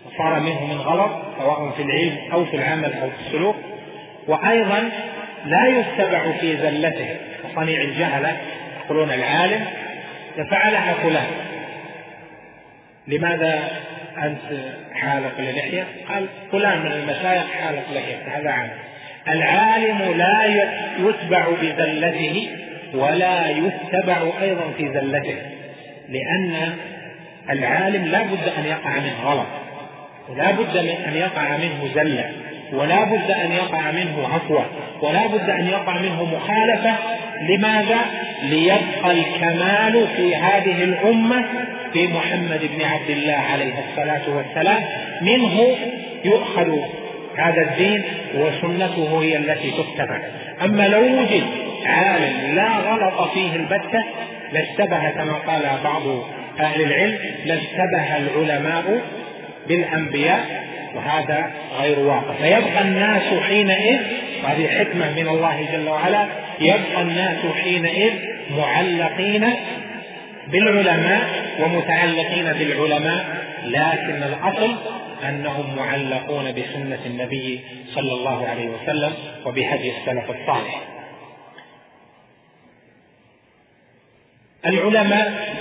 وصار 0.07 0.41
منه 0.41 0.67
من 0.67 0.77
غلط 0.77 1.11
سواء 1.39 1.71
في 1.77 1.83
العلم 1.83 2.17
أو 2.33 2.45
في 2.45 2.57
العمل 2.57 2.93
أو 3.03 3.11
في 3.11 3.27
السلوك. 3.27 3.57
وأيضا 4.29 4.91
لا 5.47 5.67
يتبع 5.67 6.33
في 6.41 6.57
زلته. 6.57 7.17
كصنيع 7.45 7.81
الجهلة 7.81 8.37
يقولون 8.85 9.11
العالم 9.11 9.65
فعلها 10.51 10.95
فلان. 11.03 11.54
لماذا 13.09 13.71
أنت 14.23 14.59
حالق 14.95 15.41
للحية؟ 15.41 15.87
قال 16.09 16.27
فلان 16.53 16.81
من 16.81 16.93
المشايخ 16.93 17.45
حالق 17.63 17.85
لحية 17.95 18.39
هذا 18.39 18.51
عام 18.51 18.71
العالم 19.29 20.19
لا 20.19 20.45
يتبع 20.99 21.49
بزلته 21.63 22.49
ولا 22.95 23.49
يتبع 23.49 24.17
أيضا 24.43 24.71
في 24.77 24.89
زلته 24.89 25.37
لأن 26.09 26.77
العالم 27.51 28.05
لا 28.05 28.23
بد 28.23 28.49
أن 28.59 28.65
يقع 28.65 28.99
منه 28.99 29.23
غلط 29.25 29.47
ولا 30.29 30.51
بد 30.51 30.77
من 30.77 31.05
أن 31.09 31.17
يقع 31.17 31.57
منه 31.57 31.89
زلة 31.95 32.31
ولا 32.73 33.05
بد 33.05 33.31
أن 33.31 33.53
يقع 33.53 33.91
منه 33.91 34.29
عفوة 34.35 34.67
ولا 35.03 35.27
بد 35.27 35.51
أن 35.51 35.67
يقع 35.67 35.99
منه 35.99 36.25
مخالفة 36.25 36.95
لماذا؟ 37.49 37.99
ليبقى 38.43 39.11
الكمال 39.11 40.09
في 40.17 40.37
هذه 40.37 40.85
الأمة 40.85 41.45
في 41.95 42.07
محمد 42.07 42.61
بن 42.77 42.83
عبد 42.85 43.11
الله 43.11 43.39
عليه 43.53 43.73
الصلاة 43.91 44.37
والسلام 44.37 44.83
منه 45.23 45.77
يؤخذ 46.25 46.69
هذا 47.37 47.63
الدين 47.63 48.03
وسنته 48.35 49.23
هي 49.23 49.37
التي 49.37 49.71
تتبع 49.71 50.21
أما 50.65 50.89
لو 50.89 51.01
وجد 51.01 51.43
عالم 51.87 52.55
لا 52.55 52.69
غلط 52.69 53.31
فيه 53.35 53.57
البتة 53.57 54.05
لاشتبه 54.53 55.11
كما 55.11 55.33
قال 55.33 55.63
بعض 55.85 56.03
أهل 56.61 56.83
العلم 56.83 57.19
لاشتبه 57.45 58.17
العلماء 58.17 59.03
بالأنبياء 59.69 60.65
وهذا 60.95 61.51
غير 61.81 61.99
واقع. 61.99 62.35
فيبقى 62.43 62.83
الناس 62.83 63.23
حينئذ 63.49 63.99
وهذه 64.45 64.67
حكمة 64.69 65.11
من 65.17 65.29
الله 65.29 65.69
جل 65.73 65.89
وعلا 65.89 66.27
يبقى 66.61 67.03
الناس 67.03 67.39
حينئذ 67.63 68.13
معلقين 68.51 69.45
بالعلماء 70.49 71.55
ومتعلقين 71.61 72.53
بالعلماء 72.53 73.45
لكن 73.65 74.23
الأصل 74.23 74.77
أنهم 75.29 75.77
معلقون 75.77 76.53
بسنة 76.53 77.07
النبي 77.07 77.61
صلى 77.95 78.13
الله 78.13 78.49
عليه 78.49 78.69
وسلم 78.69 79.13
وبهدي 79.47 79.97
السلف 79.99 80.31
الصالح. 80.31 80.89
العلماء 84.67 85.55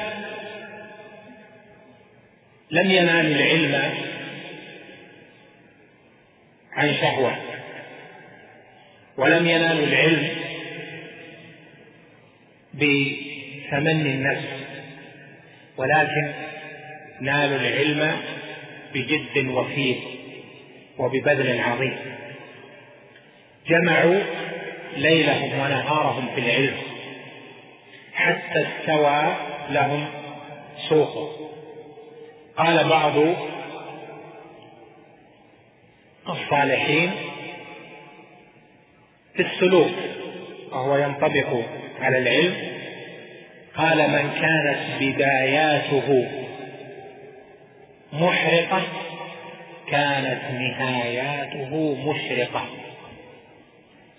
لم 2.72 2.92
ينالوا 2.92 3.36
العلم 3.36 3.94
عن 6.74 6.94
شهوة 6.94 7.36
ولم 9.18 9.48
ينالوا 9.48 9.86
العلم 9.86 10.30
بتمني 12.74 14.12
النفس. 14.16 14.63
ولكن 15.78 16.34
نالوا 17.22 17.58
العلم 17.58 18.18
بجد 18.94 19.48
وفير 19.48 19.98
وببذل 20.98 21.60
عظيم. 21.62 21.98
جمعوا 23.68 24.20
ليلهم 24.98 25.60
ونهارهم 25.60 26.36
في 26.36 26.42
العلم. 26.42 26.78
حتى 28.14 28.68
استوى 28.68 29.36
لهم 29.70 30.06
سوقه 30.90 31.50
قال 32.58 32.90
بعض 32.90 33.14
الصالحين 36.30 37.12
في 39.36 39.42
السلوك 39.42 39.92
وهو 40.72 40.98
ينطبق 40.98 41.62
على 42.02 42.18
العلم 42.18 42.73
قال 43.78 43.98
من 43.98 44.30
كانت 44.42 44.80
بداياته 45.00 46.28
محرقة 48.14 48.82
كانت 49.92 50.42
نهاياته 50.52 51.96
مشرقة. 52.06 52.66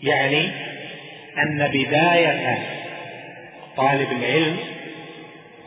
يعني 0.03 0.51
أن 1.39 1.69
بداية 1.69 2.59
طالب 3.77 4.13
العلم 4.13 4.57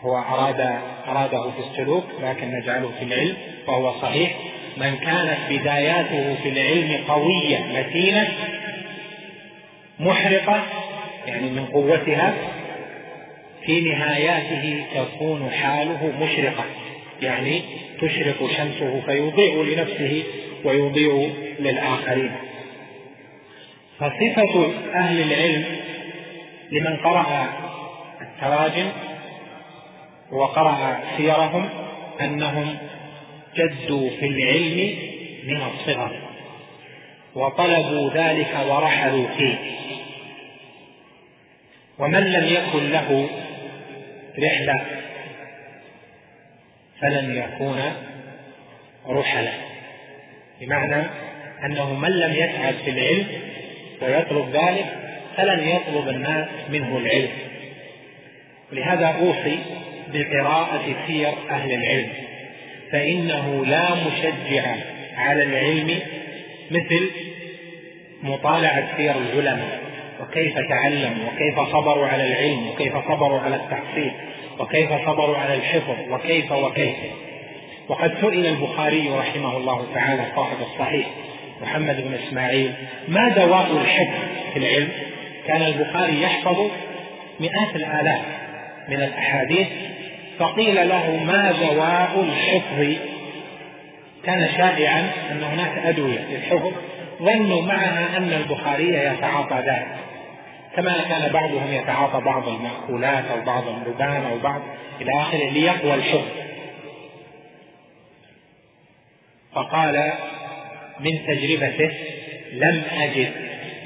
هو 0.02 0.18
أراد 0.18 0.60
أراده 1.08 1.52
في 1.52 1.60
السلوك 1.60 2.06
لكن 2.24 2.52
نجعله 2.52 2.92
في 3.00 3.06
العلم 3.06 3.38
وهو 3.68 4.02
صحيح. 4.02 4.36
من 4.78 4.98
كانت 4.98 5.38
بداياته 5.50 6.36
في 6.44 6.50
العلم 6.50 7.04
قوية 7.08 7.60
متينة 7.60 8.28
محرقة 10.00 10.64
يعني 11.28 11.50
من 11.50 11.66
قوتها 11.66 12.34
في 13.68 13.82
نهاياته 13.82 14.86
تكون 14.96 15.50
حاله 15.52 16.14
مشرقة 16.22 16.66
يعني 17.22 17.62
تشرق 18.02 18.50
شمسه 18.58 19.02
فيضيء 19.06 19.64
لنفسه 19.64 20.24
ويضيء 20.64 21.34
للآخرين. 21.60 22.32
فصفة 24.00 24.72
أهل 24.96 25.22
العلم 25.22 25.66
لمن 26.72 26.98
قرأ 26.98 27.50
التراجم 28.22 28.90
وقرأ 30.32 31.00
سيرهم 31.18 31.70
أنهم 32.22 32.78
جدوا 33.56 34.10
في 34.10 34.26
العلم 34.26 34.96
من 35.44 35.62
الصغر 35.62 36.22
وطلبوا 37.36 38.10
ذلك 38.14 38.58
ورحلوا 38.70 39.28
فيه. 39.38 39.56
ومن 42.00 42.24
لم 42.24 42.46
يكن 42.46 42.90
له 42.92 43.30
رحلة 44.40 44.86
فلن 47.02 47.36
يكون 47.36 47.82
رحلا 49.08 49.52
بمعنى 50.62 51.04
أنه 51.66 51.94
من 51.94 52.10
لم 52.10 52.34
يسعد 52.34 52.76
في 52.86 52.90
العلم 52.90 53.28
ويطلب 54.02 54.50
ذلك 54.56 54.86
فلن 55.38 55.68
يطلب 55.68 56.10
الناس 56.10 56.48
منه 56.70 56.98
العلم. 56.98 57.30
ولهذا 58.72 59.08
أوصي 59.08 59.60
بقراءة 60.14 60.96
سير 61.08 61.34
أهل 61.50 61.72
العلم. 61.72 62.10
فإنه 62.92 63.66
لا 63.66 63.96
مشجع 63.96 64.76
على 65.18 65.44
العلم 65.44 66.00
مثل 66.72 67.12
مطالعة 68.24 68.98
سير 68.98 69.16
العلماء 69.18 69.80
وكيف 70.22 70.60
تعلموا 70.70 71.32
وكيف 71.34 71.60
صبروا 71.60 72.08
على 72.08 72.28
العلم 72.28 72.68
وكيف 72.68 72.94
صبروا 72.98 73.40
على 73.40 73.56
التحصيل. 73.56 74.12
وكيف 74.60 74.90
صبروا 75.06 75.38
على 75.38 75.54
الحفظ 75.54 75.96
وكيف 76.10 76.52
وكيف. 76.52 76.96
وقد 77.88 78.14
سئل 78.22 78.46
البخاري 78.46 79.10
رحمه 79.10 79.58
الله 79.58 79.86
تعالى 79.94 80.26
صاحب 80.36 80.58
الصحيح 80.62 81.08
محمد 81.62 81.96
بن 82.02 82.14
إسماعيل 82.14 82.74
ما 83.08 83.30
دواء 83.30 83.72
الحفظ 83.72 84.20
في 84.54 84.60
العلم؟ 84.60 84.90
كان 85.48 85.62
البخاري 85.62 86.22
يحفظ 86.22 86.72
مئات 87.40 87.76
الآلاف 87.76 88.22
من 88.90 89.02
الأحاديث 89.02 89.68
فقيل 90.40 90.90
له 90.90 91.24
ما 91.24 91.52
دواء 91.52 92.26
الحفظ؟ 92.30 92.96
كان 94.24 94.50
شائعا 94.58 95.12
أن 95.32 95.44
هناك 95.44 95.78
أدوية 95.86 96.20
للحفظ 96.32 96.72
ظنوا 97.22 97.62
معها 97.62 98.18
أن 98.18 98.34
البخاري 98.34 98.90
يتعاطى 98.90 99.56
ذلك. 99.56 99.88
كما 100.78 101.04
كان 101.10 101.32
بعضهم 101.32 101.74
يتعاطى 101.74 102.22
بعض 102.22 102.48
المأكولات 102.48 103.26
أو 103.26 103.42
بعض 103.42 103.64
اللبان 103.68 104.26
أو 104.26 104.40
بعض 104.40 104.62
إلى 105.02 105.12
آخره 105.22 105.50
ليقوى 105.50 105.94
الحفظ 105.94 106.32
فقال 109.54 110.14
من 111.00 111.12
تجربته 111.28 111.92
لم 112.52 112.84
أجد 112.92 113.32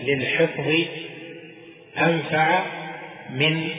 للحفظ 0.04 0.76
أنفع 1.98 2.64
من 3.30 3.70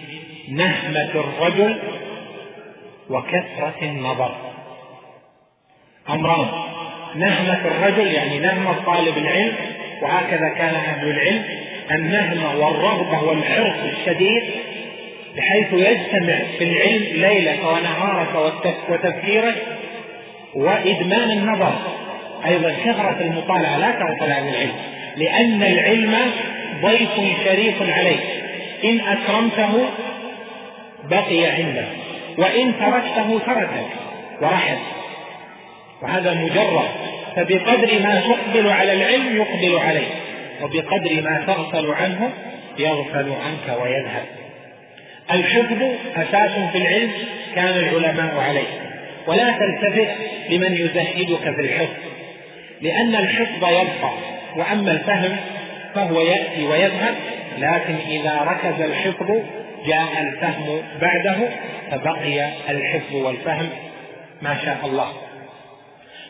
نهمة 0.49 1.11
الرجل 1.15 1.79
وكثرة 3.11 3.79
النظر. 3.83 4.37
أمران. 6.11 6.49
نهمة 7.15 7.67
الرجل 7.67 8.07
يعني 8.07 8.39
نهمة 8.39 8.85
طالب 8.85 9.19
العلم 9.19 9.57
وهكذا 10.03 10.49
كان 10.49 10.75
أهل 10.75 11.11
العلم 11.11 11.62
النهمة 11.91 12.67
والرغبة 12.67 13.23
والحرص 13.23 13.77
الشديد 13.99 14.43
بحيث 15.37 15.73
يجتمع 15.73 16.39
في 16.59 16.65
العلم 16.65 17.03
ليلك 17.13 17.59
ونهارك 17.65 18.53
وتفكيرك 18.89 19.55
وإدمان 20.55 21.31
النظر. 21.31 21.73
أيضا 22.47 22.75
كثرة 22.85 23.17
المطالعة 23.21 23.79
لا 23.79 23.91
تغفل 23.91 24.33
عن 24.33 24.49
العلم 24.49 24.73
لأن 25.17 25.63
العلم 25.63 26.17
ضيف 26.83 27.11
شريف 27.45 27.83
عليك 27.83 28.21
إن 28.85 29.01
أكرمته 29.01 29.85
بقي 31.11 31.47
عندك 31.47 31.89
وإن 32.39 32.73
تركته 32.79 33.39
تركك 33.47 33.87
ورحل. 34.43 34.79
وهذا 36.03 36.35
مجرد 36.35 36.89
فبقدر 37.37 38.03
ما 38.03 38.21
تقبل 38.21 38.69
على 38.71 38.93
العلم 38.93 39.37
يقبل 39.37 39.79
عليك 39.79 40.09
وبقدر 40.63 41.23
ما 41.23 41.45
تغفل 41.47 41.91
عنه 41.91 42.31
يغفل 42.79 43.33
عنك 43.33 43.83
ويذهب. 43.83 44.25
الحفظ 45.33 45.83
أساس 46.17 46.71
في 46.73 46.79
العلم 46.79 47.11
كان 47.55 47.69
العلماء 47.69 48.37
عليه. 48.39 48.93
ولا 49.27 49.51
تلتفت 49.59 50.09
لمن 50.51 50.75
يزهدك 50.75 51.55
في 51.55 51.61
الحفظ 51.61 52.03
لأن 52.81 53.15
الحفظ 53.15 53.65
يبقى 53.65 54.13
وأما 54.57 54.93
الفهم 54.93 55.37
فهو 55.95 56.21
يأتي 56.21 56.67
ويذهب 56.67 57.15
لكن 57.59 57.95
إذا 58.09 58.41
ركز 58.43 58.81
الحفظ 58.81 59.31
جاء 59.87 60.23
الفهم 60.23 60.83
بعده 61.01 61.37
فبقي 61.91 62.49
الحفظ 62.69 63.15
والفهم 63.15 63.69
ما 64.43 64.57
شاء 64.65 64.79
الله. 64.85 65.13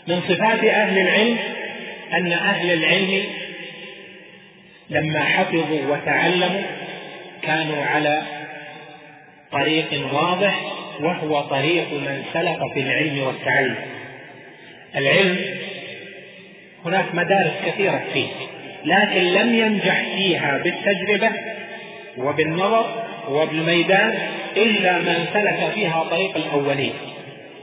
من 0.09 0.21
صفات 0.29 0.65
أهل 0.65 0.99
العلم 0.99 1.37
أن 2.13 2.33
أهل 2.33 2.73
العلم 2.73 3.23
لما 4.91 5.21
حفظوا 5.21 5.81
وتعلموا 5.89 6.63
كانوا 7.43 7.85
على 7.85 8.23
طريق 9.53 10.09
واضح 10.13 10.61
وهو 11.01 11.41
طريق 11.41 11.93
من 11.93 12.25
سلف 12.33 12.73
في 12.75 12.81
العلم 12.81 13.23
والتعلم. 13.23 13.77
العلم 14.97 15.39
هناك 16.85 17.15
مدارس 17.15 17.53
كثيرة 17.67 18.03
فيه 18.13 18.29
لكن 18.85 19.21
لم 19.21 19.55
ينجح 19.55 20.03
فيها 20.17 20.59
بالتجربة 20.59 21.31
وبالنظر 22.19 23.05
وبالميدان 23.29 24.19
إلا 24.57 24.99
من 24.99 25.27
سلك 25.33 25.71
فيها 25.75 26.05
طريق 26.11 26.37
الأولين. 26.37 26.93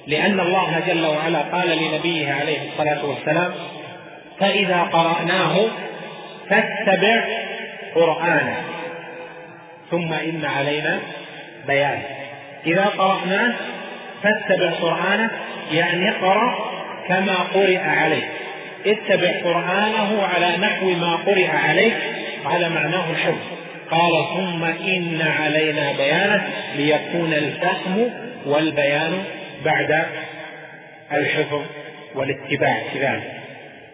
لأن 0.08 0.40
الله 0.40 0.84
جل 0.88 1.06
وعلا 1.06 1.40
قال 1.40 1.70
لنبيه 1.78 2.34
عليه 2.34 2.58
الصلاة 2.72 3.06
والسلام 3.06 3.54
فإذا 4.40 4.82
قرأناه 4.82 5.66
فاتبع 6.50 7.24
قرآنه. 7.96 8.58
ثم 9.92 10.14
إن 10.14 10.46
علينا 10.46 11.00
بيانه. 11.68 12.06
إذا 12.66 12.86
قرأناه 12.86 13.54
فاتبع 14.24 14.70
قرآنه 14.72 15.30
يعني 15.72 16.10
اقرأ 16.10 16.56
كما 17.08 17.36
قرئ 17.54 17.78
عليك 17.78 18.28
اتبع 18.86 19.42
قرآنه 19.44 20.24
على 20.24 20.58
نحو 20.58 20.90
ما 20.90 21.16
قرئ 21.16 21.48
عليك 21.48 21.96
على 22.46 22.70
معناه 22.70 23.12
الحفظ 23.12 23.60
قال 23.92 24.12
ثم 24.34 24.64
إن 24.64 25.22
علينا 25.22 25.92
بيانه 25.98 26.50
ليكون 26.76 27.34
الفهم 27.34 28.10
والبيان 28.46 29.24
بعد 29.66 30.06
الحفظ 31.12 31.62
والاتباع. 32.16 32.78
كذلك 32.94 33.39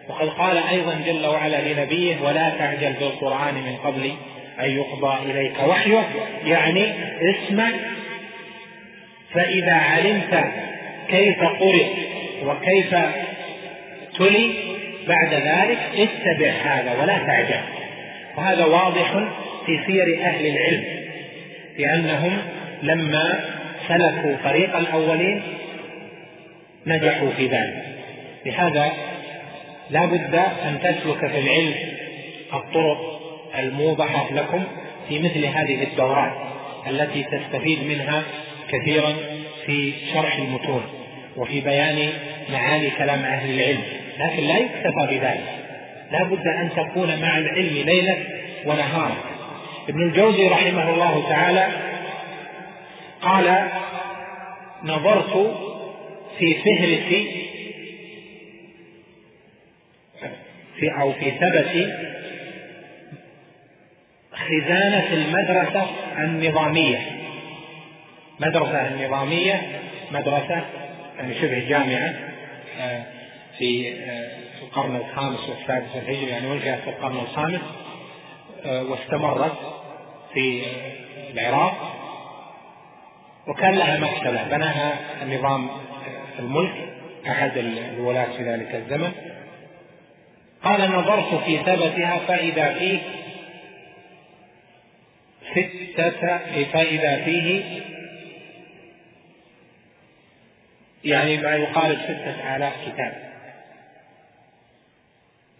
وقد 0.08 0.28
قال 0.28 0.58
أيضا 0.58 1.00
جل 1.06 1.26
وعلا 1.26 1.72
لنبيه 1.72 2.16
ولا 2.22 2.50
تعجل 2.58 2.92
بالقرآن 2.92 3.54
من 3.54 3.76
قبل 3.84 4.12
أن 4.60 4.70
يقضى 4.70 5.30
إليك 5.30 5.62
وحيه. 5.68 6.08
يعني 6.44 6.92
اسمع 7.20 7.70
فإذا 9.32 9.74
علمت 9.74 10.44
كيف 11.08 11.38
قرئ 11.38 11.86
وكيف 12.44 12.94
تلي 14.18 14.52
بعد 15.08 15.34
ذلك 15.34 15.78
اتبع 15.94 16.50
هذا 16.50 17.02
ولا 17.02 17.18
تعجل. 17.18 17.60
وهذا 18.36 18.64
واضح 18.64 19.12
في 19.66 19.80
سير 19.86 20.20
أهل 20.22 20.46
العلم 20.46 20.84
لأنهم 21.78 22.38
لما 22.82 23.40
سلكوا 23.88 24.36
طريق 24.44 24.76
الأولين 24.76 25.42
نجحوا 26.86 27.30
في 27.30 27.46
ذلك. 27.46 27.82
لهذا 28.46 28.92
لا 29.90 30.06
بد 30.06 30.34
أن 30.34 30.78
تسلك 30.80 31.18
في 31.18 31.38
العلم 31.38 31.74
الطرق 32.54 33.20
الموضحة 33.58 34.32
لكم 34.32 34.64
في 35.08 35.18
مثل 35.18 35.44
هذه 35.44 35.82
الدورات 35.82 36.32
التي 36.86 37.24
تستفيد 37.24 37.84
منها 37.84 38.22
كثيرا 38.68 39.14
في 39.66 39.92
شرح 40.14 40.36
المتون 40.36 40.82
وفي 41.36 41.60
بيان 41.60 42.08
معاني 42.52 42.90
كلام 42.90 43.18
أهل 43.18 43.50
العلم. 43.50 43.82
لكن 44.18 44.42
لا 44.42 44.58
يكتفى 44.58 45.06
بذلك. 45.10 45.44
لا 46.12 46.24
بد 46.24 46.46
أن 46.46 46.70
تكون 46.76 47.20
مع 47.20 47.38
العلم 47.38 47.86
ليلا 47.86 48.16
ونهارا. 48.66 49.16
ابن 49.88 50.02
الجوزي 50.02 50.48
رحمه 50.48 50.90
الله 50.90 51.28
تعالى 51.28 51.68
قال 53.22 53.68
نظرت 54.84 55.56
في 56.38 56.54
فهرس 56.54 57.26
في 60.80 61.00
أو 61.00 61.12
في 61.12 61.30
ثبت 61.30 61.94
خزانة 64.32 65.12
المدرسة 65.12 65.86
النظامية. 66.18 66.98
مدرسة 68.40 68.88
النظامية 68.88 69.62
مدرسة 70.10 70.64
يعني 71.18 71.34
شبه 71.34 71.68
جامعة 71.68 72.14
آه، 72.80 73.02
في 73.58 73.92
آه، 73.92 74.28
في 74.58 74.62
القرن 74.62 74.96
الخامس 74.96 75.48
والسادس 75.48 75.96
الهجري 75.96 76.30
يعني 76.30 76.46
ولدت 76.46 76.80
في 76.84 76.90
القرن 76.90 77.16
الخامس 77.16 77.60
آه، 78.66 78.82
واستمرت 78.82 79.58
في 80.34 80.62
العراق. 81.30 81.92
وكان 83.46 83.74
لها 83.74 83.98
مكتبة 83.98 84.44
بناها 84.44 84.94
النظام 85.22 85.68
الملك 86.38 86.74
أحد 87.28 87.52
الولاة 87.56 88.36
في 88.36 88.42
ذلك 88.42 88.74
الزمن. 88.74 89.12
قال 90.66 90.90
نظرت 90.90 91.34
في 91.44 91.58
ثبتها 91.58 92.18
فإذا 92.18 92.74
فيه 92.74 92.98
ستة 95.52 96.38
فإذا 96.64 97.24
فيه 97.24 97.62
يعني 101.04 101.36
ما 101.36 101.56
يقارب 101.56 101.98
ستة 101.98 102.56
آلاف 102.56 102.72
كتاب. 102.88 103.32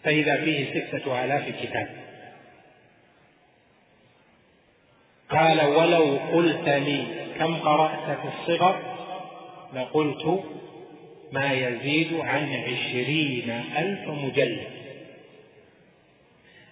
فإذا 0.05 0.45
فيه 0.45 0.81
ستة 0.81 1.25
آلاف 1.25 1.63
كتاب. 1.63 1.89
قال 5.31 5.61
ولو 5.61 6.19
قلت 6.33 6.69
لي 6.69 7.07
كم 7.39 7.55
قرأت 7.55 8.19
في 8.19 8.29
الصغر 8.29 8.97
لقلت 9.75 10.45
ما 11.33 11.53
يزيد 11.53 12.15
عن 12.21 12.55
عشرين 12.55 13.51
ألف 13.77 14.09
مجلد. 14.09 14.86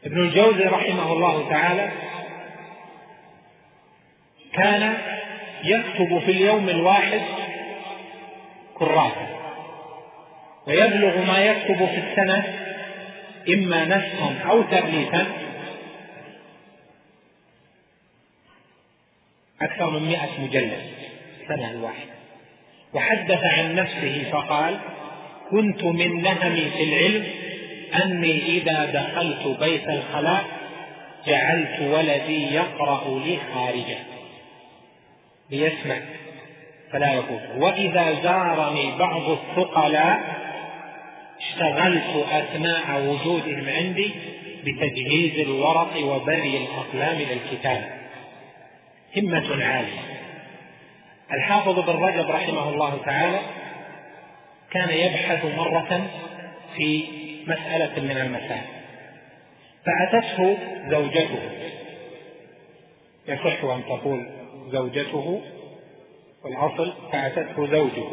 ابن 0.04 0.18
الجوزي 0.20 0.64
رحمه 0.64 1.12
الله 1.12 1.48
تعالى 1.50 1.90
كان 4.52 4.98
يكتب 5.64 6.18
في 6.18 6.30
اليوم 6.30 6.68
الواحد 6.68 7.20
كراسة 8.74 9.28
ويبلغ 10.66 11.24
ما 11.26 11.38
يكتب 11.38 11.76
في 11.76 11.98
السنة 11.98 12.44
إما 13.48 13.84
نسخا 13.84 14.50
أو 14.50 14.62
تأليفا 14.62 15.26
أكثر 19.62 19.90
من 19.90 20.08
مئة 20.08 20.40
مجلد 20.40 20.80
السنة 21.42 21.70
الواحدة 21.70 22.14
وحدث 22.94 23.44
عن 23.44 23.74
نفسه 23.74 24.30
فقال 24.32 24.78
كنت 25.50 25.84
من 25.84 26.22
نهمي 26.22 26.70
في 26.70 26.82
العلم 26.84 27.26
أني 28.02 28.46
إذا 28.46 28.84
دخلت 28.84 29.60
بيت 29.60 29.88
الخلاء 29.88 30.44
جعلت 31.26 31.80
ولدي 31.80 32.54
يقرأ 32.54 33.18
لي 33.24 33.38
خارجه 33.54 33.98
ليسمع. 35.50 35.96
فلا 36.92 37.14
يفوت. 37.14 37.40
وإذا 37.56 38.22
زارني 38.22 38.98
بعض 38.98 39.30
الثقلاء 39.30 40.20
اشتغلت 41.40 42.26
أثناء 42.32 43.02
وجودهم 43.02 43.68
عندي 43.68 44.10
بتجهيز 44.64 45.48
الورق 45.48 46.04
وبري 46.04 46.56
الأقلام 46.56 47.18
للكتاب. 47.18 47.84
همة 49.16 49.64
عالية. 49.64 50.14
الحافظ 51.32 51.78
بن 51.78 52.04
رجب 52.04 52.30
رحمه 52.30 52.68
الله 52.68 53.00
تعالى 53.04 53.40
كان 54.70 54.90
يبحث 54.90 55.44
مرة 55.44 56.06
في 56.76 57.04
مسألة 57.46 58.02
من 58.02 58.20
المسائل. 58.20 58.64
فأتته 59.86 60.58
زوجته. 60.90 61.50
يصح 63.28 63.64
أن 63.64 63.84
تقول 63.84 64.26
زوجته 64.72 65.42
والأصل 66.44 66.92
فأتته 67.12 67.66
زوجه. 67.66 68.08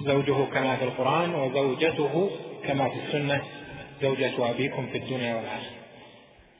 زوجه 0.00 0.44
كما 0.44 0.76
في 0.76 0.84
القرآن 0.84 1.34
وزوجته 1.34 2.30
كما 2.66 2.88
في 2.88 2.96
السنة. 3.06 3.42
زوجة 4.02 4.50
أبيكم 4.50 4.86
في 4.86 4.98
الدنيا 4.98 5.34
والآخرة. 5.34 5.82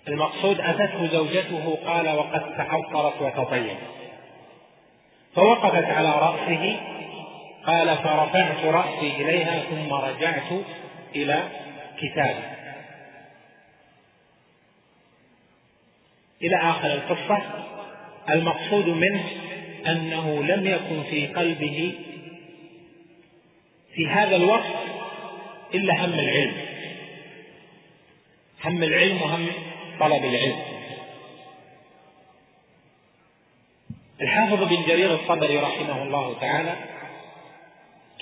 المقصود 0.08 0.60
أتته 0.60 1.06
زوجته 1.06 1.78
قال 1.86 2.08
وقد 2.08 2.56
تعطرت 2.56 3.22
وتطيبت 3.22 3.76
فوقفت 5.34 5.84
على 5.84 6.08
رأسه 6.08 6.80
قال 7.66 7.96
فرفعت 7.96 8.64
رأسي 8.64 9.10
إليها 9.16 9.62
ثم 9.70 9.92
رجعت 9.92 10.52
إلى 11.16 11.48
كتابي. 11.98 12.44
إلى 16.42 16.56
آخر 16.56 16.92
القصة 16.94 17.42
المقصود 18.30 18.88
منه 18.88 19.24
أنه 19.86 20.42
لم 20.44 20.66
يكن 20.66 21.02
في 21.10 21.26
قلبه 21.26 21.94
في 23.94 24.08
هذا 24.08 24.36
الوقت 24.36 24.76
إلا 25.74 26.04
هم 26.04 26.12
العلم. 26.12 26.54
هم 28.64 28.82
العلم 28.82 29.22
وهم 29.22 29.46
طلب 30.00 30.24
العلم. 30.24 30.58
الحافظ 34.20 34.62
بن 34.62 34.82
جرير 34.86 35.14
الطبري 35.14 35.56
رحمه 35.56 36.02
الله 36.02 36.40
تعالى 36.40 36.91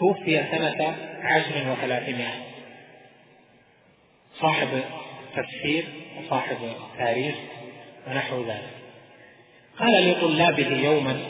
توفي 0.00 0.44
سنة 0.50 0.96
عشر 1.22 1.70
وثلاثمائة. 1.72 2.40
صاحب 4.34 4.68
تفسير 5.36 5.84
وصاحب 6.18 6.56
تاريخ 6.98 7.34
ونحو 8.08 8.42
ذلك. 8.42 8.70
قال 9.78 10.10
لطلابه 10.10 10.76
يوما 10.76 11.20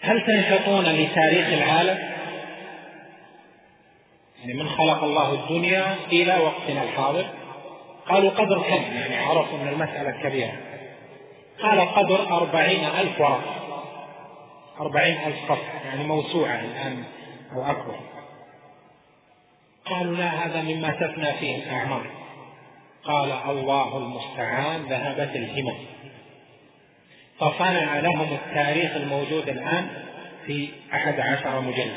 هل 0.00 0.26
تنشطون 0.26 0.84
لتاريخ 0.84 1.46
العالم؟ 1.46 1.98
يعني 4.40 4.54
من 4.54 4.68
خلق 4.68 5.04
الله 5.04 5.34
الدنيا 5.34 5.96
إلى 6.12 6.38
وقتنا 6.38 6.82
الحاضر؟ 6.82 7.26
قالوا 8.08 8.30
قدر 8.30 8.62
كم؟ 8.62 8.96
يعني 8.96 9.16
عرفوا 9.16 9.58
أن 9.58 9.68
المسألة 9.68 10.10
كبيرة. 10.22 10.58
قال 11.62 11.80
قدر 11.80 12.36
أربعين 12.36 12.84
ألف 12.84 13.20
ورقة. 13.20 13.67
أربعين 14.80 15.18
ألف 15.26 15.36
صفحة 15.48 15.84
يعني 15.84 16.04
موسوعة 16.04 16.60
الآن 16.60 17.04
أو 17.52 17.62
أكبر 17.62 18.00
قالوا 19.84 20.16
لا 20.16 20.46
هذا 20.46 20.62
مما 20.62 20.90
تفنى 20.90 21.32
فيه 21.32 21.56
الأعمار. 21.56 22.06
قال 23.04 23.32
الله 23.32 23.96
المستعان 23.96 24.82
ذهبت 24.82 25.36
الهمم. 25.36 25.76
فصنع 27.40 27.98
لهم 27.98 28.28
التاريخ 28.32 28.96
الموجود 28.96 29.48
الآن 29.48 29.88
في 30.46 30.68
أحد 30.92 31.20
عشر 31.20 31.60
مجلد 31.60 31.96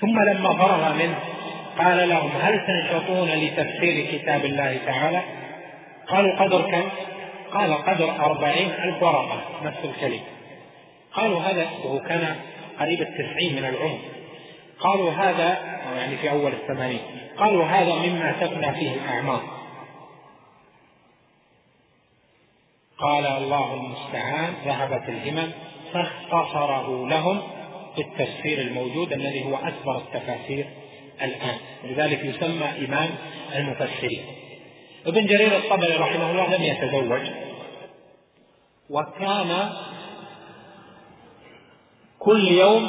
ثم 0.00 0.22
لما 0.22 0.52
فرغ 0.56 0.94
منه 0.94 1.18
قال 1.78 2.08
لهم 2.08 2.30
هل 2.40 2.66
تنشطون 2.66 3.28
لتفسير 3.28 4.06
كتاب 4.12 4.44
الله 4.44 4.78
تعالى؟ 4.86 5.22
قالوا 6.06 6.36
قدر 6.36 6.70
كم؟ 6.70 6.88
قال 7.52 7.74
قدر 7.74 8.24
أربعين 8.24 8.70
ألف 8.70 9.02
ورقة 9.02 9.42
نفس 9.62 9.78
الكلمة. 9.84 10.22
قالوا 11.14 11.40
هذا 11.40 11.70
وهو 11.84 11.98
كان 12.00 12.36
قريب 12.80 13.00
التسعين 13.00 13.56
من 13.56 13.64
العمر. 13.64 13.98
قالوا 14.80 15.10
هذا 15.10 15.48
يعني 15.96 16.16
في 16.16 16.30
أول 16.30 16.52
الثمانين 16.52 17.00
قالوا 17.38 17.64
هذا 17.64 17.94
مما 17.94 18.32
تفنى 18.32 18.74
فيه 18.74 18.94
الأعمار. 18.94 19.42
قال 22.98 23.26
الله 23.26 23.74
المستعان 23.74 24.54
ذهبت 24.64 25.08
الهمم 25.08 25.50
فاختصره 25.92 27.08
لهم 27.08 27.42
في 27.96 28.02
التفسير 28.02 28.60
الموجود 28.60 29.12
الذي 29.12 29.44
هو 29.44 29.56
أكبر 29.56 29.96
التفاسير 29.96 30.66
الآن. 31.22 31.56
ولذلك 31.84 32.24
يسمى 32.24 32.86
إمام 32.86 33.10
المفسرين. 33.54 34.24
ابن 35.06 35.26
جرير 35.26 35.56
الطبري 35.56 35.94
رحمه 35.94 36.30
الله 36.30 36.56
لم 36.56 36.62
يتزوج. 36.62 37.20
وكان 38.90 39.72
كل 42.24 42.48
يوم 42.48 42.88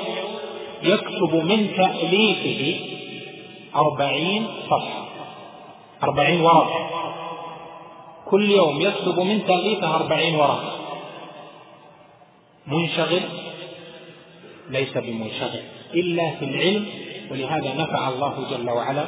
يكتب 0.83 1.35
من 1.35 1.73
تأليفه 1.75 2.79
أربعين 3.75 4.47
صفحة. 4.69 5.05
أربعين 6.03 6.41
ورقة 6.41 6.89
كل 8.25 8.51
يوم 8.51 8.81
يكتب 8.81 9.19
من 9.19 9.45
تأليفه 9.45 9.95
أربعين 9.95 10.35
ورقة 10.35 10.73
منشغل 12.67 13.21
ليس 14.69 14.97
بمنشغل 14.97 15.59
إلا 15.93 16.31
في 16.31 16.45
العلم 16.45 16.85
ولهذا 17.31 17.73
نفع 17.73 18.09
الله 18.09 18.33
جل 18.51 18.69
وعلا 18.69 19.05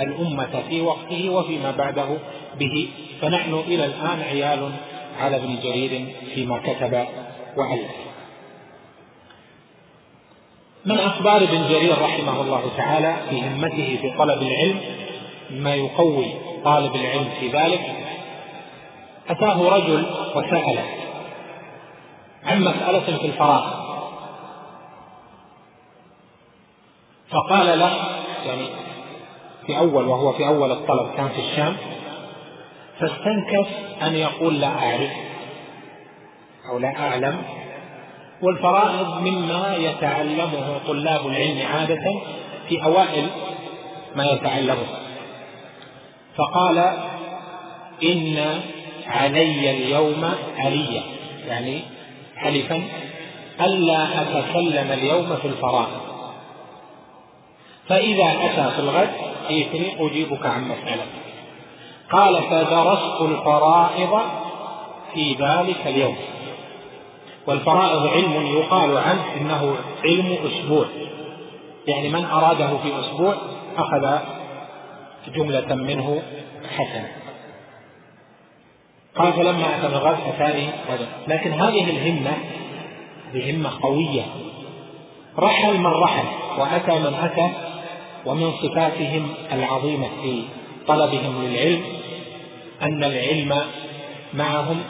الأمة 0.00 0.62
في 0.68 0.80
وقته 0.80 1.30
وفيما 1.30 1.70
بعده 1.70 2.18
به. 2.58 2.88
فنحن 3.20 3.54
إلى 3.54 3.84
الآن 3.84 4.22
عيال 4.22 4.70
على 5.18 5.36
ابن 5.36 5.58
جرير 5.62 6.06
فيما 6.34 6.58
كتب 6.58 7.06
وألف. 7.56 8.11
من 10.84 10.98
أخبار 10.98 11.36
ابن 11.36 11.68
جرير 11.68 12.02
رحمه 12.02 12.40
الله 12.40 12.62
تعالى 12.76 13.16
في 13.30 13.42
همته 13.48 13.98
في 14.00 14.10
طلب 14.18 14.42
العلم 14.42 14.80
ما 15.50 15.74
يقوي 15.74 16.26
طالب 16.64 16.94
العلم 16.94 17.28
في 17.40 17.48
ذلك 17.48 17.80
أتاه 19.28 19.68
رجل 19.68 20.06
وسأله 20.34 20.84
عن 22.44 22.60
مسألة 22.60 23.16
في 23.18 23.26
الفراغ. 23.26 23.82
فقال 27.30 27.78
له 27.78 27.92
يعني 28.46 28.66
في 29.66 29.78
أول 29.78 30.08
وهو 30.08 30.32
في 30.32 30.46
أول 30.46 30.72
الطلب 30.72 31.10
كان 31.16 31.28
في 31.28 31.40
الشام 31.40 31.76
فاستنكف 33.00 33.68
أن 34.02 34.14
يقول 34.14 34.60
لا 34.60 34.68
أعرف 34.68 35.10
أو 36.68 36.78
لا 36.78 36.98
أعلم 36.98 37.42
والفرائض 38.42 39.20
مما 39.20 39.76
يتعلمه 39.76 40.80
طلاب 40.86 41.26
العلم 41.26 41.66
عادة 41.66 42.20
في 42.68 42.84
أوائل 42.84 43.26
ما 44.16 44.24
يتعلمه. 44.24 44.86
فقال 46.36 46.78
إن 48.02 48.60
علي 49.06 49.70
اليوم 49.70 50.34
عليا. 50.58 51.02
يعني 51.48 51.80
حلفا 52.36 52.82
ألا 53.60 54.22
أتكلم 54.22 54.92
اليوم 54.92 55.36
في 55.36 55.48
الفرائض. 55.48 56.00
فإذا 57.88 58.34
أتى 58.40 58.74
في 58.74 58.78
الغد 58.78 59.10
ائتني 59.50 60.06
أجيبك 60.06 60.46
عن 60.46 60.68
مسألة. 60.68 61.06
قال 62.10 62.42
فدرست 62.42 63.20
الفرائض 63.20 64.20
في 65.14 65.32
ذلك 65.34 65.86
اليوم. 65.86 66.16
والفرائض 67.46 68.06
علم 68.06 68.46
يقال 68.46 68.98
عنه 68.98 69.24
إنه 69.40 69.76
علم 70.04 70.38
أسبوع. 70.46 70.86
يعني 71.86 72.08
من 72.08 72.24
أراده 72.24 72.76
في 72.76 73.00
أسبوع 73.00 73.34
أخذ 73.76 74.18
جملة 75.34 75.74
منه 75.74 76.22
حسنة. 76.76 77.08
قال 79.16 79.32
فلما 79.32 79.78
أتى 79.78 79.86
الغد 79.86 80.18
أتاني 80.34 80.68
لكن 81.28 81.52
هذه 81.52 81.90
الهمة 81.90 82.32
بهمه 83.34 83.70
قوية. 83.82 84.22
رحل 85.38 85.78
من 85.78 85.86
رحل 85.86 86.24
وأتى 86.58 86.98
من 86.98 87.14
أتى 87.14 87.50
ومن 88.26 88.52
صفاتهم 88.52 89.28
العظيمة 89.52 90.08
في 90.22 90.42
طلبهم 90.88 91.44
للعلم 91.44 91.82
أن 92.82 93.04
العلم 93.04 93.62
معهم 94.34 94.82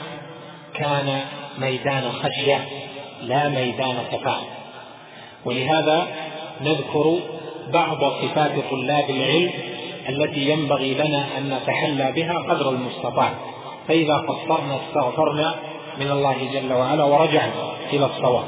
كان 0.73 1.21
ميدان 1.57 2.11
خشيه 2.11 2.65
لا 3.21 3.49
ميدان 3.49 3.95
كفاءه 4.11 4.47
ولهذا 5.45 6.07
نذكر 6.61 7.19
بعض 7.73 7.97
صفات 8.03 8.51
طلاب 8.71 9.09
العلم 9.09 9.51
التي 10.09 10.49
ينبغي 10.49 10.93
لنا 10.93 11.25
أن 11.37 11.49
نتحلى 11.53 12.11
بها 12.11 12.33
قدر 12.33 12.69
المستطاع. 12.69 13.33
فإذا 13.87 14.13
قصرنا 14.13 14.79
استغفرنا 14.87 15.55
من 15.99 16.11
الله 16.11 16.35
جل 16.53 16.73
وعلا 16.73 17.03
ورجعنا 17.03 17.73
إلى 17.93 18.05
الصواب. 18.05 18.45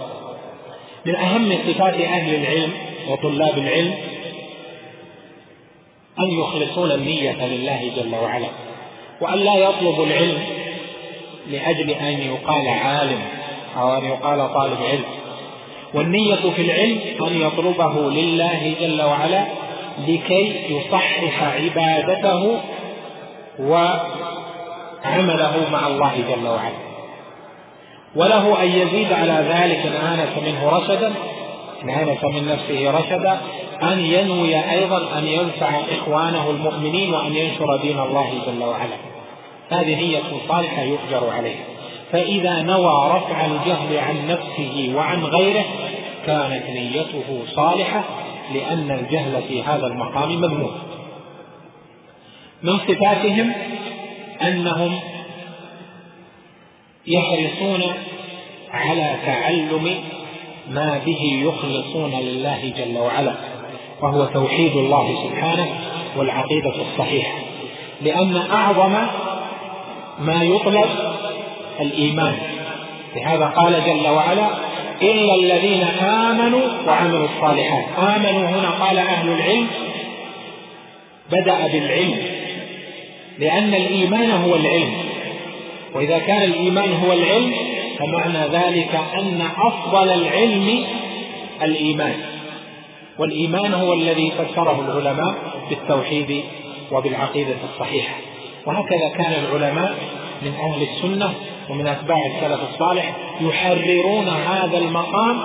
من 1.06 1.16
أهم 1.16 1.58
صفات 1.68 1.94
أهل 1.94 2.36
العلم 2.36 2.72
وطلاب 3.10 3.58
العلم 3.58 3.94
أن 6.20 6.40
يخلصون 6.40 6.92
النية 6.92 7.46
لله 7.46 7.92
جل 7.96 8.16
وعلا 8.16 8.48
وأن 9.22 9.40
لا 9.40 9.56
يطلبوا 9.56 10.06
العلم 10.06 10.38
لأجل 11.48 11.90
أن 11.90 12.22
يقال 12.22 12.68
عالم 12.68 13.20
أو 13.78 13.98
أن 13.98 14.06
يقال 14.06 14.54
طالب 14.54 14.78
علم. 14.92 15.04
والنية 15.94 16.36
في 16.56 16.62
العلم 16.62 17.00
أن 17.28 17.42
يطلبه 17.42 18.10
لله 18.12 18.76
جل 18.82 19.02
وعلا 19.02 19.46
لكي 20.08 20.66
يصحح 20.70 21.44
عبادته 21.44 22.60
وعمله 23.60 25.54
مع 25.72 25.88
الله 25.88 26.14
جل 26.30 26.48
وعلا. 26.48 26.86
وله 28.16 28.64
أن 28.64 28.68
يزيد 28.68 29.14
على 29.14 29.34
ذلك 29.34 29.86
إن 29.86 29.94
آنس 30.08 30.30
منه 30.48 30.70
رشدا 30.70 31.14
إن 31.84 31.90
آنس 31.90 32.24
من 32.24 32.48
نفسه 32.48 32.92
رشدا 32.92 33.38
أن 33.84 34.00
ينوي 34.00 34.72
أيضا 34.72 35.18
أن 35.18 35.28
ينفع 35.28 35.70
إخوانه 35.98 36.50
المؤمنين 36.50 37.14
وأن 37.14 37.36
ينشر 37.36 37.76
دين 37.76 38.00
الله 38.00 38.34
جل 38.48 38.64
وعلا. 38.64 39.15
هذه 39.70 39.96
نية 39.96 40.48
صالحة 40.48 40.82
يؤجر 40.82 41.30
عليها. 41.30 41.64
فإذا 42.12 42.62
نوى 42.62 43.12
رفع 43.12 43.46
الجهل 43.46 43.98
عن 43.98 44.28
نفسه 44.28 44.94
وعن 44.96 45.24
غيره 45.24 45.66
كانت 46.26 46.70
نيته 46.70 47.44
صالحة 47.56 48.04
لأن 48.54 48.92
الجهل 48.92 49.42
في 49.48 49.64
هذا 49.64 49.88
المقام 49.88 50.42
مذموم. 50.42 50.72
من 52.64 52.80
صفاتهم؟ 52.80 53.54
أنهم 54.42 55.00
يحرصون 57.08 57.82
على 58.72 59.16
تعلم 59.26 59.96
ما 60.70 61.02
به 61.06 61.44
يخلصون 61.46 62.12
لله 62.12 62.74
جل 62.78 62.98
وعلا 62.98 63.36
وهو 64.02 64.26
توحيد 64.26 64.72
الله 64.72 65.16
سبحانه 65.24 65.68
والعقيدة 66.18 66.74
الصحيحة. 66.82 67.40
لأن 68.02 68.38
أعظم 68.38 68.96
ما 70.20 70.44
يطلب 70.44 70.90
الإيمان. 71.82 72.38
لهذا 73.16 73.46
قال 73.46 73.84
جل 73.86 74.08
وعلا 74.08 74.48
إلا 75.02 75.36
الذين 75.36 75.84
آمنوا 76.02 76.62
وعملوا 76.88 77.28
الصالحات. 77.28 77.86
آمنوا 77.98 78.50
هنا 78.50 78.70
قال 78.70 78.98
أهل 78.98 79.30
العلم 79.30 79.68
بدأ 81.32 81.68
بالعلم. 81.68 82.18
لأن 83.40 83.74
الإيمان 83.74 84.32
هو 84.32 84.56
العلم. 84.56 84.94
وإذا 85.94 86.20
كان 86.20 86.42
الإيمان 86.44 86.94
هو 86.94 87.14
العلم 87.14 87.54
فمعنى 87.98 88.48
ذلك 88.48 89.00
أن 89.20 89.42
أفضل 89.58 90.10
العلم 90.10 90.86
الإيمان. 91.64 92.16
والإيمان 93.20 93.74
هو 93.74 93.94
الذي 93.94 94.32
فسره 94.32 94.86
العلماء 94.88 95.36
بالتوحيد 95.70 96.44
وبالعقيدة 96.92 97.56
الصحيحة. 97.74 98.16
وهكذا 98.66 99.10
كان 99.18 99.34
العلماء 99.44 99.94
من 100.42 100.54
أهل 100.54 100.82
السنة 100.84 101.34
ومن 101.70 101.88
أتباع 101.88 102.18
السلف 102.36 102.60
الصالح 102.74 103.16
يحررون 103.42 104.28
هذا 104.28 104.78
المقام 104.78 105.38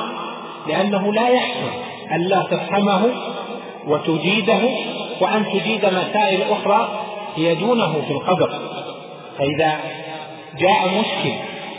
لأنه 0.69 1.13
لا 1.13 1.29
يحسن 1.29 1.71
أن 2.13 2.21
لا 2.21 2.43
تفهمه 2.51 3.11
وتجيده 3.87 4.61
وأن 5.21 5.45
تجيد 5.45 5.85
مسائل 5.85 6.43
أخرى 6.51 6.89
هي 7.37 7.55
دونه 7.55 7.93
في 8.07 8.11
القدر. 8.11 8.51
فإذا 9.39 9.81
جاء 10.59 10.89
مشكل 11.01 11.35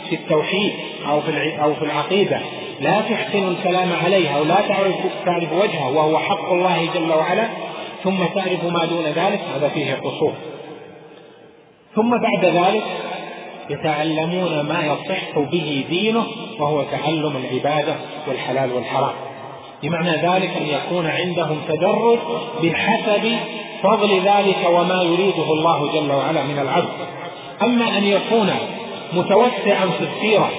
في 0.08 0.14
التوحيد 0.14 0.72
أو 1.08 1.20
في 1.20 1.62
أو 1.62 1.74
في 1.74 1.84
العقيدة 1.84 2.40
لا 2.80 3.00
تحسن 3.00 3.48
الكلام 3.48 3.88
عليها 4.04 4.40
ولا 4.40 4.54
تعرف 4.68 4.94
تعرف 5.24 5.52
وجهه 5.52 5.90
وهو 5.90 6.18
حق 6.18 6.52
الله 6.52 6.88
جل 6.94 7.12
وعلا 7.12 7.48
ثم 8.04 8.24
تعرف 8.34 8.64
ما 8.64 8.84
دون 8.84 9.04
ذلك 9.04 9.40
هذا 9.54 9.68
فيه 9.68 9.94
قصور. 9.94 10.32
ثم 11.94 12.10
بعد 12.10 12.44
ذلك 12.44 12.84
يتعلمون 13.70 14.60
ما 14.60 14.80
يصح 14.84 15.38
به 15.38 15.84
دينه 15.90 16.26
وهو 16.58 16.82
تعلم 16.82 17.36
العبادة 17.36 17.94
والحلال 18.28 18.72
والحرام. 18.72 19.14
بمعنى 19.82 20.10
ذلك 20.10 20.50
أن 20.56 20.66
يكون 20.66 21.06
عندهم 21.06 21.60
تدرج 21.68 22.18
بحسب 22.62 23.36
فضل 23.82 24.20
ذلك 24.20 24.58
وما 24.68 25.02
يريده 25.02 25.52
الله 25.52 25.92
جل 25.92 26.12
وعلا 26.12 26.42
من 26.42 26.58
العبد. 26.58 26.88
أما 27.62 27.98
أن 27.98 28.04
يكون 28.04 28.50
متوسعا 29.12 29.86
في 29.98 30.04
السيرة 30.04 30.50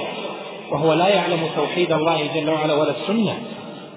وهو 0.71 0.93
لا 0.93 1.07
يعلم 1.07 1.49
توحيد 1.55 1.91
الله 1.91 2.27
جل 2.35 2.49
وعلا 2.49 2.73
ولا 2.73 2.91
السنة 2.91 3.37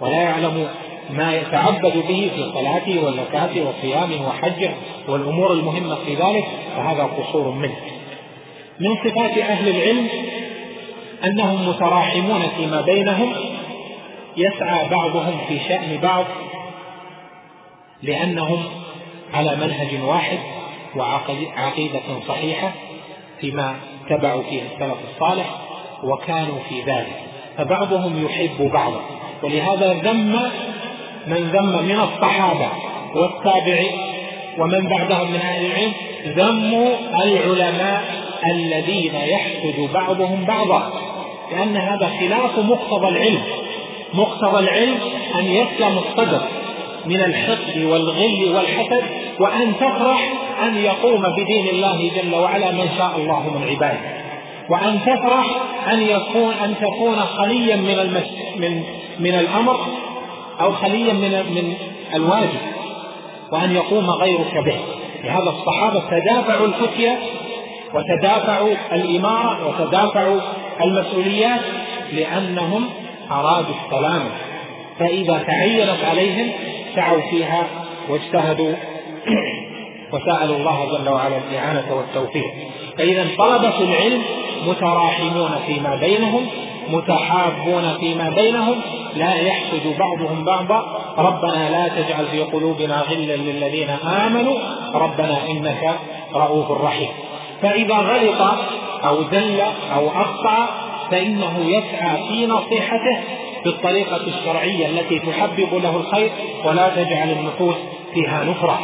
ولا 0.00 0.22
يعلم 0.22 0.68
ما 1.10 1.34
يتعبد 1.34 1.92
به 2.08 2.30
في 2.34 2.50
صلاته 2.54 3.04
وزكاته 3.04 3.68
وصيامه 3.68 4.28
وحجه 4.28 4.70
والأمور 5.08 5.52
المهمة 5.52 5.94
في 5.94 6.14
ذلك 6.14 6.44
فهذا 6.76 7.02
قصور 7.02 7.50
منه. 7.50 7.76
من 8.80 8.96
صفات 8.96 9.38
أهل 9.38 9.68
العلم 9.68 10.08
أنهم 11.24 11.68
متراحمون 11.68 12.42
فيما 12.56 12.80
بينهم 12.80 13.32
يسعى 14.36 14.88
بعضهم 14.88 15.38
في 15.48 15.58
شأن 15.68 15.98
بعض 16.02 16.24
لأنهم 18.02 18.64
على 19.34 19.56
منهج 19.56 20.00
واحد 20.04 20.38
وعقيدة 20.96 22.00
صحيحة 22.28 22.72
فيما 23.40 23.76
اتبعوا 24.06 24.42
فيه 24.42 24.62
السلف 24.62 24.96
الصالح 25.14 25.50
وكانوا 26.04 26.58
في 26.68 26.82
ذلك 26.82 27.20
فبعضهم 27.56 28.24
يحب 28.24 28.70
بعضا. 28.72 29.00
ولهذا 29.42 29.92
ذم 29.92 30.40
من 31.26 31.50
ذم 31.50 31.84
من 31.84 32.00
الصحابة 32.00 32.68
والتابعين 33.14 33.92
ومن 34.58 34.88
بعدهم 34.88 35.30
من 35.30 35.40
أهل 35.40 35.66
العلم 35.66 35.92
ذموا 36.26 36.88
العلماء 37.24 38.02
الذين 38.54 39.14
يحسد 39.14 39.88
بعضهم 39.94 40.44
بعضا. 40.44 40.92
لأن 41.52 41.76
هذا 41.76 42.10
خلاف 42.20 42.58
مقتضى 42.58 43.08
العلم. 43.08 43.42
مقتضى 44.14 44.58
العلم 44.58 44.98
أن 45.38 45.44
يسلم 45.44 45.98
الصدر 45.98 46.42
من 47.06 47.20
الحقد 47.20 47.84
والغل 47.84 48.54
والحسد 48.54 49.04
وأن 49.40 49.76
تفرح 49.76 50.32
أن 50.62 50.76
يقوم 50.76 51.22
بدين 51.22 51.68
الله 51.68 52.10
جل 52.16 52.34
وعلا 52.34 52.70
من 52.70 52.88
شاء 52.98 53.12
الله 53.16 53.50
من 53.50 53.68
عباده. 53.68 54.16
وأن 54.70 55.00
تفرح 55.06 55.46
أن 55.92 56.02
يكون 56.02 56.52
أن 56.64 56.74
تكون 56.80 57.16
خليا 57.16 57.76
من 57.76 57.98
المس 57.98 58.30
من 58.56 58.82
من 59.18 59.34
الأمر 59.34 59.76
أو 60.60 60.72
خليا 60.72 61.12
من 61.12 61.30
من 61.30 61.74
الواجب 62.14 62.60
وأن 63.52 63.74
يقوم 63.74 64.10
غيرك 64.10 64.64
به. 64.64 64.78
لهذا 65.24 65.50
الصحابة 65.50 66.02
تدافعوا 66.10 66.66
الفتية 66.66 67.18
وتدافعوا 67.94 68.74
الإمارة 68.92 69.68
وتدافعوا 69.68 70.40
المسؤوليات 70.84 71.60
لأنهم 72.12 72.88
أرادوا 73.30 73.74
السلامة 73.84 74.30
فإذا 74.98 75.44
تعينت 75.46 76.04
عليهم 76.10 76.50
سعوا 76.94 77.20
فيها 77.30 77.66
واجتهدوا 78.08 78.72
وسألوا 80.12 80.56
الله 80.56 80.88
جل 80.92 81.08
وعلا 81.08 81.36
الإعانة 81.36 81.94
والتوفيق. 81.94 82.52
فإذا 82.98 83.26
طلبة 83.38 83.80
العلم 83.80 84.22
متراحمون 84.66 85.50
فيما 85.66 85.96
بينهم 85.96 86.46
متحابون 86.90 87.96
فيما 88.00 88.30
بينهم 88.30 88.80
لا 89.16 89.34
يحسد 89.34 89.96
بعضهم 89.98 90.44
بعضا. 90.44 91.00
ربنا 91.18 91.70
لا 91.70 91.88
تجعل 91.88 92.26
في 92.26 92.40
قلوبنا 92.42 93.00
غلا 93.00 93.36
للذين 93.36 93.90
آمنوا. 94.26 94.58
ربنا 94.94 95.38
إنك 95.48 95.98
رؤوف 96.34 96.70
رحيم. 96.70 97.08
فإذا 97.62 97.94
غلط 97.94 98.54
أو 99.04 99.22
زل 99.22 99.60
أو 99.94 100.08
أخطأ 100.08 100.68
فإنه 101.10 101.64
يسعى 101.64 102.28
في 102.28 102.46
نصيحته 102.46 103.18
بالطريقة 103.64 104.20
الشرعية 104.26 104.86
التي 104.86 105.18
تحبب 105.18 105.74
له 105.82 105.96
الخير 105.96 106.30
ولا 106.64 106.88
تجعل 106.88 107.30
النفوس 107.30 107.76
فيها 108.14 108.44
نفرة. 108.44 108.80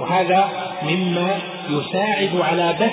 وهذا 0.00 0.48
مما 0.82 1.38
يساعد 1.70 2.30
على 2.50 2.74
بث 2.80 2.92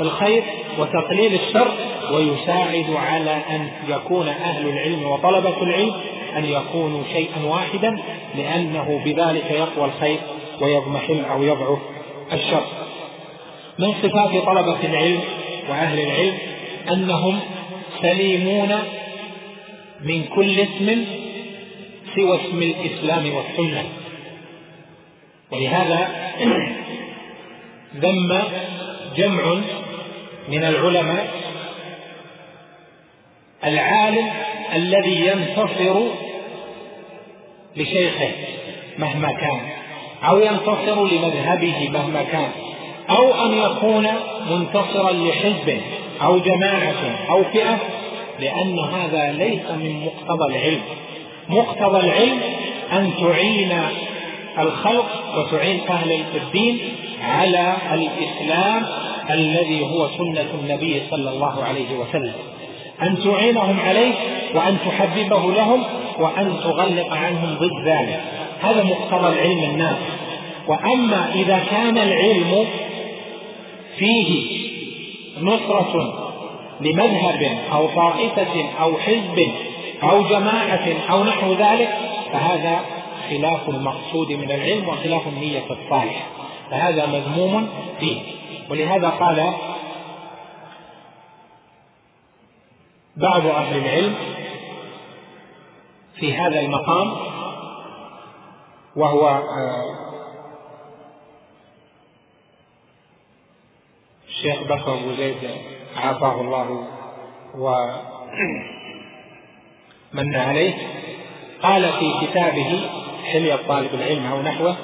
الخير 0.00 0.42
وتقليل 0.78 1.34
الشر 1.34 1.70
ويساعد 2.12 2.86
على 2.96 3.30
أن 3.50 3.68
يكون 3.88 4.28
أهل 4.28 4.68
العلم 4.68 5.06
وطلبة 5.06 5.62
العلم 5.62 5.94
أن 6.36 6.44
يكونوا 6.44 7.02
شيئا 7.12 7.44
واحدا 7.44 7.98
لأنه 8.36 9.00
بذلك 9.04 9.50
يقوى 9.50 9.84
الخير 9.84 10.18
ويضمحل 10.60 11.24
أو 11.24 11.42
يضعف 11.42 11.78
الشر. 12.32 12.64
من 13.78 13.92
صفات 14.02 14.44
طلبة 14.44 14.78
العلم 14.84 15.20
وأهل 15.68 16.00
العلم؟ 16.00 16.38
أنهم 16.92 17.40
سليمون 18.02 18.72
من 20.00 20.24
كل 20.24 20.60
اسم 20.60 21.04
سوى 22.14 22.36
اسم 22.36 22.62
الإسلام 22.62 23.34
والسنة. 23.34 23.84
ولهذا 25.52 26.08
ذم 28.02 28.42
جمع 29.16 29.60
من 30.48 30.64
العلماء 30.64 31.28
العالم 33.64 34.30
الذي 34.74 35.26
ينتصر 35.26 36.00
لشيخه 37.76 38.30
مهما 38.98 39.32
كان 39.32 39.60
أو 40.28 40.38
ينتصر 40.38 41.06
لمذهبه 41.06 41.88
مهما 41.92 42.22
كان 42.22 42.50
أو 43.10 43.44
أن 43.44 43.52
يكون 43.52 44.08
منتصرا 44.50 45.12
لحزب 45.12 45.80
أو 46.22 46.38
جماعة 46.38 47.18
أو 47.30 47.44
فئة 47.44 47.78
لأن 48.40 48.78
هذا 48.78 49.32
ليس 49.32 49.70
من 49.70 50.04
مقتضى 50.06 50.44
العلم. 50.44 50.82
مقتضى 51.48 52.00
العلم 52.00 52.40
أن 52.92 53.12
تعين 53.20 53.78
الخلق 54.58 55.06
وتعين 55.36 55.80
أهل 55.88 56.24
الدين 56.34 56.78
على 57.22 57.76
الإسلام 57.92 58.86
الذي 59.30 59.82
هو 59.82 60.08
سنة 60.08 60.46
النبي 60.60 61.02
صلى 61.10 61.30
الله 61.30 61.64
عليه 61.64 61.98
وسلم. 61.98 62.34
أن 63.02 63.18
تعينهم 63.24 63.80
عليه 63.80 64.12
وأن 64.54 64.78
تحببه 64.86 65.52
لهم 65.52 65.82
وأن 66.18 66.56
تغلق 66.64 67.12
عنهم 67.12 67.54
ضد 67.58 67.88
ذلك. 67.88 68.20
هذا 68.60 68.84
مقتضى 68.84 69.28
العلم 69.28 69.70
النافع 69.70 70.06
وأما 70.68 71.34
إذا 71.34 71.60
كان 71.70 71.98
العلم 71.98 72.66
فيه 73.98 74.58
نصرة 75.40 76.22
لمذهب 76.80 77.58
أو 77.72 77.86
طائفة 77.86 78.64
أو 78.80 78.98
حزب 78.98 79.48
أو 80.02 80.22
جماعة 80.22 80.88
أو 81.10 81.24
نحو 81.24 81.52
ذلك 81.52 81.98
فهذا 82.32 82.80
خلاف 83.30 83.68
المقصود 83.68 84.32
من 84.32 84.50
العلم 84.50 84.88
وخلاف 84.88 85.22
النية 85.26 85.64
الصالحة. 85.70 86.26
فهذا 86.70 87.06
مذموم 87.06 87.68
فيه. 88.00 88.16
ولهذا 88.70 89.08
قال 89.08 89.52
بعض 93.16 93.46
أهل 93.46 93.76
العلم 93.78 94.14
في 96.14 96.36
هذا 96.36 96.60
المقام 96.60 97.16
وهو 98.96 99.28
آه، 99.28 100.06
الشيخ 104.28 104.62
بكر 104.62 104.94
أبو 104.94 105.12
زيد 105.12 105.50
عافاه 105.96 106.40
الله 106.40 106.88
ومن 110.14 110.34
عليه 110.34 110.74
قال 111.62 111.92
في 111.92 112.26
كتابه 112.26 112.90
حلية 113.32 113.56
طالب 113.68 113.94
العلم 113.94 114.26
أو 114.26 114.42
نحوه 114.42 114.76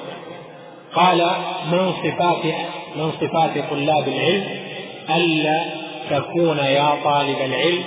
قال 0.95 1.35
من 1.71 1.93
صفات 1.93 2.55
من 2.95 3.11
صفات 3.21 3.69
طلاب 3.69 4.07
العلم 4.07 4.43
ألا 5.15 5.65
تكون 6.09 6.57
يا 6.57 6.95
طالب 7.03 7.37
العلم 7.45 7.83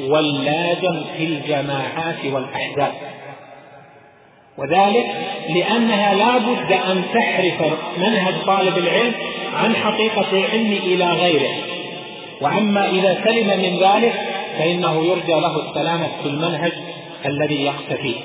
ولاجا 0.00 1.02
في 1.16 1.24
الجماعات 1.24 2.24
والأحزاب. 2.24 2.92
وذلك 4.58 5.06
لأنها 5.48 6.14
لا 6.14 6.38
بد 6.38 6.72
أن 6.72 7.02
تحرف 7.14 7.72
منهج 7.98 8.34
طالب 8.46 8.78
العلم 8.78 9.12
عن 9.54 9.76
حقيقة 9.76 10.26
العلم 10.32 10.72
إلى 10.72 11.04
غيره. 11.04 11.54
وأما 12.40 12.90
إذا 12.90 13.20
سلم 13.24 13.46
من 13.46 13.78
ذلك 13.78 14.12
فإنه 14.58 15.04
يرجى 15.04 15.40
له 15.40 15.68
السلامة 15.68 16.08
في 16.22 16.28
المنهج 16.28 16.72
الذي 17.26 17.64
يقتفيه. 17.64 18.16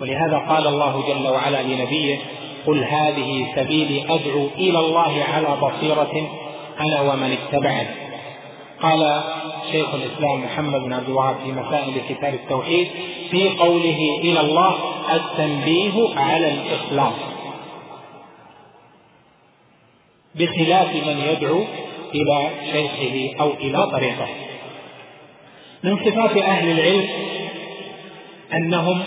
ولهذا 0.00 0.38
قال 0.48 0.66
الله 0.66 1.04
جل 1.08 1.28
وعلا 1.28 1.62
لنبيه 1.62 2.18
قل 2.66 2.84
هذه 2.84 3.46
سبيلي 3.56 4.14
أدعو 4.14 4.48
إلى 4.56 4.78
الله 4.78 5.24
على 5.34 5.56
بصيرة 5.62 6.30
أنا 6.80 7.00
ومن 7.00 7.32
اتبعني. 7.32 7.88
قال 8.82 9.22
شيخ 9.72 9.94
الإسلام 9.94 10.44
محمد 10.44 10.80
بن 10.80 10.92
عبد 10.92 11.08
الوهاب 11.08 11.36
في 11.44 11.52
مسائل 11.52 12.00
كتاب 12.08 12.34
التوحيد 12.34 12.88
في 13.30 13.48
قوله 13.48 13.98
إلى 14.18 14.40
الله 14.40 14.74
التنبيه 15.14 16.18
على 16.18 16.52
الإخلاص. 16.52 17.14
بخلاف 20.34 20.94
من 20.94 21.22
يدعو 21.30 21.64
إلى 22.14 22.50
شيخه 22.72 23.40
أو 23.40 23.50
إلى 23.50 23.86
طريقه. 23.86 24.28
من 25.84 25.96
صفات 25.96 26.36
أهل 26.36 26.70
العلم 26.70 27.08
أنهم 28.54 29.02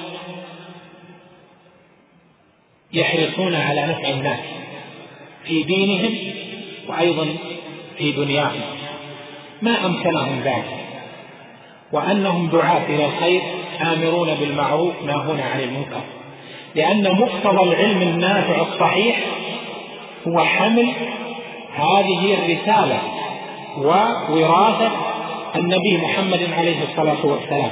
يحرصون 2.97 3.55
على 3.55 3.81
نفع 3.81 4.09
الناس 4.09 4.39
في 5.45 5.63
دينهم 5.63 6.17
وأيضا 6.87 7.27
في 7.97 8.11
دنياهم. 8.11 8.61
ما 9.61 9.85
أمكنهم 9.85 10.41
ذلك؟ 10.43 10.77
وأنهم 11.91 12.47
دعاة 12.47 12.85
إلى 12.89 13.05
الخير 13.05 13.41
آمرون 13.81 14.35
بالمعروف 14.35 14.93
ناهون 15.05 15.39
عن 15.39 15.59
المنكر. 15.59 16.01
لأن 16.75 17.11
مقتضى 17.11 17.63
العلم 17.63 18.01
النافع 18.01 18.61
الصحيح 18.61 19.19
هو 20.27 20.45
حمل 20.45 20.87
هذه 21.75 22.33
الرسالة 22.33 23.01
ووراثة 23.77 24.91
النبي 25.55 25.97
محمد 25.97 26.47
عليه 26.57 26.83
الصلاة 26.83 27.25
والسلام. 27.25 27.71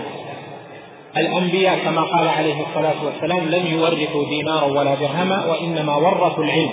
الأنبياء 1.17 1.79
كما 1.79 2.01
قال 2.01 2.27
عليه 2.27 2.55
الصلاة 2.69 3.05
والسلام 3.05 3.49
لم 3.49 3.67
يورثوا 3.67 4.25
دينارا 4.29 4.63
ولا 4.63 4.95
درهما 4.95 5.45
وإنما 5.45 5.95
ورثوا 5.95 6.43
العلم. 6.43 6.71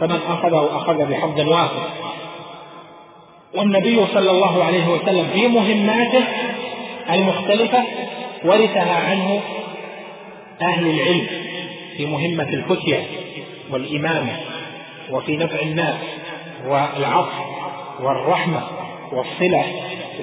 فمن 0.00 0.20
أخذه 0.28 0.70
أخذ 0.76 1.10
بحظ 1.10 1.40
وافر 1.40 1.82
والنبي 3.54 4.06
صلى 4.14 4.30
الله 4.30 4.64
عليه 4.64 4.88
وسلم 4.88 5.26
في 5.32 5.48
مهماته 5.48 6.24
المختلفة 7.10 7.82
ورثها 8.44 8.94
عنه 9.10 9.40
أهل 10.62 10.86
العلم 10.86 11.26
في 11.96 12.06
مهمة 12.06 12.48
الفتية 12.48 13.06
والإمامة 13.70 14.36
وفي 15.10 15.36
نفع 15.36 15.60
الناس 15.62 15.94
والعطف 16.66 17.32
والرحمة 18.00 18.62
والصلة 19.12 19.64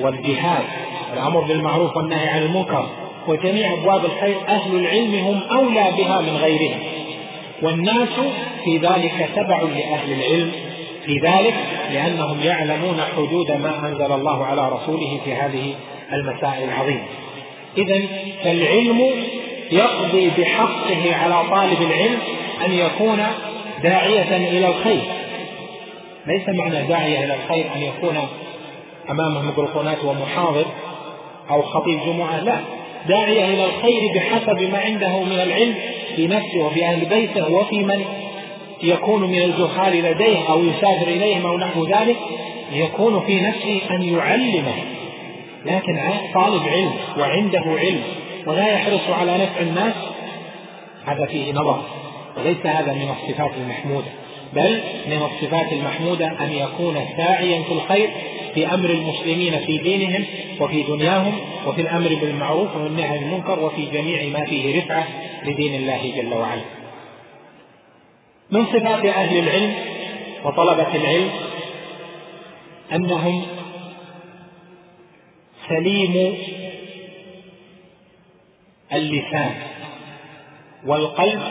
والجهاد. 0.01 0.64
والأمر 1.12 1.39
بالمعروف 1.41 1.97
والنهي 1.97 2.28
عن 2.28 2.41
المنكر. 2.41 2.89
وجميع 3.30 3.74
أبواب 3.74 4.06
الخير 4.06 4.36
أهل 4.48 4.76
العلم 4.76 5.16
هم 5.16 5.58
أولى 5.58 5.92
بها 5.98 6.22
من 6.22 6.38
غيرهم. 6.38 6.80
والناس 7.62 8.10
في 8.64 8.78
ذلك 8.78 9.30
تبع 9.36 9.62
لأهل 9.62 10.12
العلم. 10.12 10.52
في 11.06 11.20
ذلك 11.20 11.56
لأنهم 11.94 12.40
يعلمون 12.44 13.02
حدود 13.18 13.52
ما 13.52 13.88
أنزل 13.88 14.12
الله 14.12 14.46
على 14.46 14.70
رسوله 14.70 15.20
في 15.26 15.34
هذه 15.34 15.74
المسائل 16.14 16.70
العظيمة 16.70 17.04
إذا 17.78 18.02
فالعلم 18.44 19.02
يقضي 19.72 20.32
بحقه 20.38 21.16
على 21.16 21.50
طالب 21.50 21.82
العلم 21.82 22.20
أن 22.66 22.72
يكون 22.72 23.24
داعية 23.84 24.38
إلى 24.38 24.68
الخير. 24.68 25.02
ليس 26.28 26.50
معنى 26.50 26.88
داعية 26.88 27.26
إلى 27.26 27.36
الخير 27.36 27.66
أن 27.76 27.82
يكون 27.82 28.28
أمامه 29.10 29.42
ميكروفونات 29.42 29.98
ومحاضر 30.06 30.66
أو 31.50 31.62
خطيب 31.62 32.00
جمعة 32.06 32.40
لا. 32.40 32.60
داعية 33.10 33.45
إلى 33.45 33.66
الخير 33.66 34.01
بحسب 34.16 34.72
ما 34.72 34.78
عنده 34.78 35.24
من 35.24 35.39
العلم 35.39 35.76
في 36.16 36.28
نفسه 36.28 36.66
وفي 36.66 36.86
أهل 36.86 37.05
بيته 37.05 37.51
وفي 37.51 37.80
من 37.80 38.05
يكون 38.84 39.24
من 39.24 39.41
الجهال 39.41 40.03
لديه 40.03 40.49
أو 40.49 40.64
يسافر 40.64 41.07
إليهم 41.07 41.45
أو 41.45 41.57
نحو 41.57 41.86
ذلك 41.86 42.18
يكون 42.74 43.20
في 43.20 43.41
نفسه 43.41 43.82
أن 43.91 44.03
يعلمه. 44.03 44.76
لكن 45.66 45.99
طالب 46.34 46.68
علم 46.68 46.93
وعنده 47.18 47.64
علم 47.66 48.03
ولا 48.45 48.68
يحرص 48.68 49.10
على 49.10 49.38
نفع 49.38 49.62
الناس 49.62 49.93
هذا 51.05 51.26
فيه 51.26 51.53
نظر 51.53 51.82
وليس 52.38 52.66
هذا 52.66 52.93
من 52.93 53.10
الصفات 53.10 53.51
المحمودة. 53.57 54.07
بل 54.54 54.82
من 55.08 55.22
الصفات 55.22 55.74
المحمودة 55.74 56.28
أن 56.28 56.52
يكون 56.52 57.06
ساعيا 57.18 57.64
في 57.64 57.72
الخير 57.72 58.10
في 58.54 58.74
أمر 58.74 58.89
المسلمين 58.89 59.60
في 59.60 59.78
دينهم 59.78 60.26
وفي 60.60 60.84
دنياهم 60.84 61.39
وفي 61.68 61.82
الأمر 61.82 62.08
بالمعروف 62.22 62.76
والنهي 62.76 63.06
عن 63.06 63.24
المنكر 63.24 63.60
وفي 63.60 63.86
جميع 63.86 64.39
ما 64.39 64.45
فيه 64.45 64.80
رفعة 64.80 65.08
لدين 65.45 65.76
الله 65.76 66.14
جل 66.16 66.34
وعلا. 66.34 66.62
من 68.52 68.66
صفات 68.66 69.06
أهل 69.06 69.39
العلم 69.39 69.74
وطلبة 70.45 70.95
العلم 70.95 71.30
أنهم 72.93 73.45
سليم 75.70 76.38
اللسان 78.93 79.56
والقلب 80.86 81.41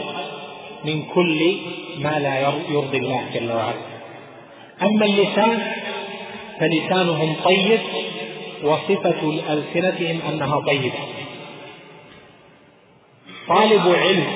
من 0.85 1.03
كل 1.15 1.57
ما 1.99 2.19
لا 2.19 2.41
يرضي 2.71 2.99
الله 2.99 3.25
جل 3.35 3.53
وعلا. 3.53 3.89
أما 4.83 5.05
اللسان 5.07 5.73
فلسانهم 6.61 7.37
طيب 7.45 7.81
وصفة 8.65 9.41
ألسنتهم 9.53 10.21
أنها 10.29 10.61
طيبة. 10.61 10.93
طالب 13.49 13.89
علم 13.89 14.27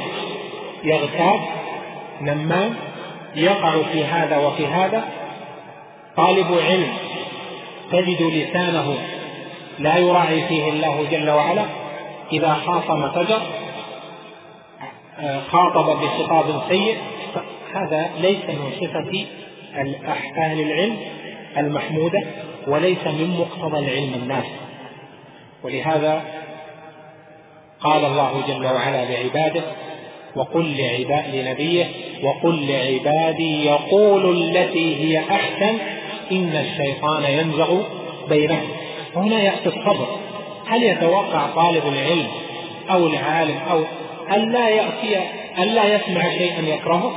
يغتاب 0.84 1.40
نمام 2.20 2.74
يقع 3.36 3.82
في 3.92 4.04
هذا 4.04 4.36
وفي 4.38 4.66
هذا. 4.66 5.04
طالب 6.16 6.46
علم 6.68 6.92
تجد 7.92 8.22
لسانه 8.22 8.98
لا 9.78 9.98
يراعي 9.98 10.42
فيه 10.48 10.68
الله 10.68 11.06
جل 11.10 11.30
وعلا 11.30 11.64
إذا 12.32 12.54
خاصم 12.54 13.10
فجر 13.10 13.40
خاطب 15.50 16.00
بخطاب 16.00 16.62
سيء 16.68 16.96
هذا 17.74 18.10
ليس 18.20 18.44
من 18.48 18.72
صفة 18.80 19.26
أهل 20.38 20.60
العلم 20.60 20.96
المحمودة 21.58 22.22
وليس 22.66 23.06
من 23.06 23.36
مقتضى 23.38 23.78
العلم 23.78 24.14
الناس. 24.14 24.44
ولهذا 25.62 26.22
قال 27.80 28.04
الله 28.04 28.42
جل 28.48 28.64
وعلا 28.64 29.04
لعباده 29.04 29.62
وقل 30.36 30.76
لعباد 30.76 31.34
لنبيه 31.34 31.86
وقل 32.22 32.66
لعبادي 32.68 33.64
يقول 33.64 34.38
التي 34.38 34.96
هي 34.96 35.18
أحسن 35.18 35.78
إن 36.32 36.56
الشيطان 36.56 37.24
ينزغ 37.24 37.82
بينهم. 38.28 38.68
هنا 39.16 39.42
يأتي 39.42 39.68
الصبر. 39.68 40.06
هل 40.66 40.82
يتوقع 40.82 41.46
طالب 41.46 41.86
العلم 41.86 42.28
أو 42.90 43.06
العالم 43.06 43.58
أو 43.70 43.84
ألا 44.32 44.68
يأتي 44.68 45.20
ألا 45.58 45.94
يسمع 45.94 46.22
شيئا 46.22 46.60
يكرهه؟ 46.60 47.12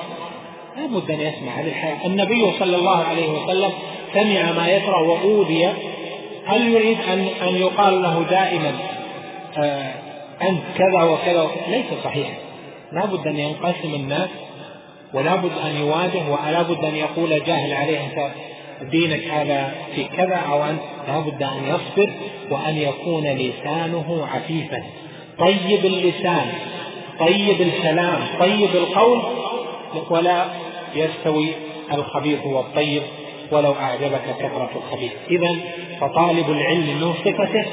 لا 0.77 0.85
بد 0.85 1.11
أن 1.11 1.21
يسمع 1.21 1.51
هذه 1.51 1.67
الحياة 1.67 2.05
النبي 2.05 2.51
صلى 2.59 2.75
الله 2.75 3.03
عليه 3.03 3.29
وسلم 3.29 3.71
سمع 4.13 4.51
ما 4.51 4.67
يكره 4.67 5.01
وأوذي. 5.01 5.69
هل 6.45 6.67
يريد 6.67 6.97
أن 7.13 7.27
أن 7.47 7.55
يقال 7.55 8.01
له 8.01 8.25
دائما 8.29 8.73
آه 9.57 9.93
أنت 10.41 10.61
كذا 10.77 11.03
وكذا 11.03 11.47
ليس 11.67 11.85
صحيحا 12.03 12.33
لا 12.91 13.05
بد 13.05 13.27
أن 13.27 13.39
ينقسم 13.39 13.93
الناس 13.93 14.29
ولا 15.13 15.35
بد 15.35 15.51
أن 15.65 15.75
يواجه 15.75 16.23
ولا 16.29 16.61
بد 16.61 16.85
أن 16.85 16.95
يقول 16.95 17.43
جاهل 17.43 17.73
عليه 17.73 17.99
أنت 17.99 18.31
دينك 18.91 19.27
هذا 19.27 19.71
في 19.95 20.03
كذا 20.03 20.35
أو 20.35 20.63
أنت. 20.63 20.81
لا 21.07 21.19
بد 21.19 21.43
أن 21.43 21.63
يصبر 21.67 22.11
وأن 22.51 22.77
يكون 22.77 23.23
لسانه 23.23 24.27
عفيفا. 24.33 24.83
طيب 25.39 25.85
اللسان. 25.85 26.47
طيب 27.19 27.61
الكلام 27.61 28.19
طيب 28.39 28.69
القول 28.75 29.21
ولا 30.09 30.45
يستوي 30.95 31.51
الخبيث 31.93 32.45
والطيب 32.45 33.01
ولو 33.51 33.73
أعجبك 33.73 34.21
كثرة 34.39 34.69
الخبيث 34.75 35.11
إذا 35.29 35.55
فطالب 35.99 36.49
العلم 36.49 37.01
من 37.01 37.13
صفته 37.13 37.65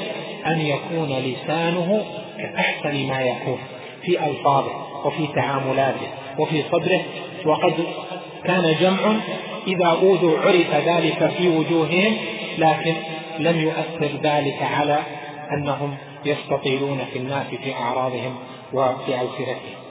أن 0.47 0.61
يكون 0.61 1.09
لسانه 1.09 2.05
كأحسن 2.37 3.07
ما 3.07 3.21
يكون 3.21 3.57
في 4.01 4.25
ألفاظه 4.25 5.05
وفي 5.05 5.27
تعاملاته 5.35 6.07
وفي 6.37 6.63
صدره. 6.71 7.01
وقد 7.45 7.73
كان 8.43 8.75
جمع 8.81 9.15
إذا 9.67 9.85
أوذوا 9.85 10.39
عرف 10.39 10.87
ذلك 10.87 11.31
في 11.37 11.49
وجوههم 11.49 12.17
لكن 12.57 12.95
لم 13.39 13.61
يؤثر 13.61 14.17
ذلك 14.23 14.57
على 14.61 14.99
أنهم 15.51 15.97
يستطيلون 16.25 16.99
في 17.13 17.19
الناس 17.19 17.47
في 17.63 17.73
أعراضهم. 17.73 18.35
وفي 18.73 19.21
ألسنتهم. 19.21 19.83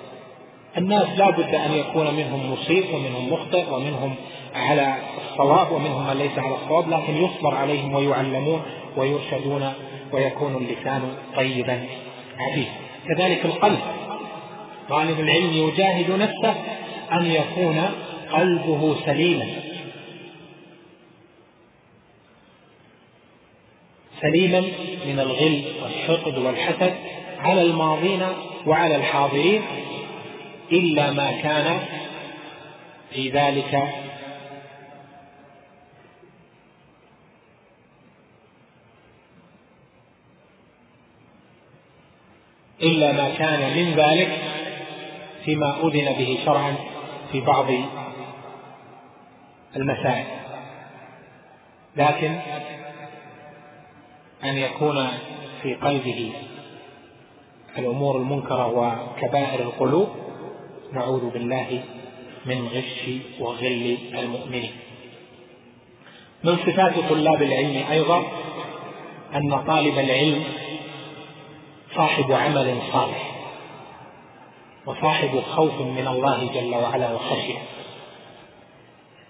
الناس 0.78 1.18
لا 1.18 1.30
بد 1.30 1.54
أن 1.54 1.72
يكون 1.72 2.14
منهم 2.14 2.52
مصيب 2.52 2.84
ومنهم 2.94 3.32
مخطئ 3.32 3.74
ومنهم 3.74 4.14
على 4.54 4.96
الصواب 5.22 5.72
ومنهم 5.72 6.06
من 6.06 6.18
ليس 6.18 6.38
على 6.38 6.54
الصواب 6.54 6.90
لكن 6.90 7.24
يصبر 7.24 7.54
عليهم 7.54 7.94
ويعلمون 7.94 8.62
ويرشدون 8.96 9.72
ويكون 10.12 10.56
اللسان 10.56 11.14
طيبا 11.36 11.86
عفيفا 12.38 12.72
كذلك 13.08 13.44
القلب. 13.44 13.78
طالب 14.88 15.20
العلم 15.20 15.52
يجاهد 15.52 16.10
نفسه 16.10 16.54
أن 17.12 17.26
يكون 17.26 17.82
قلبه 18.32 18.96
سليما. 19.06 19.46
سليما 24.20 24.60
من 25.06 25.20
الغل 25.20 25.62
والحقد 25.82 26.38
والحسد 26.38 26.94
على 27.38 27.62
الماضين 27.62 28.22
وعلى 28.66 28.96
الحاضرين 28.96 29.62
إلا 30.72 31.10
ما 31.10 31.32
كان 31.42 31.80
في 33.10 33.30
ذلك 33.30 33.88
إلا 42.82 43.12
ما 43.12 43.34
كان 43.34 43.76
من 43.76 43.94
ذلك 43.94 44.38
فيما 45.44 45.76
أذن 45.82 46.12
به 46.12 46.38
شرعا 46.44 46.74
في 47.32 47.40
بعض 47.40 47.66
المسائل. 49.76 50.26
لكن 51.96 52.38
أن 54.44 54.58
يكون 54.58 55.08
في 55.62 55.74
قلبه 55.74 56.32
الأمور 57.78 58.16
المنكرة 58.16 58.66
وكبائر 58.66 59.60
القلوب 59.60 60.08
نعوذ 60.92 61.30
بالله 61.30 61.82
من 62.46 62.68
غش 62.68 63.10
وغل 63.40 63.96
المؤمنين. 64.14 64.72
من 66.44 66.56
صفات 66.56 66.92
طلاب 67.10 67.42
العلم 67.42 67.84
أيضا 67.90 68.22
أن 69.34 69.64
طالب 69.66 69.98
العلم 69.98 70.44
صاحب 71.96 72.32
عمل 72.32 72.78
صالح 72.92 73.32
وصاحب 74.86 75.40
خوف 75.40 75.80
من 75.80 76.08
الله 76.08 76.50
جل 76.54 76.74
وعلا 76.74 77.12
وخشية. 77.14 77.58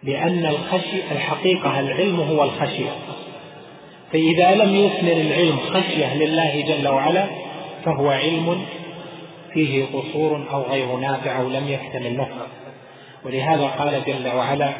لأن 0.03 0.47
الخشية 0.47 1.12
الحقيقة 1.12 1.80
العلم 1.80 2.20
هو 2.20 2.45
الخشية. 2.45 2.97
فإذا 4.12 4.55
لم 4.55 4.76
يثمر 4.76 5.12
العلم 5.12 5.59
خشية 5.70 6.14
لله 6.14 6.61
جل 6.61 6.88
وعلا 6.88 7.26
فهو 7.85 8.11
علم 8.11 8.64
فيه 9.53 9.85
قصور 9.85 10.47
أو 10.53 10.62
غير 10.62 10.97
نافع 10.97 11.41
أو 11.41 11.49
لم 11.49 11.68
يكتمل 11.68 12.16
نفعه 12.16 12.47
ولهذا 13.24 13.66
قال 13.66 14.03
جل 14.07 14.28
وعلا 14.37 14.72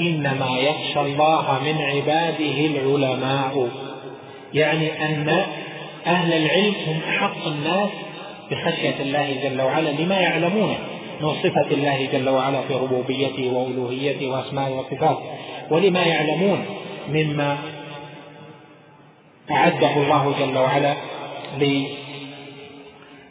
إنما 0.00 0.58
يخشى 0.58 1.00
الله 1.00 1.60
من 1.64 1.82
عباده 1.82 2.66
العلماء. 2.66 3.68
يعني 4.54 5.04
أن 5.04 5.44
أهل 6.06 6.32
العلم 6.32 6.74
هم 6.86 7.00
أحق 7.08 7.46
الناس 7.46 7.90
بخشية 8.50 8.94
الله 9.00 9.36
جل 9.42 9.60
وعلا 9.60 9.88
لما 9.88 10.18
يعلمونه 10.18 10.78
من 11.20 11.34
صفة 11.42 11.70
الله 11.70 12.08
جل 12.12 12.28
وعلا 12.28 12.60
في 12.60 12.74
ربوبيته 12.74 13.50
وألوهيته 13.52 14.26
وأسمائه 14.26 14.74
وصفاته 14.74 15.22
ولما 15.70 16.02
يعلمون 16.02 16.64
مما 17.08 17.58
أعده 19.50 19.96
الله 19.96 20.34
جل 20.40 20.58
وعلا 20.58 20.94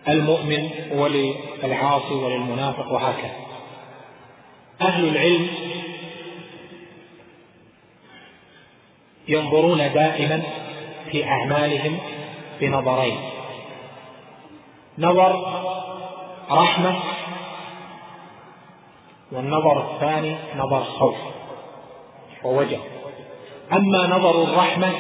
للمؤمن 0.08 0.70
وللعاصي 0.92 2.14
وللمنافق 2.14 2.92
وهكذا. 2.92 3.36
أهل 4.82 5.08
العلم 5.08 5.48
ينظرون 9.28 9.78
دائما 9.78 10.42
في 11.12 11.26
أعمالهم 11.26 11.98
بنظرين. 12.62 13.18
نظر 14.98 15.46
رحمة 16.52 16.96
والنظر 19.32 19.92
الثاني 19.92 20.36
نظر 20.58 20.84
خوف 20.84 21.16
ووجه 22.44 22.80
أما 23.74 24.08
نظر 24.08 24.44
الرحمة 24.44 24.92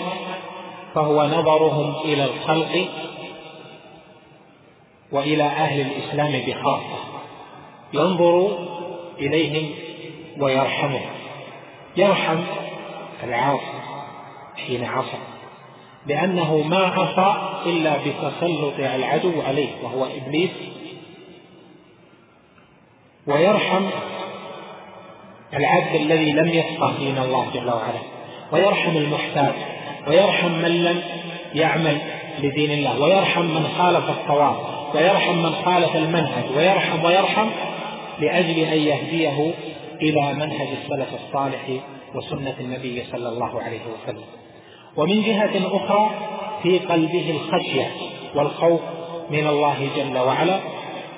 فهو 0.95 1.27
نظرهم 1.27 1.95
إلى 2.05 2.25
الخلق 2.25 2.89
وإلى 5.11 5.43
أهل 5.43 5.81
الإسلام 5.81 6.41
بخاصة. 6.47 6.99
ينظر 7.93 8.57
إليهم 9.19 9.69
ويرحمهم 10.39 11.09
يرحم 11.97 12.37
العاصي 13.23 13.79
حين 14.67 14.85
عصى 14.85 15.17
لأنه 16.07 16.57
ما 16.57 16.77
عصى 16.77 17.35
إلا 17.65 17.97
بتسلط 17.97 18.73
العدو 18.79 19.41
عليه 19.41 19.69
وهو 19.83 20.05
إبليس. 20.05 20.51
ويرحم 23.27 23.85
العبد 25.53 25.95
الذي 25.95 26.31
لم 26.31 26.47
يفقه 26.47 26.97
دين 26.99 27.17
الله 27.17 27.47
جل 27.53 27.69
وعلا. 27.69 27.99
ويرحم 28.51 28.97
المحتاج. 28.97 29.53
ويرحم 30.07 30.51
من 30.51 30.83
لم 30.83 31.01
يعمل 31.53 32.01
لدين 32.39 32.71
الله. 32.71 33.01
ويرحم 33.01 33.41
من 33.41 33.67
خالف 33.77 34.09
الصواب 34.09 34.74
ويرحم 34.95 35.35
من 35.35 35.51
خالف 35.65 35.95
المنهج 35.95 36.43
ويرحم 36.57 37.05
ويرحم 37.05 37.47
لأجل 38.19 38.59
أن 38.59 38.77
يهديه 38.77 39.53
إلى 40.01 40.33
منهج 40.33 40.67
السلف 40.83 41.07
الصالح 41.13 41.61
وسنة 42.15 42.55
النبي 42.59 43.03
صلى 43.11 43.29
الله 43.29 43.61
عليه 43.61 43.79
وسلم. 43.79 44.23
ومن 44.97 45.21
جهة 45.23 45.77
أخرى 45.77 46.09
في 46.63 46.79
قلبه 46.79 47.29
الخشية 47.29 47.91
والخوف 48.35 48.81
من 49.29 49.47
الله 49.47 49.89
جل 49.97 50.17
وعلا 50.17 50.59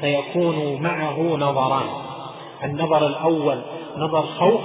فيكون 0.02 0.82
معه 0.82 1.20
نظران. 1.20 1.88
النظر 2.64 3.08
الأول 3.08 3.62
نظر 3.98 4.22
خوف 4.22 4.62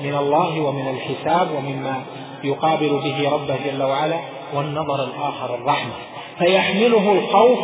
من 0.00 0.14
الله 0.14 0.60
ومن 0.60 0.88
الحساب 0.88 1.48
ومما 1.54 2.02
يقابل 2.44 2.88
به 2.88 3.30
ربه 3.30 3.56
جل 3.66 3.82
وعلا 3.82 4.20
والنظر 4.54 5.04
الآخر 5.04 5.54
الرحمة. 5.54 5.92
فيحمله 6.38 7.12
الخوف 7.12 7.58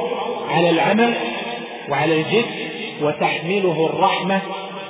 على 0.49 0.70
العمل 0.70 1.14
وعلى 1.88 2.20
الجد 2.20 2.47
وتحمله 3.03 3.86
الرحمة 3.86 4.42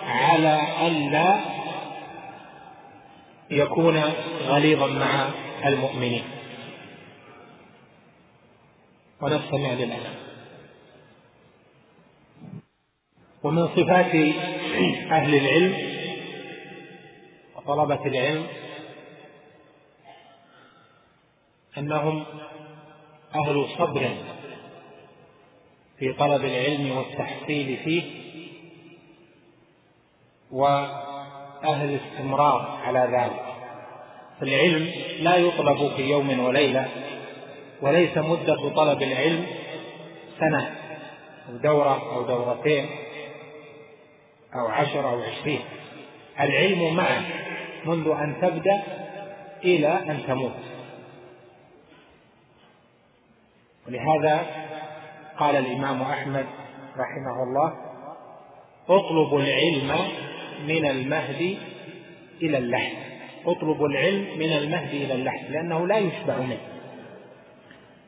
على 0.06 0.60
ألا 0.86 1.40
يكون 3.50 4.02
غليظا 4.46 4.86
مع 4.86 5.28
المؤمنين. 5.66 6.24
ونستمع 9.20 9.72
للآن 9.72 10.14
ومن 13.42 13.68
صفات 13.68 14.14
أهل 15.12 15.34
العلم 15.34 15.74
وطلبة 17.56 18.06
العلم 18.06 18.46
أنهم 21.78 22.24
أهل 23.34 23.66
صبر. 23.78 24.10
في 25.98 26.12
طلب 26.12 26.44
العلم 26.44 26.96
والتحصيل 26.96 27.76
فيه 27.84 28.02
وأهل 30.50 31.98
استمرار 32.00 32.78
على 32.84 32.98
ذلك. 32.98 33.42
فالعلم 34.40 34.90
لا 35.20 35.36
يطلب 35.36 35.90
في 35.96 36.02
يوم 36.02 36.40
وليلة 36.40 36.88
وليس 37.82 38.18
مدة 38.18 38.68
طلب 38.68 39.02
العلم 39.02 39.46
سنة 40.40 40.74
أو 41.48 41.56
دورة 41.56 42.14
أو 42.16 42.22
دورتين 42.22 42.86
أو 44.54 44.66
عشر 44.66 45.08
أو 45.10 45.22
عشرين. 45.22 45.60
العلم 46.40 46.94
معك 46.96 47.24
منذ 47.84 48.08
أن 48.08 48.36
تبدأ 48.42 48.82
إلى 49.64 49.88
أن 49.88 50.22
تموت. 50.26 50.56
ولهذا 53.86 54.65
قال 55.38 55.56
الإمام 55.56 56.02
أحمد 56.02 56.46
رحمه 56.98 57.42
الله 57.42 57.72
اطلبوا 58.88 59.40
العلم 59.40 59.92
من 60.66 60.86
المهد 60.86 61.58
إلى 62.42 62.58
اللحد. 62.58 62.96
اطلبوا 63.46 63.88
العلم 63.88 64.38
من 64.38 64.52
المهد 64.52 64.94
إلى 64.94 65.14
اللحد 65.14 65.50
لأنه 65.50 65.86
لا 65.86 65.98
يشبع 65.98 66.36
منه. 66.36 66.58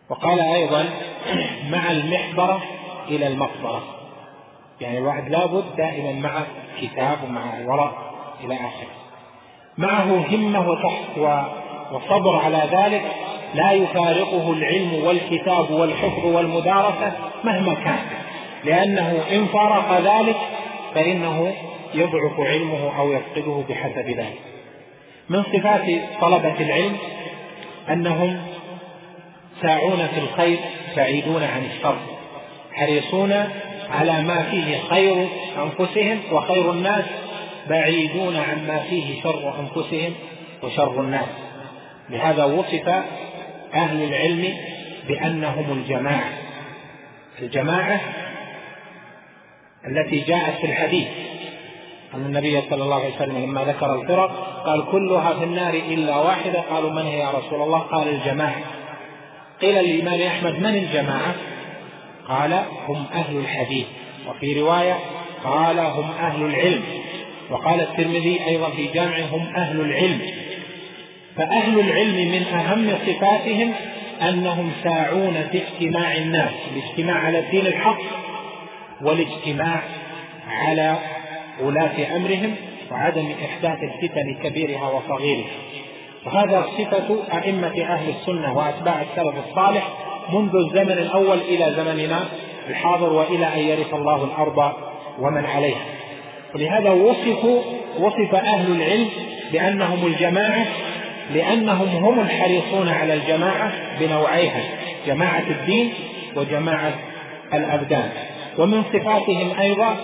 وقال 0.09 0.41
أيضا 0.41 0.85
مع 1.73 1.91
المحبرة 1.91 2.63
إلى 3.09 3.27
المقبرة. 3.27 3.83
يعني 4.81 4.99
الواحد 4.99 5.29
لابد 5.29 5.65
دائما 5.77 6.13
مع 6.13 6.43
كتاب 6.81 7.19
ومع 7.25 7.61
ورق 7.67 7.95
إلى 8.45 8.55
آخره. 8.55 8.99
معه 9.79 10.05
همة 10.05 10.71
وصبر 11.93 12.37
على 12.37 12.69
ذلك 12.73 13.28
لا 13.55 13.73
يفارقه 13.73 14.53
العلم 14.53 14.95
والكتاب 15.05 15.71
والحفظ 15.71 16.25
والمدارسة 16.25 17.13
مهما 17.45 17.75
كان. 17.75 17.99
لأنه 18.65 19.23
إن 19.33 19.47
فارق 19.47 20.01
ذلك 20.01 20.37
فإنه 20.95 21.55
يضعف 21.95 22.41
علمه 22.41 22.99
أو 22.99 23.13
يفقده 23.13 23.63
بحسب 23.69 24.09
ذلك. 24.09 24.39
من 25.29 25.43
صفات 25.43 25.87
طلبة 26.21 26.61
العلم 26.61 26.97
أنهم 27.91 28.41
ساعون 29.63 30.09
في 30.15 30.21
الخير 30.21 30.59
بعيدون 30.97 31.43
عن 31.43 31.65
الشر 31.65 31.97
حريصون 32.73 33.33
على 33.91 34.23
ما 34.23 34.43
فيه 34.43 34.79
خير 34.91 35.27
أنفسهم 35.63 36.21
وخير 36.33 36.71
الناس 36.71 37.05
بعيدون 37.69 38.37
عما 38.37 38.79
فيه 38.79 39.23
شر 39.23 39.55
أنفسهم 39.61 40.15
وشر 40.63 41.01
الناس. 41.01 41.29
لهذا 42.11 42.45
وصف 42.45 43.03
أهل 43.75 44.03
العلم 44.03 44.55
بأنهم 45.09 45.79
الجماعة. 45.79 46.33
الجماعة 47.43 48.01
التي 49.87 50.21
جاءت 50.21 50.55
في 50.61 50.67
الحديث 50.67 51.09
أن 52.15 52.27
النبي 52.27 52.61
صلى 52.71 52.83
الله 52.83 52.95
عليه 52.95 53.15
وسلم 53.15 53.39
لما 53.39 53.65
ذكر 53.65 54.01
الفرق 54.03 54.63
قال 54.67 54.85
كلها 54.93 55.35
في 55.35 55.45
النار 55.45 55.75
إلا 55.75 56.17
واحدة. 56.17 56.61
قالوا 56.61 56.91
من 56.91 57.03
هي 57.03 57.19
يا 57.19 57.31
رسول 57.31 57.63
الله؟ 57.63 57.79
قال 57.79 58.09
الجماعة. 58.09 58.61
قيل 59.61 59.75
للإمام 59.75 60.21
أحمد 60.21 60.55
من 60.55 60.75
الجماعة؟ 60.75 61.35
قال 62.29 62.53
هم 62.89 63.05
أهل 63.15 63.37
الحديث. 63.37 63.87
وفي 64.29 64.61
رواية 64.61 64.99
قال 65.45 65.79
هم 65.79 66.11
أهل 66.21 66.43
العلم. 66.45 66.83
وقال 67.51 67.81
الترمذي 67.81 68.47
أيضا 68.47 68.71
في 68.71 68.87
جامعه 68.87 69.27
هم 69.27 69.55
أهل 69.57 69.81
العلم. 69.81 70.21
فأهل 71.39 71.81
العلم 71.81 72.33
من 72.33 72.43
أهم 72.43 72.99
صفاتهم 73.07 73.73
أنهم 74.23 74.73
ساعون 74.85 75.45
في 75.53 75.63
اجتماع 75.63 76.17
الناس 76.17 76.51
الاجتماع 76.77 77.17
على 77.17 77.39
الدين 77.39 77.67
الحق 77.67 77.99
والاجتماع 79.03 79.83
على 80.49 80.97
ولاة 81.61 82.17
أمرهم 82.17 82.55
وعدم 82.91 83.33
إحداث 83.45 83.79
الفتن 83.83 84.35
كبيرها 84.43 84.89
وصغيرها. 84.89 85.51
وهذا 86.27 86.67
صفة 86.79 87.39
أئمة 87.39 87.83
أهل 87.83 88.09
السنة 88.09 88.57
وأتباع 88.57 89.03
السلف 89.03 89.35
الصالح 89.49 89.89
منذ 90.33 90.51
الزمن 90.55 90.99
الأول 90.99 91.39
إلى 91.39 91.75
زمننا 91.77 92.25
الحاضر 92.69 93.13
وإلى 93.13 93.47
أن 93.47 93.59
يرث 93.59 93.95
الله 93.95 94.25
الأرض 94.25 94.73
ومن 95.19 95.45
عليها. 95.45 95.85
ولهذا 96.55 96.91
وصفوا 96.91 97.63
وصف 97.99 98.35
أهل 98.35 98.73
العلم 98.73 99.09
بأنهم 99.53 100.07
الجماعة 100.07 100.67
لأنهم 101.35 101.89
هم 101.89 102.21
الحريصون 102.21 102.89
على 102.89 103.15
الجماعة 103.15 103.73
بنوعيها 104.01 104.63
جماعة 105.07 105.45
الدين 105.51 105.95
وجماعة 106.37 106.95
الأبدان. 107.55 108.11
ومن 108.59 108.85
صفاتهم 108.85 109.61
أيضا 109.61 109.97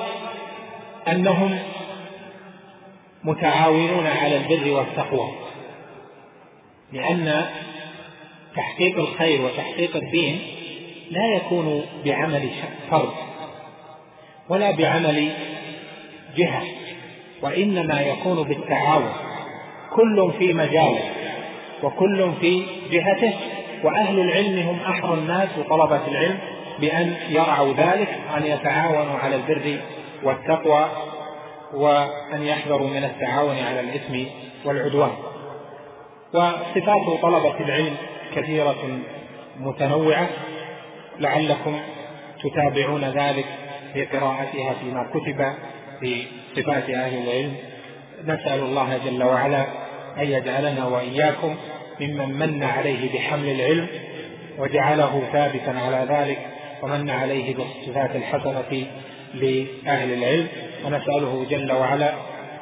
أنهم 1.09 1.59
متعاونون 3.25 4.07
على 4.07 4.37
البر 4.37 4.71
والتقوى 4.71 5.31
لأن 6.93 7.47
تحقيق 8.57 8.99
الخير 8.99 9.43
وتحقيق 9.43 9.97
الدين 9.97 10.41
لا 11.11 11.27
يكون 11.27 11.85
بعمل 12.05 12.51
فرد 12.91 13.13
ولا 14.49 14.71
بعمل 14.71 15.33
جهة 16.37 16.63
وإنما 17.43 18.01
يكون 18.01 18.43
بالتعاون. 18.43 19.13
كل 19.95 20.33
في 20.39 20.53
مجاله 20.53 21.11
وكل 21.83 22.33
في 22.41 22.67
جهته 22.91 23.35
وأهل 23.85 24.21
العلم 24.21 24.69
هم 24.69 24.79
أحرى 24.81 25.15
الناس 25.15 25.49
وطلبة 25.59 26.07
العلم 26.09 26.39
بأن 26.81 27.17
يرعوا 27.29 27.73
ذلك 27.73 28.09
أن 28.37 28.47
يتعاونوا 28.47 29.19
على 29.19 29.37
البر 29.37 29.79
والتقوى 30.23 30.89
وأن 31.75 32.43
يحذروا 32.43 32.89
من 32.89 33.05
التعاون 33.05 33.57
على 33.59 33.81
الإثم 33.81 34.31
والعدوان. 34.65 35.11
وصفات 36.35 37.21
طلبة 37.23 37.61
العلم 37.61 37.97
كثيرة 38.35 38.99
متنوعة 39.61 40.29
لعلكم 41.19 41.77
تتابعون 42.43 43.05
ذلك 43.05 43.47
في 43.93 44.05
قراءتها 44.05 44.75
فيما 44.83 45.07
كتب 45.15 45.53
في 46.01 46.23
صفات 46.57 46.91
أهل 46.91 47.23
العلم. 47.23 47.55
نسأل 48.25 48.61
الله 48.61 48.99
جل 49.05 49.23
وعلا 49.23 49.84
أن 50.19 50.27
يجعلنا 50.27 50.87
وإياكم 50.87 51.57
ممن 52.01 52.39
من 52.39 52.65
عليه 52.65 53.15
بحمل 53.15 53.49
العلم 53.49 53.89
وجعله 54.59 55.23
ثابتا 55.33 55.71
على 55.71 56.07
ذلك 56.09 56.39
ومن 56.83 57.11
عليه 57.11 57.55
بالصفات 57.55 58.17
الحسنة 58.17 58.87
لأهل 59.35 60.13
العلم. 60.13 60.49
ونسأله 60.85 61.47
جل 61.51 61.73
وعلا 61.73 62.13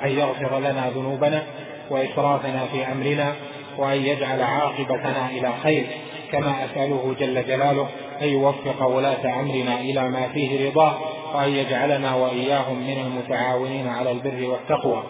أن 0.04 0.08
يغفر 0.08 0.58
لنا 0.58 0.90
ذنوبنا 0.94 1.42
وإسرافنا 1.90 2.66
في 2.72 2.92
أمرنا 2.92 3.34
وأن 3.78 4.06
يجعل 4.06 4.42
عاقبتنا 4.42 5.30
إلى 5.30 5.52
خير. 5.62 5.86
كما 6.32 6.64
أسأله 6.64 7.14
جل 7.20 7.46
جلاله 7.46 7.88
أن 8.22 8.28
يوفق 8.28 8.86
ولاة 8.86 9.40
أمرنا 9.40 9.80
إلى 9.80 10.08
ما 10.08 10.28
فيه 10.28 10.68
رضاه 10.68 10.98
وأن 11.34 11.48
يجعلنا 11.48 12.14
وإياهم 12.14 12.78
من 12.78 12.98
المتعاونين 13.06 13.88
على 13.88 14.10
البر 14.10 14.44
والتقوى. 14.50 15.02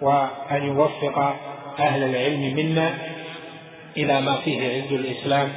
وأن 0.00 0.62
يوفق 0.62 1.34
أهل 1.78 2.02
العلم 2.02 2.56
منا 2.56 2.94
إلى 3.96 4.20
ما 4.20 4.36
فيه 4.36 4.82
عز 4.82 4.92
الإسلام 4.92 5.52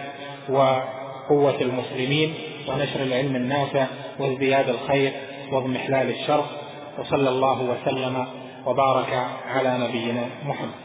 وقوة 0.50 1.62
المسلمين 1.62 2.34
ونشر 2.68 3.04
العلم 3.04 3.36
النافع 3.36 3.88
وازدياد 4.20 4.70
الخير 4.70 5.14
واضمحلال 5.52 6.10
الشر 6.10 6.46
وصلى 7.00 7.30
الله 7.30 7.62
وسلم 7.62 8.28
وبارك 8.66 9.28
على 9.48 9.78
نبينا 9.78 10.30
محمد. 10.46 10.82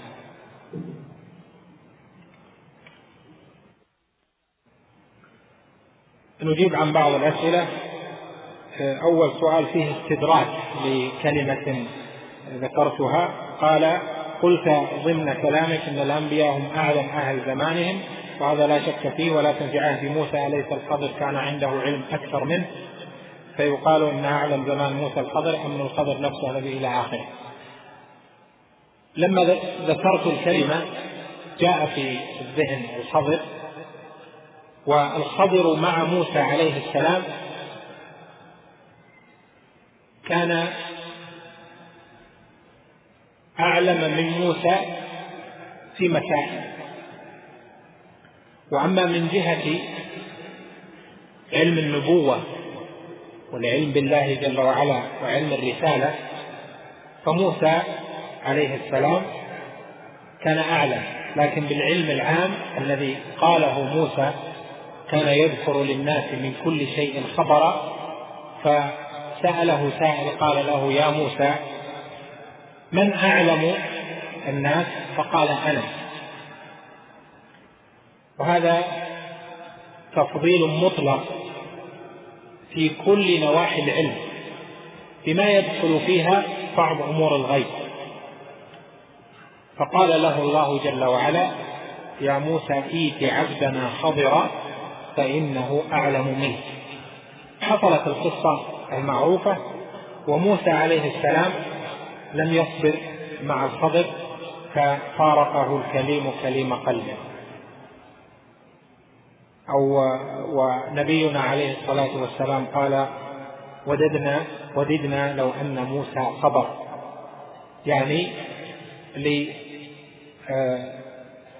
نجيب 6.43 6.75
عن 6.75 6.93
بعض 6.93 7.13
الأسئلة. 7.13 7.67
أول 8.81 9.33
سؤال 9.41 9.67
فيه 9.67 9.91
استدراك 9.91 10.49
لكلمة 10.85 11.87
ذكرتها. 12.53 13.29
قال 13.61 13.99
قلت 14.43 14.69
ضمن 15.05 15.33
كلامك 15.33 15.81
أن 15.89 15.99
الأنبياء 15.99 16.51
هم 16.53 16.69
أعلم 16.77 17.09
أهل 17.09 17.41
زمانهم 17.47 18.01
وهذا 18.41 18.67
لا 18.67 18.81
شك 18.81 19.15
فيه 19.17 19.31
ولكن 19.31 19.69
في 19.69 19.79
عهد 19.79 20.05
موسى 20.05 20.47
أليس 20.47 20.67
الخضر 20.73 21.11
كان 21.19 21.37
عنده 21.37 21.69
علم 21.69 22.03
أكثر 22.13 22.45
منه 22.45 22.67
فيقال 23.57 24.03
إن 24.03 24.25
أعلم 24.25 24.67
زمان 24.67 24.93
موسى 24.93 25.21
الخضر 25.21 25.57
أم 25.67 25.81
الخضر 25.81 26.21
نفسه 26.21 26.51
الذي 26.51 26.73
إلى 26.73 26.89
آخره. 26.89 27.27
لما 29.17 29.43
ذكرت 29.87 30.27
الكلمة 30.27 30.85
جاء 31.61 31.87
في 31.95 32.19
الذهن 32.41 32.83
الخضر 33.01 33.41
والخضر 34.87 35.77
مع 35.77 36.05
موسى 36.05 36.39
عليه 36.39 36.87
السلام 36.87 37.23
كان 40.29 40.69
أعلم 43.61 44.17
من 44.17 44.41
موسى 44.41 44.77
في 45.97 46.09
مسائل 46.09 46.61
وأما 48.73 49.07
من 49.07 49.29
جهة 49.33 49.63
علم 51.53 51.79
النبوة 51.79 52.43
والعلم 53.53 53.93
بالله 53.93 54.35
جل 54.35 54.61
وعلا 54.61 55.03
وعلم 55.23 55.53
الرسالة 55.53 56.15
فموسى 57.25 57.79
عليه 58.45 58.75
السلام 58.75 59.23
كان 60.45 60.59
أعلم 60.59 61.03
لكن 61.37 61.61
بالعلم 61.67 62.11
العام 62.11 62.51
الذي 62.79 63.17
قاله 63.41 63.83
موسى 63.83 64.31
كان 65.11 65.29
يذكر 65.29 65.83
للناس 65.83 66.25
من 66.33 66.55
كل 66.65 66.87
شيء 66.87 67.23
خبرا 67.37 67.93
فسأله 68.63 69.91
سائل 69.99 70.29
قال 70.41 70.67
له 70.67 70.93
يا 70.93 71.11
موسى 71.11 71.55
من 72.93 73.13
أعلم 73.13 73.75
الناس؟ 74.49 74.87
فقال 75.17 75.49
أنا 75.49 75.83
وهذا 78.39 78.85
تفضيل 80.17 80.67
مطلق 80.67 81.25
في 82.75 82.91
كل 83.05 83.41
نواحي 83.41 83.83
العلم 83.83 84.15
بما 85.27 85.51
يدخل 85.51 86.01
فيها 86.07 86.43
بعض 86.77 87.03
أمور 87.03 87.37
الغيب. 87.37 87.67
فقال 89.77 90.23
له 90.23 90.43
الله 90.43 90.79
جل 90.85 91.05
وعلا 91.05 91.51
يا 92.21 92.39
موسى 92.39 92.83
إيت 92.93 93.33
عبدنا 93.33 93.91
خضرا 94.03 94.51
فإنه 95.17 95.83
أعلم 95.93 96.41
منك. 96.41 96.65
حصلت 97.61 98.07
القصة 98.07 98.61
المعروفة 98.93 99.57
وموسى 100.29 100.71
عليه 100.71 101.17
السلام 101.17 101.53
لم 102.35 102.55
يصبر 102.55 102.99
مع 103.43 103.65
الخضر 103.65 104.05
ففارقه 104.75 105.77
الكليم 105.77 106.31
كليم 106.43 106.75
قلبه. 106.75 107.17
أو 109.71 110.03
ونبينا 110.49 111.41
عليه 111.41 111.77
الصلاة 111.81 112.23
والسلام 112.23 112.67
قال 112.75 113.07
وددنا 113.87 114.45
وددنا 114.77 115.33
لو 115.33 115.51
أن 115.61 115.85
موسى 115.85 116.27
صبر. 116.43 116.67
يعني 117.87 118.33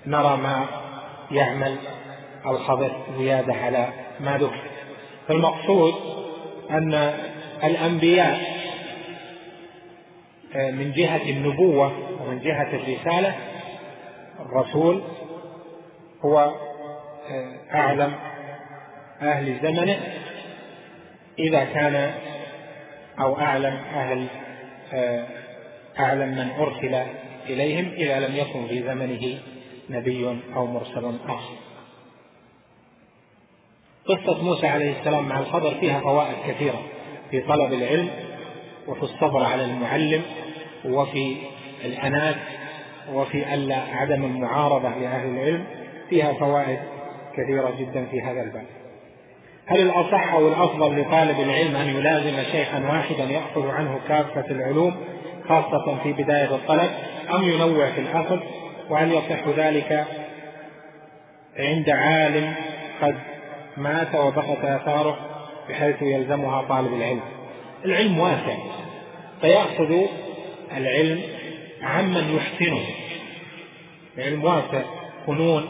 لنرى 0.07 0.37
ما 0.37 0.67
يعمل 1.31 1.77
الخبر 2.47 2.91
زيادة 3.19 3.55
على 3.55 3.89
ما 4.21 4.39
ذكر. 4.39 4.63
فالمقصود 5.29 5.95
أن 6.71 7.15
الأنبياء 7.65 8.35
آه، 8.35 8.56
من 10.55 10.93
جهة 10.93 11.31
النبوة 11.31 11.93
ومن 12.23 12.41
جهة 12.41 12.69
الرسالة 12.75 13.35
الرسول 14.41 15.03
هو 16.25 16.39
آه، 17.31 17.57
أعلم 17.75 18.15
أهل 19.23 19.59
زمنه 19.63 19.99
إذا 21.39 21.65
كان 21.65 22.15
أو 23.21 23.39
أعلم 23.41 23.75
أهل 23.75 24.27
آه، 24.93 25.27
أعلم 25.99 26.29
من 26.29 26.51
أرسل 26.59 26.95
إليهم 27.47 27.93
إذا 27.93 28.21
لم 28.21 28.37
يكن 28.37 28.67
في 28.67 28.83
زمنه 28.83 29.39
نبي 29.91 30.41
أو 30.57 30.67
مرسل 30.67 31.19
آخر. 31.29 31.57
قصة 34.07 34.43
موسى 34.43 34.67
عليه 34.67 34.99
السلام 35.01 35.29
مع 35.29 35.39
الخضر 35.39 35.75
فيها 35.81 36.01
فوائد 36.01 36.37
كثيرة 36.47 36.83
في 37.31 37.41
طلب 37.41 37.73
العلم. 37.73 38.11
وفي 38.89 39.03
الصبر 39.03 39.45
على 39.45 39.65
المعلم 39.65 40.23
وفي 40.85 41.37
الأنات 41.85 42.37
وفي 43.13 43.55
ألا 43.55 43.77
عدم 43.93 44.25
المعارضة 44.25 44.89
لأهل 44.89 45.29
العلم 45.29 45.65
فيها 46.11 46.33
فوائد 46.33 46.79
كثيرة 47.37 47.75
جدا 47.79 48.07
في 48.11 48.21
هذا 48.21 48.43
الباب. 48.43 48.67
هل 49.67 49.81
الأصح 49.81 50.35
أو 50.35 50.49
الأفضل 50.49 51.01
لطالب 51.01 51.41
العلم 51.41 51.77
أن 51.77 51.89
يلازم 51.89 52.43
شيخا 52.53 52.79
واحدا 52.89 53.25
يأخذ 53.25 53.69
عنه 53.69 53.99
كافة 54.09 54.51
العلوم 54.51 54.97
خاصة 55.49 55.99
في 56.03 56.13
بداية 56.13 56.55
الطلب 56.55 56.91
أم 57.35 57.43
ينوع 57.43 57.91
في 57.91 58.01
الأخذ؟ 58.01 58.39
وهل 58.91 59.13
يصح 59.13 59.49
ذلك 59.57 60.05
عند 61.59 61.91
عالم 61.91 62.55
قد 63.03 63.17
مات 63.77 64.15
وبقت 64.15 64.65
آثاره 64.65 65.19
بحيث 65.69 66.03
يلزمها 66.03 66.63
طالب 66.63 66.95
العلم؟ 66.95 67.36
العلم 67.87 68.19
واسع 68.19 68.57
فيأخذ 69.41 69.95
العلم 70.77 71.23
عمن 71.83 72.37
يحسنه. 72.37 72.81
العلم 74.19 74.45
واسع 74.45 74.83
فنون 75.27 75.69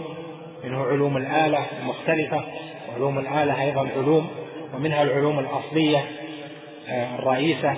منه 0.64 0.84
علوم 0.84 1.16
الآلة 1.16 1.58
المختلفة 1.80 2.44
وعلوم 2.88 3.18
الآلة 3.18 3.62
أيضا 3.62 3.88
علوم 3.96 4.28
ومنها 4.74 5.02
العلوم 5.02 5.38
الأصلية 5.38 6.04
آه، 6.88 7.18
الرئيسة 7.18 7.76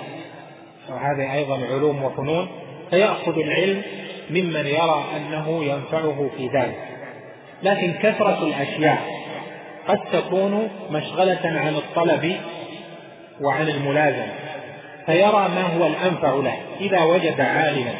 وهذه 0.89 1.33
أيضا 1.33 1.59
علوم 1.71 2.03
وفنون. 2.03 2.47
فيأخذ 2.89 3.39
العلم 3.39 3.81
ممن 4.29 4.65
يرى 4.65 5.05
أنه 5.17 5.63
ينفعه 5.63 6.29
في 6.37 6.47
ذلك. 6.47 6.79
لكن 7.63 7.93
كثرة 7.93 8.43
الأشياء 8.43 9.19
قد 9.87 9.99
تكون 10.11 10.69
مشغلة 10.91 11.41
عن 11.43 11.75
الطلب 11.75 12.35
وعن 13.41 13.69
الملازمة 13.69 14.33
فيرى 15.05 15.49
ما 15.55 15.61
هو 15.61 15.87
الأنفع 15.87 16.33
له. 16.33 16.57
إذا 16.81 17.03
وجد 17.03 17.41
عالما 17.41 17.93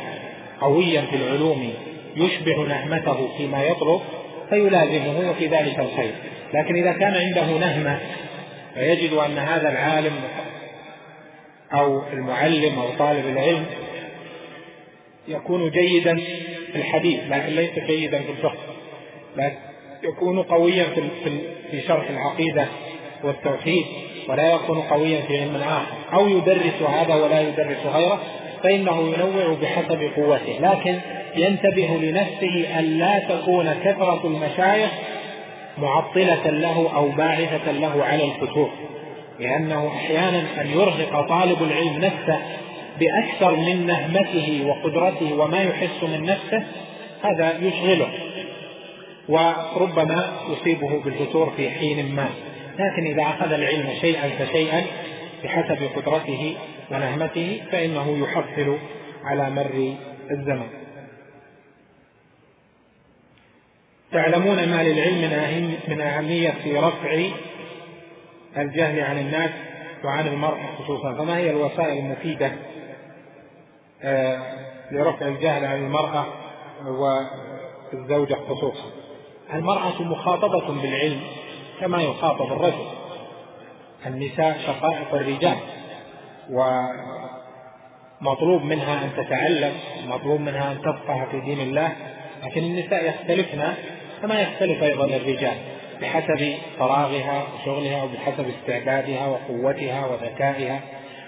قويا 0.61 1.02
في 1.02 1.16
العلوم 1.16 1.74
يشبع 2.16 2.57
نهمته 2.68 3.38
فيما 3.38 3.64
يطلب 3.64 4.02
فيلازمه 4.49 5.30
وفي 5.30 5.48
ذلك 5.48 5.80
الخير. 5.80 6.11
لكن 6.53 6.76
إذا 6.76 6.91
كان 6.91 7.16
عنده 7.16 7.57
نهمة 7.57 7.99
ويجد 8.78 9.14
أن 9.14 9.38
هذا 9.38 9.70
العالم 9.70 10.14
أو 11.74 12.03
المعلم 12.14 12.80
أو 12.80 12.90
طالب 12.99 13.26
العلم 13.26 13.66
يكون 15.28 15.70
جيدا 15.70 16.16
في 16.72 16.76
الحديث 16.76 17.20
لكن 17.30 17.56
ليس 17.56 17.80
جيدا 17.88 18.20
في 18.22 18.32
الفقه 18.32 18.60
يكون 20.03 20.44
قويا 20.44 20.84
في 20.84 21.02
في 21.72 21.82
شرح 21.82 22.10
العقيدة 22.10 22.68
والتوحيد. 23.24 23.86
ولا 24.30 24.53
يكون 24.53 24.81
قويا 24.81 25.22
في 25.22 25.41
علم 25.41 25.56
آخر. 25.56 25.85
أو 26.14 26.27
يدرس 26.27 26.81
هذا 26.81 27.15
ولا 27.15 27.41
يدرس 27.41 27.85
غيره 27.93 28.19
فإنه 28.64 29.14
ينوع 29.14 29.57
بحسب 29.61 30.01
قوته. 30.15 30.60
لكن 30.60 30.99
ينتبه 31.35 31.99
لنفسه 32.01 32.80
أن 32.80 32.84
لا 32.84 33.19
تكون 33.19 33.73
كثرة 33.84 34.22
المشايخ 34.27 34.89
معطلة 35.77 36.49
له 36.49 36.89
أو 36.95 37.10
باعثة 37.10 37.72
له 37.72 38.03
على 38.03 38.23
الفتور. 38.23 38.69
لأنه 39.39 39.88
أحيانا 39.88 40.43
أن 40.61 40.68
يرهق 40.68 41.27
طالب 41.30 41.64
العلم 41.64 41.97
نفسه 41.97 42.39
بأكثر 42.99 43.56
من 43.56 43.85
نهمته 43.88 44.65
وقدرته 44.65 45.34
وما 45.34 45.61
يحس 45.61 46.03
من 46.03 46.26
نفسه 46.26 46.64
هذا 47.22 47.57
يشغله. 47.61 48.10
وربما 49.30 50.34
يصيبه 50.51 51.01
بالفتور 51.06 51.53
في 51.57 51.69
حين 51.69 52.15
ما. 52.15 52.30
لكن 52.80 53.06
إذا 53.06 53.23
أخذ 53.23 53.53
العلم 53.53 53.93
شيئا 54.01 54.30
فشيئا 54.30 54.85
بحسب 55.43 55.89
قدرته 55.95 56.57
ونهمته 56.91 57.61
فإنه 57.72 58.18
يحصل 58.18 58.77
على 59.23 59.49
مر 59.49 59.95
الزمن. 60.31 60.68
تعلمون 64.11 64.56
ما 64.56 64.84
للعلم 64.84 65.77
من 65.88 66.01
أهمية 66.01 66.49
في 66.64 66.77
رفع 66.77 67.23
الجهل 68.57 68.99
عن 68.99 69.18
الناس 69.18 69.51
وعن 70.03 70.27
المرء 70.27 70.57
خصوصا 70.80 71.14
فما 71.14 71.38
هي 71.38 71.49
الوسائل 71.49 71.97
المفيدة 71.97 72.51
آه، 74.03 74.39
لرفع 74.91 75.27
الجهل 75.27 75.65
عن 75.65 75.85
المرأة 75.85 76.26
والزوجة 77.93 78.38
خصوصا؟ 78.49 78.91
المرأة 79.53 80.03
مخاطبة 80.03 80.81
بالعلم 80.81 81.22
كما 81.80 82.01
يخاطب 82.01 82.53
الرجل. 82.53 82.85
النساء 84.06 84.60
شقائق 84.68 85.14
الرجال. 85.14 85.57
ومطلوب 88.22 88.64
منها 88.64 89.03
أن 89.03 89.10
تتعلم 89.18 89.73
مطلوب 90.07 90.41
منها 90.41 90.72
أن 90.72 90.81
تفقه 90.81 91.27
في 91.31 91.39
دين 91.39 91.60
الله. 91.60 91.91
لكن 92.43 92.64
النساء 92.64 93.10
يختلفن 93.10 93.73
كما 94.22 94.41
يختلف 94.41 94.84
أيضا 94.84 95.06
الرجال 95.06 95.57
بحسب 96.01 96.53
فراغها 96.80 97.43
وشغلها 97.53 98.03
وبحسب 98.03 98.45
استعدادها 98.49 99.27
وقوتها 99.27 100.06
وذكائها 100.06 100.80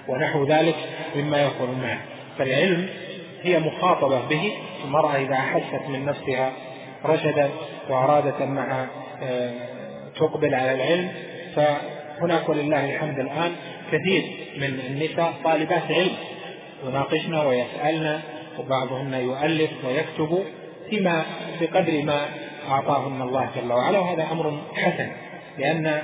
ونحو 0.07 0.45
ذلك 0.45 0.75
مما 1.15 1.41
يكون 1.43 1.81
معه 1.81 1.99
فالعلم 2.37 2.89
هي 3.43 3.59
مخاطبة 3.59 4.19
به 4.29 4.53
المرأة 4.85 5.15
إذا 5.15 5.35
أحست 5.35 5.89
من 5.89 6.05
نفسها 6.05 6.51
رشدت 7.05 7.51
وأرادت 7.89 8.41
آه، 8.41 9.53
تقبل 10.15 10.55
على 10.55 10.73
العلم 10.73 11.11
فهناك 11.55 12.49
ولله 12.49 12.95
الحمد 12.95 13.19
الآن 13.19 13.55
كثير 13.91 14.23
من 14.57 14.79
النساء 14.87 15.33
طالبات 15.43 15.91
علم 15.91 16.15
يناقشن 16.87 17.35
ويسألن 17.35 18.21
وبعضهن 18.59 19.13
يؤلف 19.13 19.71
ويكتب 19.85 20.43
فيما 20.89 21.25
بقدر 21.61 22.03
ما 22.03 22.25
أعطاهن 22.69 23.21
الله 23.21 23.49
جل 23.55 23.71
وعلا 23.71 23.99
وهذا 23.99 24.27
أمر 24.31 24.61
حسن 24.75 25.11
لأن 25.57 26.01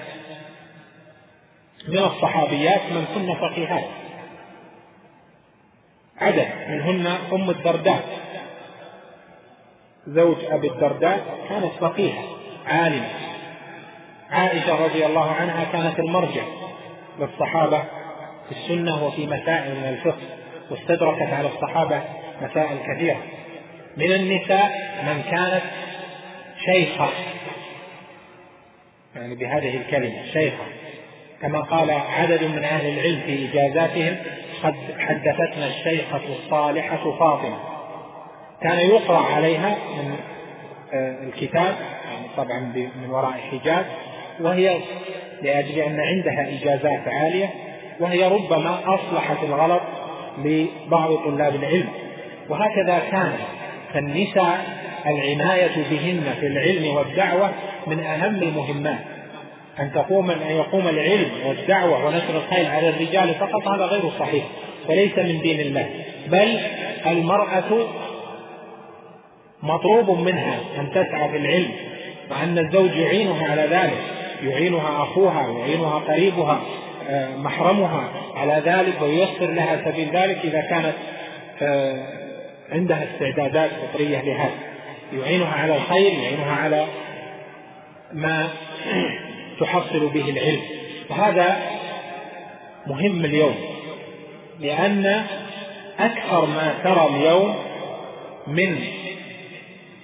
من 1.88 1.98
الصحابيات 1.98 2.82
من 2.92 3.06
كن 3.16 3.36
فقيهات. 3.36 3.84
عدد 6.18 6.48
منهن 6.70 7.08
أم 7.08 7.50
الدرداء. 7.50 8.04
زوج 10.08 10.38
أبي 10.50 10.68
الدرداء 10.68 11.46
كانت 11.50 11.72
فقيهة 11.80 12.24
عالمة. 12.66 13.10
عائشة 14.32 14.86
رضي 14.86 15.06
الله 15.06 15.32
عنها 15.32 15.64
كانت 15.72 16.00
المرجع 16.00 16.44
للصحابة 17.20 17.84
في 18.50 18.52
السنة 18.52 19.06
وفي 19.06 19.28
مسائل 19.28 19.76
من 19.76 19.88
الفقه 19.90 20.22
واستدركت 20.72 21.34
على 21.34 21.48
الصحابة 21.48 22.02
مسائل 22.42 22.78
كثيرة. 22.88 23.22
من 23.98 24.12
النساء 24.12 24.72
من 25.04 25.22
كانت 25.32 25.64
شيخة 26.66 27.10
يعني 29.16 29.36
بهذه 29.36 29.78
الكلمة 29.78 30.26
شيخة. 30.34 30.64
كما 31.42 31.60
قال 31.60 31.92
عدد 31.92 32.44
من 32.44 32.64
أهل 32.64 32.86
العلم 32.86 33.22
في 33.26 33.50
إجازاتهم 33.50 34.18
قد 34.64 34.76
حدثتنا 35.00 35.68
الشيخة 35.68 36.22
الصالحة 36.30 37.12
فاطمة. 37.20 37.60
كان 38.62 38.80
يقرأ 38.80 39.18
عليها 39.18 39.70
من 39.70 40.16
آه، 40.94 41.24
الكتاب 41.24 41.76
يعني 42.06 42.28
طبعا 42.38 42.60
من 42.76 43.10
وراء 43.10 43.32
حجاب 43.32 43.86
وهي 44.40 44.78
لأجل 45.42 45.80
أن 45.80 46.00
عندها 46.00 46.48
إجازات 46.50 47.08
عالية 47.08 47.50
وهي 48.00 48.28
ربما 48.28 48.80
أصلحت 48.86 49.44
الغلط 49.44 49.82
لبعض 50.38 51.16
طلاب 51.16 51.56
العلم. 51.56 51.90
وهكذا 52.50 53.02
كان 53.12 53.34
فالنساء 53.94 54.66
العناية 55.06 55.76
بهن 55.92 56.34
في 56.40 56.48
العلم 56.48 56.96
والدعوة 56.96 57.52
من 57.88 58.00
أهم 58.00 58.36
المهمات. 58.36 59.00
أن 59.80 59.92
تقوم 59.94 60.32
أن 60.32 60.52
يقوم 60.56 60.88
العلم 60.88 61.30
والدعوة 61.46 62.06
ونشر 62.06 62.38
الخير 62.38 62.70
على 62.70 62.90
الرجال 62.90 63.34
فقط 63.34 63.68
هذا 63.68 63.86
غير 63.86 64.10
صحيح 64.20 64.44
وليس 64.90 65.18
من 65.18 65.42
دين 65.42 65.60
الله. 65.60 65.90
بل 66.28 66.60
المرأة 67.08 67.88
مطلوب 69.64 70.20
منها 70.20 70.60
أن 70.80 70.92
تسعى 70.92 71.30
في 71.30 71.38
العلم 71.38 71.72
وأن 72.32 72.58
الزوج 72.58 72.96
يعينها 72.96 73.52
على 73.52 73.62
ذلك. 73.62 74.02
يعينها 74.44 75.04
أخوها 75.04 75.48
يعينها 75.48 76.00
قريبها 76.00 76.62
آه، 77.10 77.36
محرمها 77.36 78.10
على 78.36 78.62
ذلك 78.66 79.02
وييسر 79.02 79.52
لها 79.52 79.92
سبيل 79.92 80.10
ذلك 80.10 80.38
إذا 80.44 80.62
كانت 80.62 80.94
آه، 81.62 82.04
عندها 82.72 83.04
استعدادات 83.04 83.72
فطرية 83.72 84.22
لهذا. 84.22 84.56
يعينها 85.14 85.54
على 85.54 85.76
الخير 85.76 86.12
يعينها 86.12 86.56
على 86.56 86.86
ما 88.14 88.50
تحصل 89.60 90.10
به 90.10 90.30
العلم. 90.30 90.62
وهذا 91.10 91.58
مهم 92.88 93.26
اليوم 93.26 93.56
لأن 94.60 95.24
أكثر 96.00 96.46
ما 96.46 96.74
ترى 96.84 97.08
اليوم 97.16 97.56
من 98.48 98.80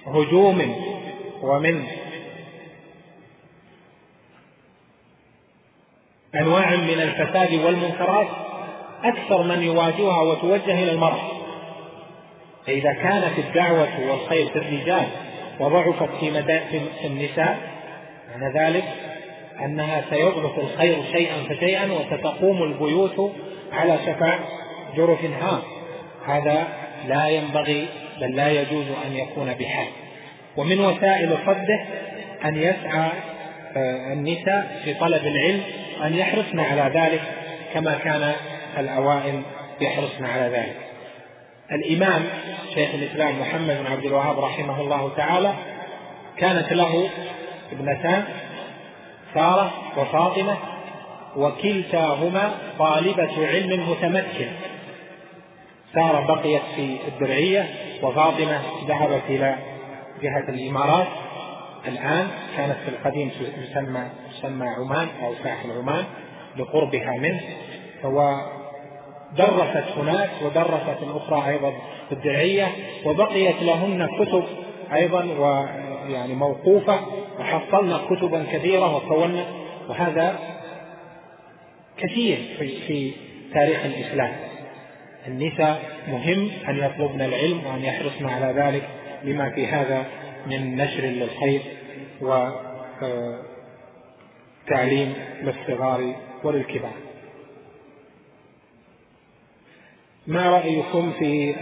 هجوم 0.06 0.76
ومن 1.42 1.84
أنواع 6.36 6.76
من 6.76 7.00
الفساد 7.00 7.54
والمنكرات 7.64 8.28
أكثر 9.04 9.42
من 9.42 9.62
يواجهها 9.62 10.22
وتوجه 10.22 10.82
إلى 10.82 10.92
المرأة 10.92 11.34
فإذا 12.66 12.92
كانت 12.92 13.38
الدعوة 13.38 14.10
والخير 14.10 14.48
في 14.48 14.58
الرجال 14.58 15.06
وضعفت 15.60 16.08
في 16.20 16.42
في 17.00 17.06
النساء 17.06 17.58
معنى 18.30 18.58
ذلك 18.58 18.84
أنها 19.64 20.02
سيضعف 20.10 20.58
الخير 20.58 20.96
شيئا 21.12 21.34
فشيئا 21.48 21.88
وستقوم 21.92 22.62
البيوت 22.62 23.32
على 23.72 23.98
شفا 24.06 24.38
جرف 24.96 25.24
هام. 25.24 25.60
هذا 26.26 26.68
لا 27.08 27.28
ينبغي 27.28 27.86
بل 28.20 28.36
لا 28.36 28.48
يجوز 28.48 28.86
أن 29.06 29.16
يكون 29.16 29.54
بحال. 29.60 29.86
ومن 30.56 30.80
وسائل 30.80 31.36
صده 31.46 31.84
أن 32.44 32.56
يسعى 32.56 33.10
آه، 33.76 34.12
النساء 34.12 34.80
في 34.84 34.94
طلب 34.94 35.26
العلم 35.26 35.62
أن 36.02 36.14
يحرصن 36.14 36.60
على 36.60 37.00
ذلك 37.00 37.22
كما 37.74 37.94
كان 37.94 38.32
الأوائل 38.78 39.42
يحرصن 39.80 40.24
على 40.24 40.42
ذلك. 40.42 40.76
الإمام 41.72 42.24
شيخ 42.74 42.94
الإسلام 42.94 43.40
محمد 43.40 43.78
بن 43.80 43.86
عبد 43.92 44.04
الوهاب 44.04 44.38
رحمه 44.40 44.80
الله 44.80 45.12
تعالى 45.16 45.54
كانت 46.36 46.72
له 46.72 47.08
ابنتان 47.72 48.24
سارة 49.34 49.72
وفاطمة 49.96 50.56
وكلتاهما 51.36 52.52
طالبة 52.78 53.46
علم 53.46 53.90
متمكن. 53.90 54.48
سارة 55.94 56.34
بقيت 56.34 56.62
في 56.76 56.98
الدرعية 57.08 57.68
وفاطمة 58.02 58.60
ذهبت 58.88 59.22
إلى 59.28 59.56
جهة 60.22 60.48
الإمارات. 60.48 61.06
الآن 61.88 62.28
كانت 62.56 62.76
في 62.84 62.88
القديم 62.88 63.30
تسمى 63.70 64.08
تسمى 64.30 64.66
عمان 64.66 65.08
أو 65.24 65.34
ساحل 65.44 65.70
عمان 65.70 66.04
لقربها 66.56 67.12
منه 67.18 67.40
ودرست 68.04 69.98
هناك 69.98 70.30
ودرست 70.42 71.02
الأخرى 71.02 71.50
أيضا 71.50 71.72
الدرعية 72.12 72.68
وبقيت 73.04 73.62
لهن 73.62 74.08
كتب 74.18 74.44
أيضا 74.92 75.24
ويعني 75.24 76.34
موقوفة 76.34 77.00
وحصلنا 77.40 78.00
كتبا 78.10 78.44
كثيرة 78.52 78.96
وكونا 78.96 79.44
وهذا 79.88 80.38
كثير 81.96 82.38
في, 82.58 82.68
في 82.86 83.12
تاريخ 83.54 83.84
الإسلام. 83.84 84.32
النساء 85.26 85.82
مهم 86.08 86.50
أن 86.68 86.76
يطلبن 86.76 87.20
العلم 87.20 87.60
وأن 87.66 87.84
يحرصن 87.84 88.26
على 88.26 88.60
ذلك 88.62 88.88
لما 89.24 89.50
في 89.50 89.66
هذا 89.66 90.04
من 90.46 90.76
نشر 90.76 91.02
للخير 91.02 91.60
وتعليم 94.66 95.14
للصغار 95.42 96.14
وللكبار. 96.44 96.94
ما 100.26 100.48
رأيكم 100.50 101.12
في 101.18 101.54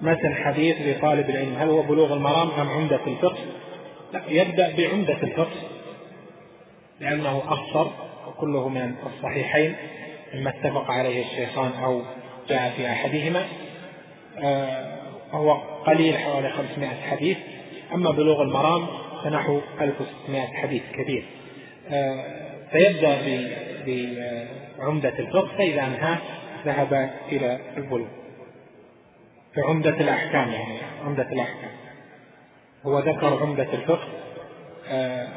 متن 0.00 0.34
حديث 0.34 0.76
لطالب 0.80 1.30
العلم؟ 1.30 1.54
هل 1.54 1.68
هو 1.68 1.82
بلوغ 1.82 2.12
المرام 2.12 2.50
أم 2.50 2.68
عمدة 2.68 3.06
الفقه؟ 3.06 3.38
لا 4.12 4.22
يبدأ 4.28 4.76
بعمدة 4.76 5.22
الفقه 5.22 5.56
لأنه 7.00 7.42
أخصر 7.48 7.90
وكله 8.28 8.68
من 8.68 8.94
الصحيحين 9.06 9.76
مما 10.34 10.50
اتفق 10.50 10.90
عليه 10.90 11.24
الشيخان 11.24 11.72
أو 11.84 12.02
جاء 12.48 12.72
في 12.76 12.86
أحدهما. 12.86 13.46
وهو 15.32 15.71
قليل 15.86 16.18
حوالي 16.18 16.50
500 16.50 16.88
حديث. 17.10 17.36
أما 17.94 18.10
بلوغ 18.10 18.42
المرام 18.42 18.86
فنحو 19.24 19.60
1600 19.80 20.46
حديث 20.46 20.82
كثير 20.92 21.24
فيبدأ 22.72 23.20
بعمدة 24.78 25.18
الفقه 25.18 25.56
فإذا 25.58 25.82
انهى 25.82 26.16
ذهب 26.64 27.10
إلى 27.32 27.58
البلوغ. 27.76 28.08
في 29.54 29.60
عمدة 29.60 29.90
الأحكام 30.00 30.48
يعني 30.48 30.78
عمدة 31.04 31.32
الأحكام. 31.32 31.70
هو 32.86 32.98
ذكر 32.98 33.42
عمدة 33.42 33.72
الفقه 33.72 34.08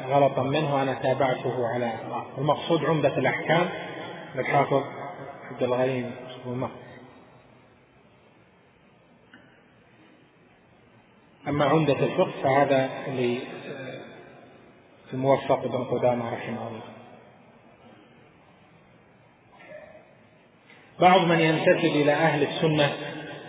غلطا 0.08 0.42
منه. 0.42 0.74
وأنا 0.74 0.94
تابعته 1.02 1.66
على 1.66 1.92
المقصود 2.38 2.84
عمدة 2.84 3.18
الأحكام. 3.18 3.68
للحافظ 4.34 4.82
عبد 5.50 5.62
الغني. 5.62 6.04
أما 11.48 11.64
عمدة 11.64 11.92
الفقه 11.92 12.32
فهذا 12.42 12.90
للموفق 15.12 15.66
بن 15.66 15.84
قدامة 15.84 16.34
رحمه 16.34 16.68
الله. 16.68 16.96
بعض 21.00 21.20
من 21.20 21.40
ينتسب 21.40 21.84
إلى 21.84 22.12
أهل 22.12 22.42
السنة 22.42 22.92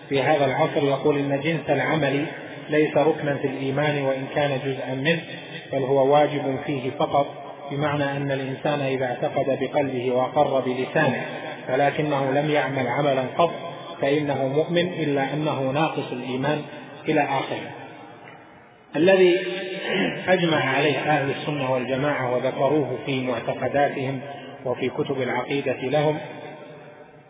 في 0.10 0.22
هذا 0.22 0.46
العصر 0.46 0.84
يقول 0.84 1.18
إن 1.18 1.42
جنس 1.42 1.70
العمل 1.70 2.26
ليس 2.70 2.98
ركنا 2.98 3.38
في 3.38 3.48
الإيمان 3.48 4.04
وإن 4.04 4.28
كان 4.36 4.60
جزءا 4.66 4.94
منه 4.94 5.22
بل 5.74 5.84
هو 5.84 6.14
واجب 6.14 6.60
فيه 6.66 6.92
فقط 6.92 7.28
بمعنى 7.72 8.04
أن 8.18 8.32
الإنسان 8.32 8.80
إذا 8.80 9.06
اعتقد 9.06 9.60
بقلبه 9.62 10.12
وأقر 10.12 10.60
بلسانه 10.60 11.26
ولكنه 11.70 12.32
لم 12.32 12.50
يعمل 12.50 12.88
عملا 12.88 13.24
قط 13.38 13.52
فإنه 14.02 14.48
مؤمن 14.48 14.94
إلا 14.94 15.34
أنه 15.34 15.72
ناقص 15.72 16.12
الإيمان 16.12 16.62
إلى 17.08 17.22
آخره. 17.22 17.87
الذي 18.96 19.40
أجمع 20.28 20.58
عليه 20.58 20.98
أهل 20.98 21.30
السنة 21.30 21.72
والجماعة 21.72 22.36
وذكروه 22.36 22.98
في 23.06 23.22
معتقداتهم 23.22 24.22
وفي 24.66 24.90
كتب 24.90 25.22
العقيدة 25.22 25.74
لهم 25.74 26.18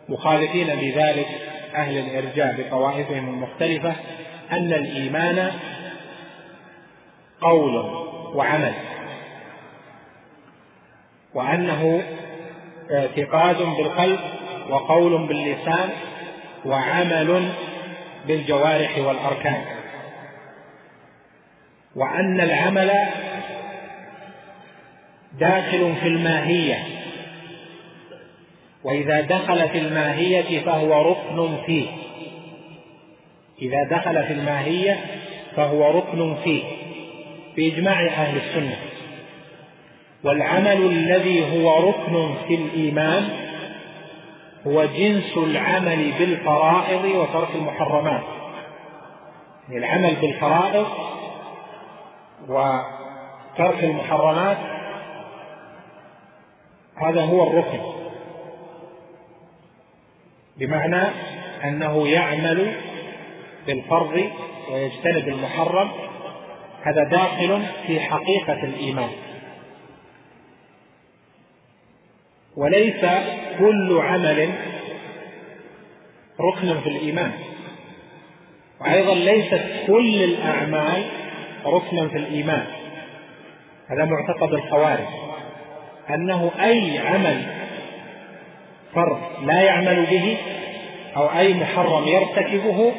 مخالفين 0.08 0.66
بذلك 0.66 1.28
أهل 1.74 1.98
الإرجاء 1.98 2.56
بطوائفهم 2.60 3.28
المختلفة 3.28 3.92
أن 4.52 4.72
الإيمان 4.72 5.52
قول 7.40 7.76
وعمل 8.34 8.72
وأنه 11.34 12.02
اعتقاد 12.92 13.56
بالقلب 13.56 14.18
وقول 14.70 15.26
باللسان 15.28 15.88
وعمل 16.64 17.52
بالجوارح 18.26 18.98
والأركان. 18.98 19.64
وأن 21.98 22.40
العمل 22.40 22.92
داخل 25.38 25.94
في 26.00 26.08
الماهية. 26.08 26.84
وإذا 28.84 29.20
دخل 29.20 29.68
في 29.68 29.78
الماهية 29.78 30.60
فهو 30.60 31.10
ركن 31.10 31.56
فيه. 31.66 31.86
إذا 33.62 33.84
دخل 33.90 34.24
في 34.26 34.32
الماهية 34.32 34.96
فهو 35.56 35.98
ركن 35.98 36.36
فيه. 36.44 36.62
بإجماع 37.56 38.06
أهل 38.06 38.36
السنة. 38.36 38.76
والعمل 40.24 40.82
الذي 40.82 41.42
هو 41.52 41.88
ركن 41.88 42.34
في 42.48 42.54
الإيمان 42.54 43.28
هو 44.66 44.84
جنس 44.84 45.36
العمل 45.36 46.12
بالفرائض 46.18 47.04
وترك 47.04 47.48
المحرمات. 47.54 48.22
يعني 49.68 49.78
العمل 49.86 50.14
بالفرائض 50.20 50.86
وترك 52.48 53.84
المحرمات 53.84 54.58
هذا 56.96 57.20
هو 57.22 57.50
الركن. 57.50 57.80
بمعنى 60.56 61.02
أنه 61.64 62.08
يعمل 62.08 62.74
بالفرض 63.66 64.30
ويجتنب 64.70 65.28
المحرم 65.28 65.90
هذا 66.82 67.04
داخل 67.04 67.62
في 67.86 68.00
حقيقة 68.00 68.64
الإيمان. 68.64 69.10
وليس 72.56 73.04
كل 73.58 73.98
عمل 74.00 74.54
ركنا 76.40 76.80
في 76.80 76.88
الإيمان. 76.88 77.32
وأيضا 78.80 79.14
ليست 79.14 79.64
كل 79.86 80.22
الأعمال 80.22 81.04
ركنا 81.66 82.08
في 82.08 82.16
الإيمان. 82.16 82.64
هذا 83.88 84.04
معتقد 84.04 84.54
الخوارج. 84.54 85.06
أنه 86.10 86.50
أي 86.60 86.98
عمل 86.98 87.42
فرض 88.94 89.18
لا 89.42 89.60
يعمل 89.60 90.06
به 90.06 90.36
أو 91.16 91.38
أي 91.38 91.54
محرم 91.54 92.06
يرتكبه 92.06 92.92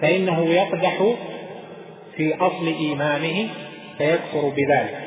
فإنه 0.00 0.44
يقدح 0.44 1.14
في 2.16 2.34
أصل 2.34 2.66
إيمانه 2.66 3.48
فيكفر 3.98 4.52
بذلك. 4.56 5.06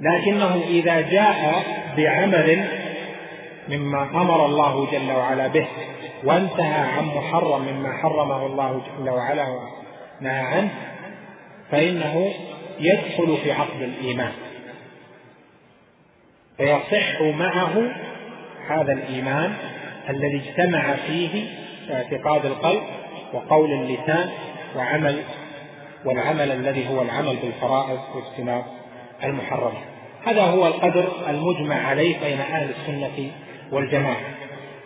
لكنه 0.00 0.62
إذا 0.68 1.00
جاء 1.00 1.64
بعمل 1.96 2.64
مما 3.68 4.02
أمر 4.02 4.46
الله 4.46 4.88
جل 4.92 5.12
وعلا 5.12 5.46
به 5.46 5.66
وانتهى 6.24 6.80
عن 6.80 7.06
محرم 7.06 7.62
مما 7.62 7.92
حرمه 8.02 8.46
الله 8.46 8.82
جل 8.98 9.10
وعلا 9.10 9.46
ونهى 10.20 10.40
عنه 10.40 10.70
فإنه 11.70 12.34
يدخل 12.80 13.36
في 13.44 13.52
عقد 13.52 13.82
الإيمان. 13.82 14.32
فيصح 16.56 17.20
معه 17.22 17.92
هذا 18.68 18.92
الإيمان 18.92 19.54
الذي 20.10 20.42
اجتمع 20.48 20.94
فيه 21.06 21.44
اعتقاد 21.90 22.46
القلب 22.46 22.82
وقول 23.32 23.72
اللسان 23.72 24.30
وعمل 24.76 25.22
والعمل 26.04 26.52
الذي 26.52 26.88
هو 26.88 27.02
العمل 27.02 27.36
بالفرائض 27.36 28.00
واجتناب 28.14 28.64
المحرمات 29.24 29.82
هذا 30.24 30.42
هو 30.42 30.66
القدر 30.66 31.12
المجمع 31.28 31.86
عليه 31.86 32.20
بين 32.20 32.40
أهل 32.40 32.70
السنة 32.70 33.30
والجماعة. 33.72 34.20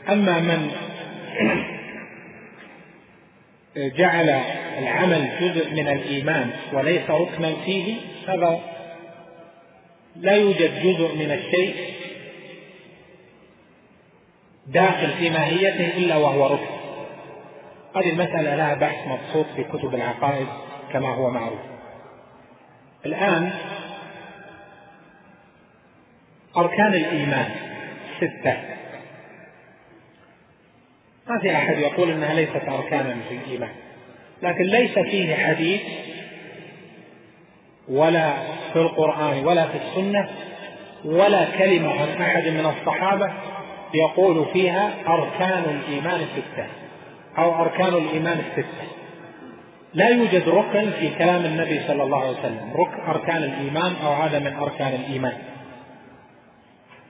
أما 0.08 0.40
من 0.40 0.70
جعل 3.98 4.40
العمل 4.78 5.30
جزء 5.40 5.70
من 5.70 5.88
الإيمان 5.88 6.50
وليس 6.72 7.10
ركنا 7.10 7.54
فيه 7.64 7.96
هذا 8.28 8.60
لا 10.16 10.32
يوجد 10.32 10.82
جزء 10.82 11.14
من 11.14 11.30
الشيء 11.30 11.94
داخل 14.66 15.10
في 15.18 15.30
ماهيته 15.30 15.96
إلا 15.96 16.16
وهو 16.16 16.46
ركن. 16.46 16.74
هذه 17.96 18.10
المسألة 18.10 18.56
لها 18.56 18.74
بحث 18.74 19.08
مبسوط 19.08 19.46
في 19.56 19.64
كتب 19.64 19.94
العقائد 19.94 20.46
كما 20.92 21.14
هو 21.14 21.30
معروف. 21.30 21.60
الآن 23.06 23.50
أركان 26.56 26.94
الإيمان 26.94 27.50
ستة. 28.16 28.56
ما 31.28 31.38
في 31.42 31.56
أحد 31.56 31.78
يقول 31.78 32.10
أنها 32.10 32.34
ليست 32.34 32.68
أركانا 32.68 33.16
في 33.28 33.34
الإيمان. 33.34 33.74
لكن 34.44 34.64
ليس 34.64 34.98
فيه 34.98 35.34
حديث 35.34 35.80
ولا 37.88 38.32
في 38.72 38.78
القرآن 38.78 39.46
ولا 39.46 39.66
في 39.66 39.78
السنة 39.78 40.28
ولا 41.04 41.44
كلمة 41.58 41.90
عن 41.90 42.22
أحد 42.22 42.48
من 42.48 42.66
الصحابة 42.66 43.32
يقول 43.94 44.46
فيها 44.52 44.90
أركان 45.08 45.64
الإيمان 45.64 46.20
الستة 46.20 46.66
أو 47.38 47.62
أركان 47.62 47.94
الإيمان 47.94 48.38
الستة 48.38 48.94
لا 49.94 50.08
يوجد 50.08 50.48
ركن 50.48 50.90
في 50.90 51.10
كلام 51.18 51.44
النبي 51.44 51.80
صلى 51.88 52.02
الله 52.02 52.20
عليه 52.20 52.38
وسلم. 52.38 52.72
ركن 52.76 53.00
أركان 53.08 53.42
الإيمان 53.42 53.94
أو 54.06 54.12
هذا 54.12 54.38
من 54.38 54.56
أركان 54.56 54.92
الإيمان. 54.92 55.32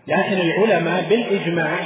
لكن 0.07 0.33
العلماء 0.33 1.05
بالإجماع 1.09 1.77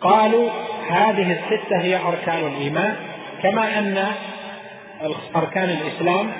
قالوا 0.00 0.50
هذه 0.90 1.32
الستة 1.32 1.80
هي 1.80 1.96
أركان 1.96 2.46
الإيمان. 2.46 3.09
كما 3.42 3.78
أن 3.78 4.06
أركان 5.36 5.70
الإسلام 5.70 6.32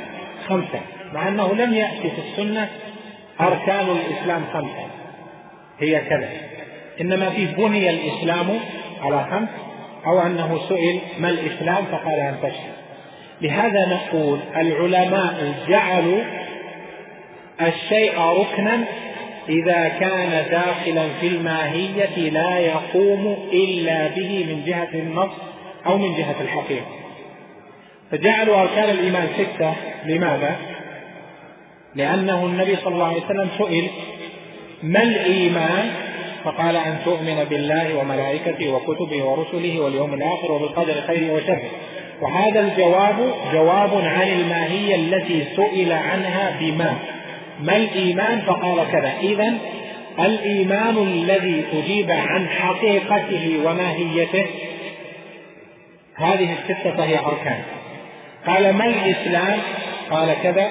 خمسة 0.48 0.81
مع 1.12 1.28
أنه 1.28 1.55
لم 1.55 1.74
يأتي 1.74 2.10
في 2.10 2.18
السنة 2.31 2.68
أركان 3.40 3.86
الإسلام 3.90 4.44
خمسة. 4.52 4.86
هي 5.81 6.01
كذا. 6.01 6.28
إنما 7.01 7.31
في 7.31 7.47
بني 7.47 7.90
الإسلام 7.90 8.60
على 9.02 9.27
خمس 9.31 9.48
أو 10.06 10.20
أنه 10.20 10.60
سئل 10.68 11.01
ما 11.18 11.28
الإسلام؟ 11.28 11.85
فقال 11.85 12.20
أن 12.20 12.36
تشهد. 12.43 12.72
لهذا 13.40 13.89
نقول 13.89 14.39
العلماء 14.56 15.55
جعلوا 15.68 16.20
الشيء 17.60 18.20
ركنا 18.20 18.85
إذا 19.48 19.89
كان 19.89 20.47
داخلا 20.51 21.09
في 21.20 21.27
الماهية 21.27 22.31
لا 22.31 22.59
يقوم 22.59 23.48
إلا 23.52 24.06
به 24.06 24.47
من 24.48 24.62
جهة 24.66 24.89
النص. 24.94 25.49
أو 25.86 25.98
من 25.98 26.16
جهة 26.16 26.36
الحقيقة. 26.40 26.86
فجعلوا 28.11 28.61
أركان 28.61 28.90
الإيمان 28.90 29.28
ستة. 29.39 29.74
لماذا؟ 30.07 30.57
لأنه 31.94 32.47
النبي 32.47 32.77
صلى 32.77 32.94
الله 32.94 33.07
عليه 33.07 33.24
وسلم 33.24 33.48
سئل 33.59 33.89
ما 34.82 35.02
الإيمان؟ 35.02 35.90
فقال 36.44 36.77
أن 36.77 36.98
تؤمن 37.05 37.44
بالله 37.51 37.98
وملائكته 37.98 38.73
وكتبه 38.74 39.24
ورسله 39.24 39.81
واليوم 39.81 40.15
الآخر 40.15 40.52
وبالقدر 40.52 40.94
خيره 41.07 41.32
وشره. 41.35 41.70
وهذا 42.23 42.61
الجواب 42.61 43.35
جواب 43.52 43.90
عن 43.94 44.28
الماهية 44.28 44.94
التي 44.94 45.44
سئل 45.57 45.93
عنها 45.93 46.57
بما. 46.61 46.98
ما 47.61 47.77
الإيمان؟ 47.77 48.40
فقال 48.40 48.90
كذا. 48.93 49.12
إذا 49.23 49.55
الإيمان 50.19 50.98
الذي 50.98 51.65
أجيب 51.73 52.11
عن 52.11 52.48
حقيقته 52.48 53.61
وماهيته 53.65 54.47
هذه 56.20 56.52
الستة 56.52 56.97
فهي 56.97 57.18
أركان. 57.18 57.62
قال 58.47 58.72
ما 58.72 58.84
الإسلام؟ 58.84 59.59
قال 60.10 60.42
كذا. 60.42 60.70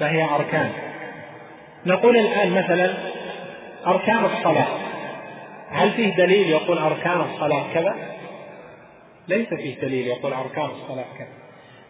فهي 0.00 0.24
أركان. 0.24 0.70
نقول 1.86 2.16
الآن 2.16 2.50
مثلا 2.50 2.94
أركان 3.86 4.24
الصلاة. 4.24 4.66
هل 5.70 5.90
فيه 5.90 6.14
دليل 6.14 6.50
يقول 6.50 6.78
أركان 6.78 7.20
الصلاة 7.20 7.64
كذا؟ 7.74 7.94
ليس 9.28 9.48
فيه 9.48 9.80
دليل 9.80 10.06
يقول 10.06 10.32
أركان 10.32 10.64
الصلاة 10.64 11.06
كذا. 11.18 11.28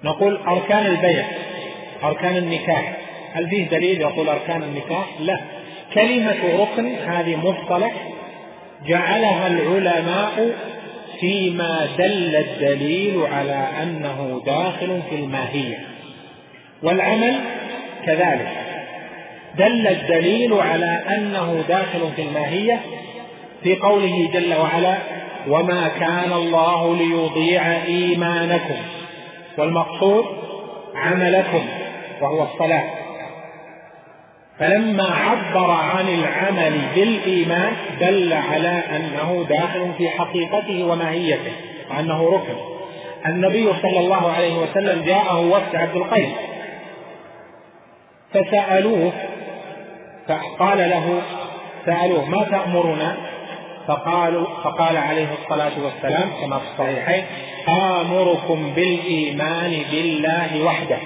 نقول 0.04 0.36
أركان 0.36 0.86
البيع 0.86 1.24
أركان 2.04 2.36
النكاح. 2.36 2.96
هل 3.32 3.48
فيه 3.48 3.68
دليل 3.68 4.00
يقول 4.00 4.28
أركان 4.28 4.62
النكاح؟ 4.62 5.06
لا. 5.20 5.40
كلمة 5.94 6.36
ركن 6.60 6.94
هذه 6.94 7.36
مصطلح 7.36 7.92
جعلها 8.86 9.46
العلماء 9.46 10.56
فيما 11.20 11.88
دل 11.98 12.36
الدليل 12.36 13.26
على 13.32 13.68
أنه 13.82 14.42
داخل 14.46 15.02
في 15.10 15.16
الماهية. 15.16 15.78
والعمل 16.82 17.34
كذلك. 18.06 18.48
دل 19.58 19.86
الدليل 19.86 20.52
على 20.52 21.02
أنه 21.16 21.64
داخل 21.68 22.00
في 22.16 22.22
الماهية 22.22 22.80
في 23.62 23.76
قوله 23.76 24.30
جل 24.34 24.54
وعلا 24.54 24.94
وما 25.48 25.88
كان 25.88 26.32
الله 26.32 26.96
ليضيع 26.96 27.82
إيمانكم. 27.84 28.76
والمقصود 29.58 30.24
عملكم 30.94 31.66
وهو 32.20 32.42
الصلاة. 32.42 33.05
فلما 34.58 35.04
عبر 35.04 35.70
عن 35.70 36.08
العمل 36.08 36.80
بالإيمان 36.94 37.72
دل 38.00 38.32
على 38.32 38.82
أنه 38.96 39.46
داخل 39.48 39.92
في 39.98 40.08
حقيقته 40.08 40.84
وماهيته 40.84 41.52
وأنه 41.90 42.28
ركن. 42.28 42.56
النبي 43.26 43.72
صلى 43.82 43.98
الله 43.98 44.32
عليه 44.32 44.54
وسلم 44.58 45.02
جاءه 45.04 45.40
وفد 45.40 45.76
عبد 45.76 45.96
القيس. 45.96 46.32
فسألوه 48.34 49.12
فقال 50.28 50.78
له 50.78 51.22
سألوه 51.86 52.24
ما 52.30 52.44
تأمرنا؟ 52.44 53.16
فقالوا 53.86 54.46
فقال 54.64 54.96
عليه 54.96 55.28
الصلاة 55.42 55.72
والسلام 55.84 56.30
كما 56.40 56.58
في 56.58 56.64
الصحيحين 56.72 57.24
آمركم 57.68 58.72
بالإيمان 58.76 59.82
بالله 59.90 60.64
وحده. 60.64 60.98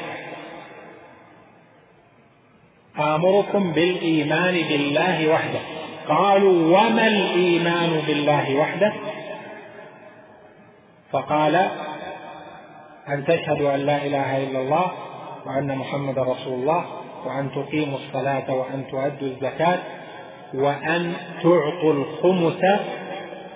آمركم 2.98 3.72
بالإيمان 3.72 4.54
بالله 4.54 5.28
وحده. 5.28 5.60
قالوا 6.08 6.78
وما 6.78 7.06
الإيمان 7.06 8.02
بالله 8.06 8.56
وحده؟ 8.56 8.92
فقال 11.12 11.54
أن 13.08 13.24
تشهدوا 13.24 13.74
أن 13.74 13.80
لا 13.80 14.06
إله 14.06 14.36
إلا 14.36 14.60
الله 14.60 14.90
وأن 15.46 15.76
محمد 15.76 16.18
رسول 16.18 16.54
الله 16.60 16.84
وأن 17.26 17.50
تقيموا 17.54 17.98
الصلاة 17.98 18.54
وأن 18.54 18.84
تؤدوا 18.90 19.28
الزكاة 19.28 19.78
وأن 20.54 21.12
تعطوا 21.42 21.92
الخمس 21.92 22.64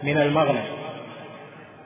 من 0.02 0.19
المغنم. 0.19 0.65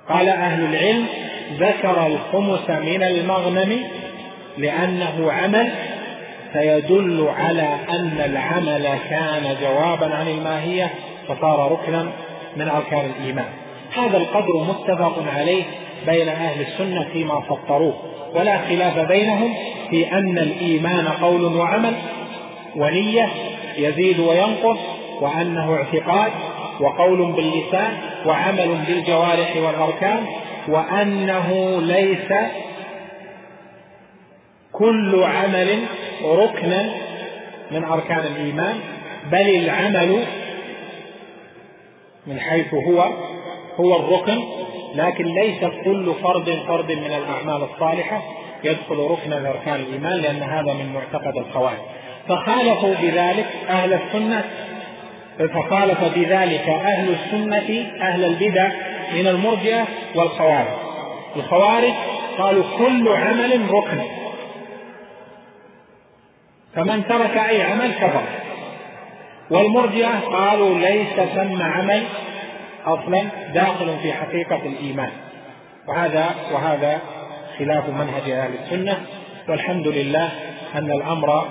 قال 0.09 0.29
أهل 0.29 0.65
العلم 0.65 1.07
ذكر 1.53 2.07
الخمس 2.07 2.71
من 2.71 3.03
المغنم 3.03 3.85
لأنه 4.59 5.33
عمل 5.33 5.73
فيدل 6.53 7.29
على 7.39 7.77
أن 7.91 8.21
العمل 8.25 8.89
كان 9.11 9.57
جوابا 9.63 10.15
عن 10.15 10.29
الماهية 10.29 10.91
فصار 11.29 11.73
ركنا 11.73 12.07
من 12.57 12.69
أركان 12.69 13.11
الإيمان. 13.17 13.49
هذا 13.97 14.17
القدر 14.17 14.65
متفق 14.69 15.25
عليه 15.37 15.63
بين 16.07 16.29
أهل 16.29 16.61
السنة 16.61 17.07
فيما 17.13 17.41
فطروه 17.41 17.95
ولا 18.35 18.59
خلاف 18.59 18.99
بينهم 18.99 19.55
في 19.91 20.13
أن 20.13 20.39
الإيمان 20.39 21.09
قول 21.09 21.45
وعمل 21.45 21.95
ونية 22.77 23.29
يزيد 23.79 24.21
وينقص 24.21 24.79
وأنه 25.21 25.75
اعتقاد 25.75 26.33
وقول 26.81 27.33
باللسان 27.33 27.93
وعمل 28.27 28.79
بالجوارح 28.87 29.57
والأركان 29.57 30.27
وأنه 30.69 31.79
ليس 31.81 32.33
كل 34.79 35.23
عمل 35.23 35.79
ركنا 36.25 36.91
من 37.71 37.85
أركان 37.85 38.19
الإيمان 38.37 38.75
بل 39.33 39.49
العمل 39.49 40.25
من 42.27 42.41
حيث 42.41 42.75
هو 42.75 43.11
هو 43.77 43.97
الركن 43.97 44.39
لكن 44.95 45.25
ليس 45.25 45.61
كل 45.85 46.13
فرد 46.23 46.59
فرد 46.69 46.93
من 46.93 47.07
الأعمال 47.07 47.69
الصالحة 47.75 48.23
يدخل 48.65 48.97
ركنا 48.97 49.39
من 49.41 49.47
أركان 49.47 49.75
الإيمان 49.75 50.21
لأن 50.21 50.43
هذا 50.43 50.73
من 50.73 50.93
معتقد 50.95 51.37
الخوارج 51.37 51.79
فخالفوا 52.29 52.95
بذلك 53.03 53.47
أهل 53.69 53.93
السنة 53.93 54.45
فخالف 55.39 56.05
بذلك 56.05 56.69
أهل 56.69 57.09
السنة 57.09 57.87
أهل 58.01 58.25
البدع 58.25 58.69
من 59.15 59.27
المرجئة 59.27 59.87
والخوارج. 60.15 60.75
الخوارج 61.37 61.93
قالوا 62.39 62.65
كل 62.79 63.09
عمل 63.09 63.71
ركن. 63.71 64.01
فمن 66.79 67.07
ترك 67.09 67.37
أي 67.37 67.63
عمل 67.63 67.93
كفر. 67.93 68.23
والمرجئة 69.51 70.19
قالوا 70.21 70.79
ليس 70.79 71.21
ثم 71.35 71.63
عمل 71.63 72.03
أصلا 72.87 73.23
داخل 73.55 73.97
في 74.03 74.13
حقيقة 74.13 74.61
الإيمان. 74.67 75.11
وهذا 75.89 76.27
وهذا 76.53 77.01
خلاف 77.59 77.89
منهج 77.89 78.31
أهل 78.31 78.51
السنة. 78.63 78.99
والحمد 79.49 79.89
لله 79.89 80.31
أن 80.75 80.91
الأمر 80.91 81.49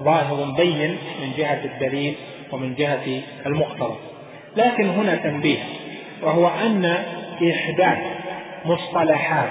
ظاهر 0.00 0.54
بين 0.56 0.98
من 1.20 1.32
جهة 1.36 1.64
الدليل 1.64 2.14
ومن 2.52 2.74
جهة 2.74 3.22
المقتضى. 3.46 3.96
لكن 4.56 4.88
هنا 4.88 5.14
تنبيه 5.14 5.58
وهو 6.22 6.48
أن 6.48 7.04
إحداث 7.50 7.98
مصطلحات 8.64 9.50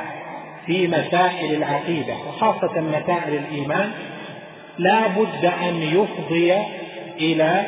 في 0.66 0.88
مسائل 0.88 1.54
العقيدة 1.54 2.14
وخاصة 2.28 2.82
مسائل 2.82 3.34
الإيمان 3.34 3.92
لا 4.78 5.08
بد 5.08 5.46
أن 5.46 5.82
يفضي 5.82 6.54
إلى 7.20 7.66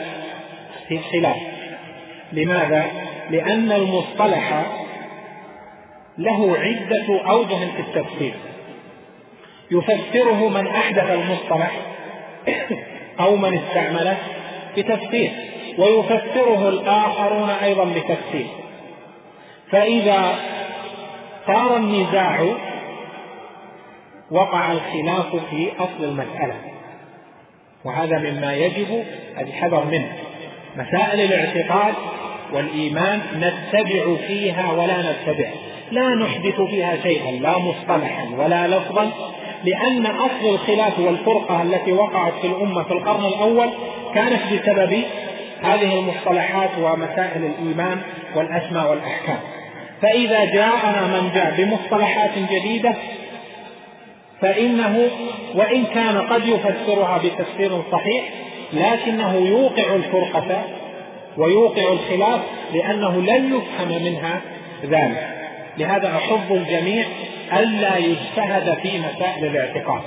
خلاف. 1.11 1.38
لماذا؟ 2.34 2.86
لأن 3.30 3.72
المصطلح 3.72 4.65
له 6.18 6.57
عدة 6.57 7.30
أوجه 7.30 7.56
في 7.56 7.80
التفسير. 7.80 8.34
يفسره 9.72 10.49
من 10.49 10.68
أحدث 10.68 11.11
المصطلح 11.11 11.72
أو 13.19 13.36
من 13.36 13.57
استعمله 13.57 14.18
بتفسير 14.77 15.31
ويفسره 15.77 16.69
الآخرون 16.69 17.49
أيضا 17.49 17.84
بتفسير. 17.84 18.48
فإذا 19.72 20.36
صار 21.48 21.77
النزاع 21.77 22.56
وقع 24.31 24.72
الخلاف 24.72 25.36
في 25.49 25.72
أصل 25.80 26.03
المسألة. 26.03 26.69
وهذا 27.85 28.18
مما 28.18 28.53
يجب 28.56 29.03
الحذر 29.41 29.85
منه. 29.85 30.14
مسائل 30.76 31.22
الاعتقاد 31.22 31.93
والإيمان 32.53 33.22
نتبع 33.35 34.15
فيها 34.27 34.72
ولا 34.72 35.01
نتبع. 35.01 35.49
لا 35.91 36.15
نحدث 36.15 36.61
فيها 36.61 36.97
شيئا 37.03 37.31
لا 37.31 37.57
مصطلحا 37.57 38.27
ولا 38.38 38.68
لفظا 38.68 39.11
لأن 39.64 40.06
أصل 40.06 40.53
الخلاف 40.53 40.99
والفرقة 40.99 41.61
التي 41.61 41.91
وقعت 41.91 42.34
في 42.41 42.47
الأمة 42.47 42.84
في 42.84 42.91
القرن 42.91 43.26
الأول 43.26 43.69
كانت 44.15 44.41
بسبب 44.53 45.03
هذه 45.61 45.99
المصطلحات 45.99 46.69
ومسائل 46.81 47.45
الإيمان 47.45 48.01
والأسماء 48.35 48.89
والأحكام. 48.89 49.39
فإذا 50.01 50.45
جاءنا 50.45 51.07
من 51.07 51.31
جاء 51.35 51.53
بمصطلحات 51.57 52.31
جديدة 52.51 52.93
فإنه 54.41 55.10
وإن 55.56 55.86
كان 55.86 56.18
قد 56.18 56.48
يفسرها 56.48 57.18
بتفسير 57.18 57.82
صحيح 57.91 58.24
لكنه 58.74 59.36
يوقع 59.36 59.95
الفرقة 59.95 60.64
ويوقع 61.38 61.91
الخلاف 61.91 62.40
لأنه 62.74 63.22
لن 63.22 63.56
يفهم 63.57 64.03
منها 64.03 64.41
ذلك. 64.84 65.28
لهذا 65.78 66.07
أحب 66.07 66.56
الجميع 66.56 67.06
ألا 67.53 67.98
يجتهد 67.98 68.78
في 68.84 68.99
مسائل 68.99 69.45
الاعتقاد. 69.45 70.02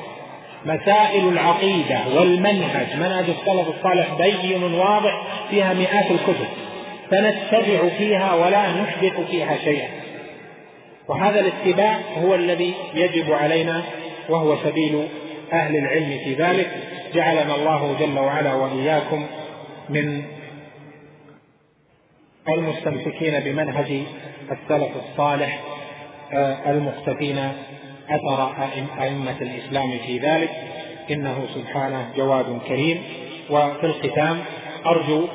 مسائل 0.65 1.29
العقيدة 1.29 2.01
والمنهج 2.15 2.87
منهج 2.97 3.25
السلف 3.29 3.69
الصالح 3.69 4.07
بين 4.19 4.63
واضح 4.63 5.23
فيها 5.51 5.75
مئات 5.75 6.11
الكتب 6.11 6.47
فنتبع 7.11 7.89
فيها 7.99 8.35
ولا 8.35 8.73
نحدث 8.73 9.21
فيها 9.31 9.57
شيئا. 9.65 9.89
وهذا 11.09 11.41
الاتباع 11.41 11.99
هو 12.25 12.35
الذي 12.35 12.75
يجب 12.95 13.33
علينا 13.33 13.83
وهو 14.29 14.57
سبيل 14.57 15.09
أهل 15.53 15.77
العلم 15.77 16.19
في 16.25 16.35
ذلك 16.35 16.71
جعلنا 17.15 17.55
الله 17.55 17.97
جل 18.01 18.19
وعلا 18.19 18.55
وإياكم 18.55 19.27
من 19.89 20.23
المستمسكين 22.49 23.41
بمنهج 23.41 24.03
السلف 24.51 24.91
الصالح 24.97 25.61
آه، 26.33 26.71
المقتفين 26.71 27.39
أثر 28.11 28.53
أئمة 29.01 29.37
الإسلام 29.41 29.99
في 30.07 30.19
ذلك. 30.19 30.51
إنه 31.11 31.47
سبحانه 31.55 32.13
جواد 32.17 32.61
كريم. 32.69 33.03
وفي 33.51 33.87
الختام 33.87 34.39
أرجو 34.87 35.27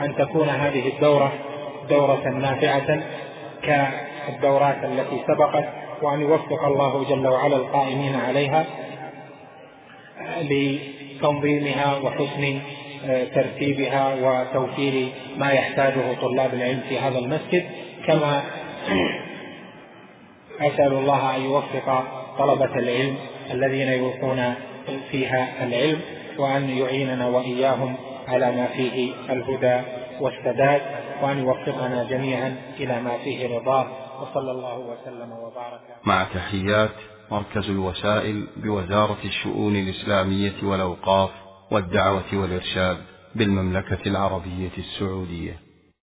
أن 0.00 0.16
تكون 0.16 0.48
هذه 0.48 0.88
الدورة 0.88 1.32
دورة 1.88 2.28
نافعة 2.28 3.02
كالدورات 3.62 4.84
التي 4.84 5.24
سبقت. 5.28 5.64
وأن 6.02 6.20
يوفق 6.20 6.64
الله 6.64 7.04
جل 7.08 7.26
وعلا 7.26 7.56
القائمين 7.56 8.14
عليها 8.14 8.66
لتنظيمها 10.42 11.96
وحسن 11.96 12.60
آه، 13.06 13.24
ترتيبها 13.24 14.14
وتوفير 14.14 15.08
ما 15.38 15.50
يحتاجه 15.50 16.14
طلاب 16.20 16.54
العلم 16.54 16.80
في 16.88 16.98
هذا 16.98 17.18
المسجد. 17.18 17.64
كما 18.06 18.42
أسأل 20.60 20.92
الله 20.92 21.36
أن 21.36 21.42
يوفق 21.42 22.04
طلبة 22.38 22.78
العلم 22.78 23.16
الذين 23.50 23.88
يلقون 23.88 24.54
فيها 25.10 25.64
العلم 25.64 26.00
وأن 26.38 26.78
يعيننا 26.78 27.28
وإياهم 27.28 27.96
على 28.28 28.52
ما 28.52 28.66
فيه 28.66 29.12
الهدى 29.30 29.80
والسداد 30.20 30.80
وأن 31.22 31.38
يوفقنا 31.38 32.06
جميعا 32.10 32.56
إلى 32.80 33.00
ما 33.00 33.18
فيه 33.24 33.56
رضاه 33.56 34.01
وصلى 34.22 34.50
الله 34.50 34.78
وسلم 34.78 35.32
وبارك 35.32 35.80
مع 36.04 36.24
تحيات 36.24 36.90
مركز 37.30 37.70
الوسائل 37.70 38.46
بوزارة 38.56 39.18
الشؤون 39.24 39.76
الإسلامية 39.76 40.54
والأوقاف 40.62 41.30
والدعوة 41.70 42.24
والإرشاد 42.32 42.96
بالمملكة 43.34 44.08
العربية 44.08 44.70
السعودية. 44.78 45.61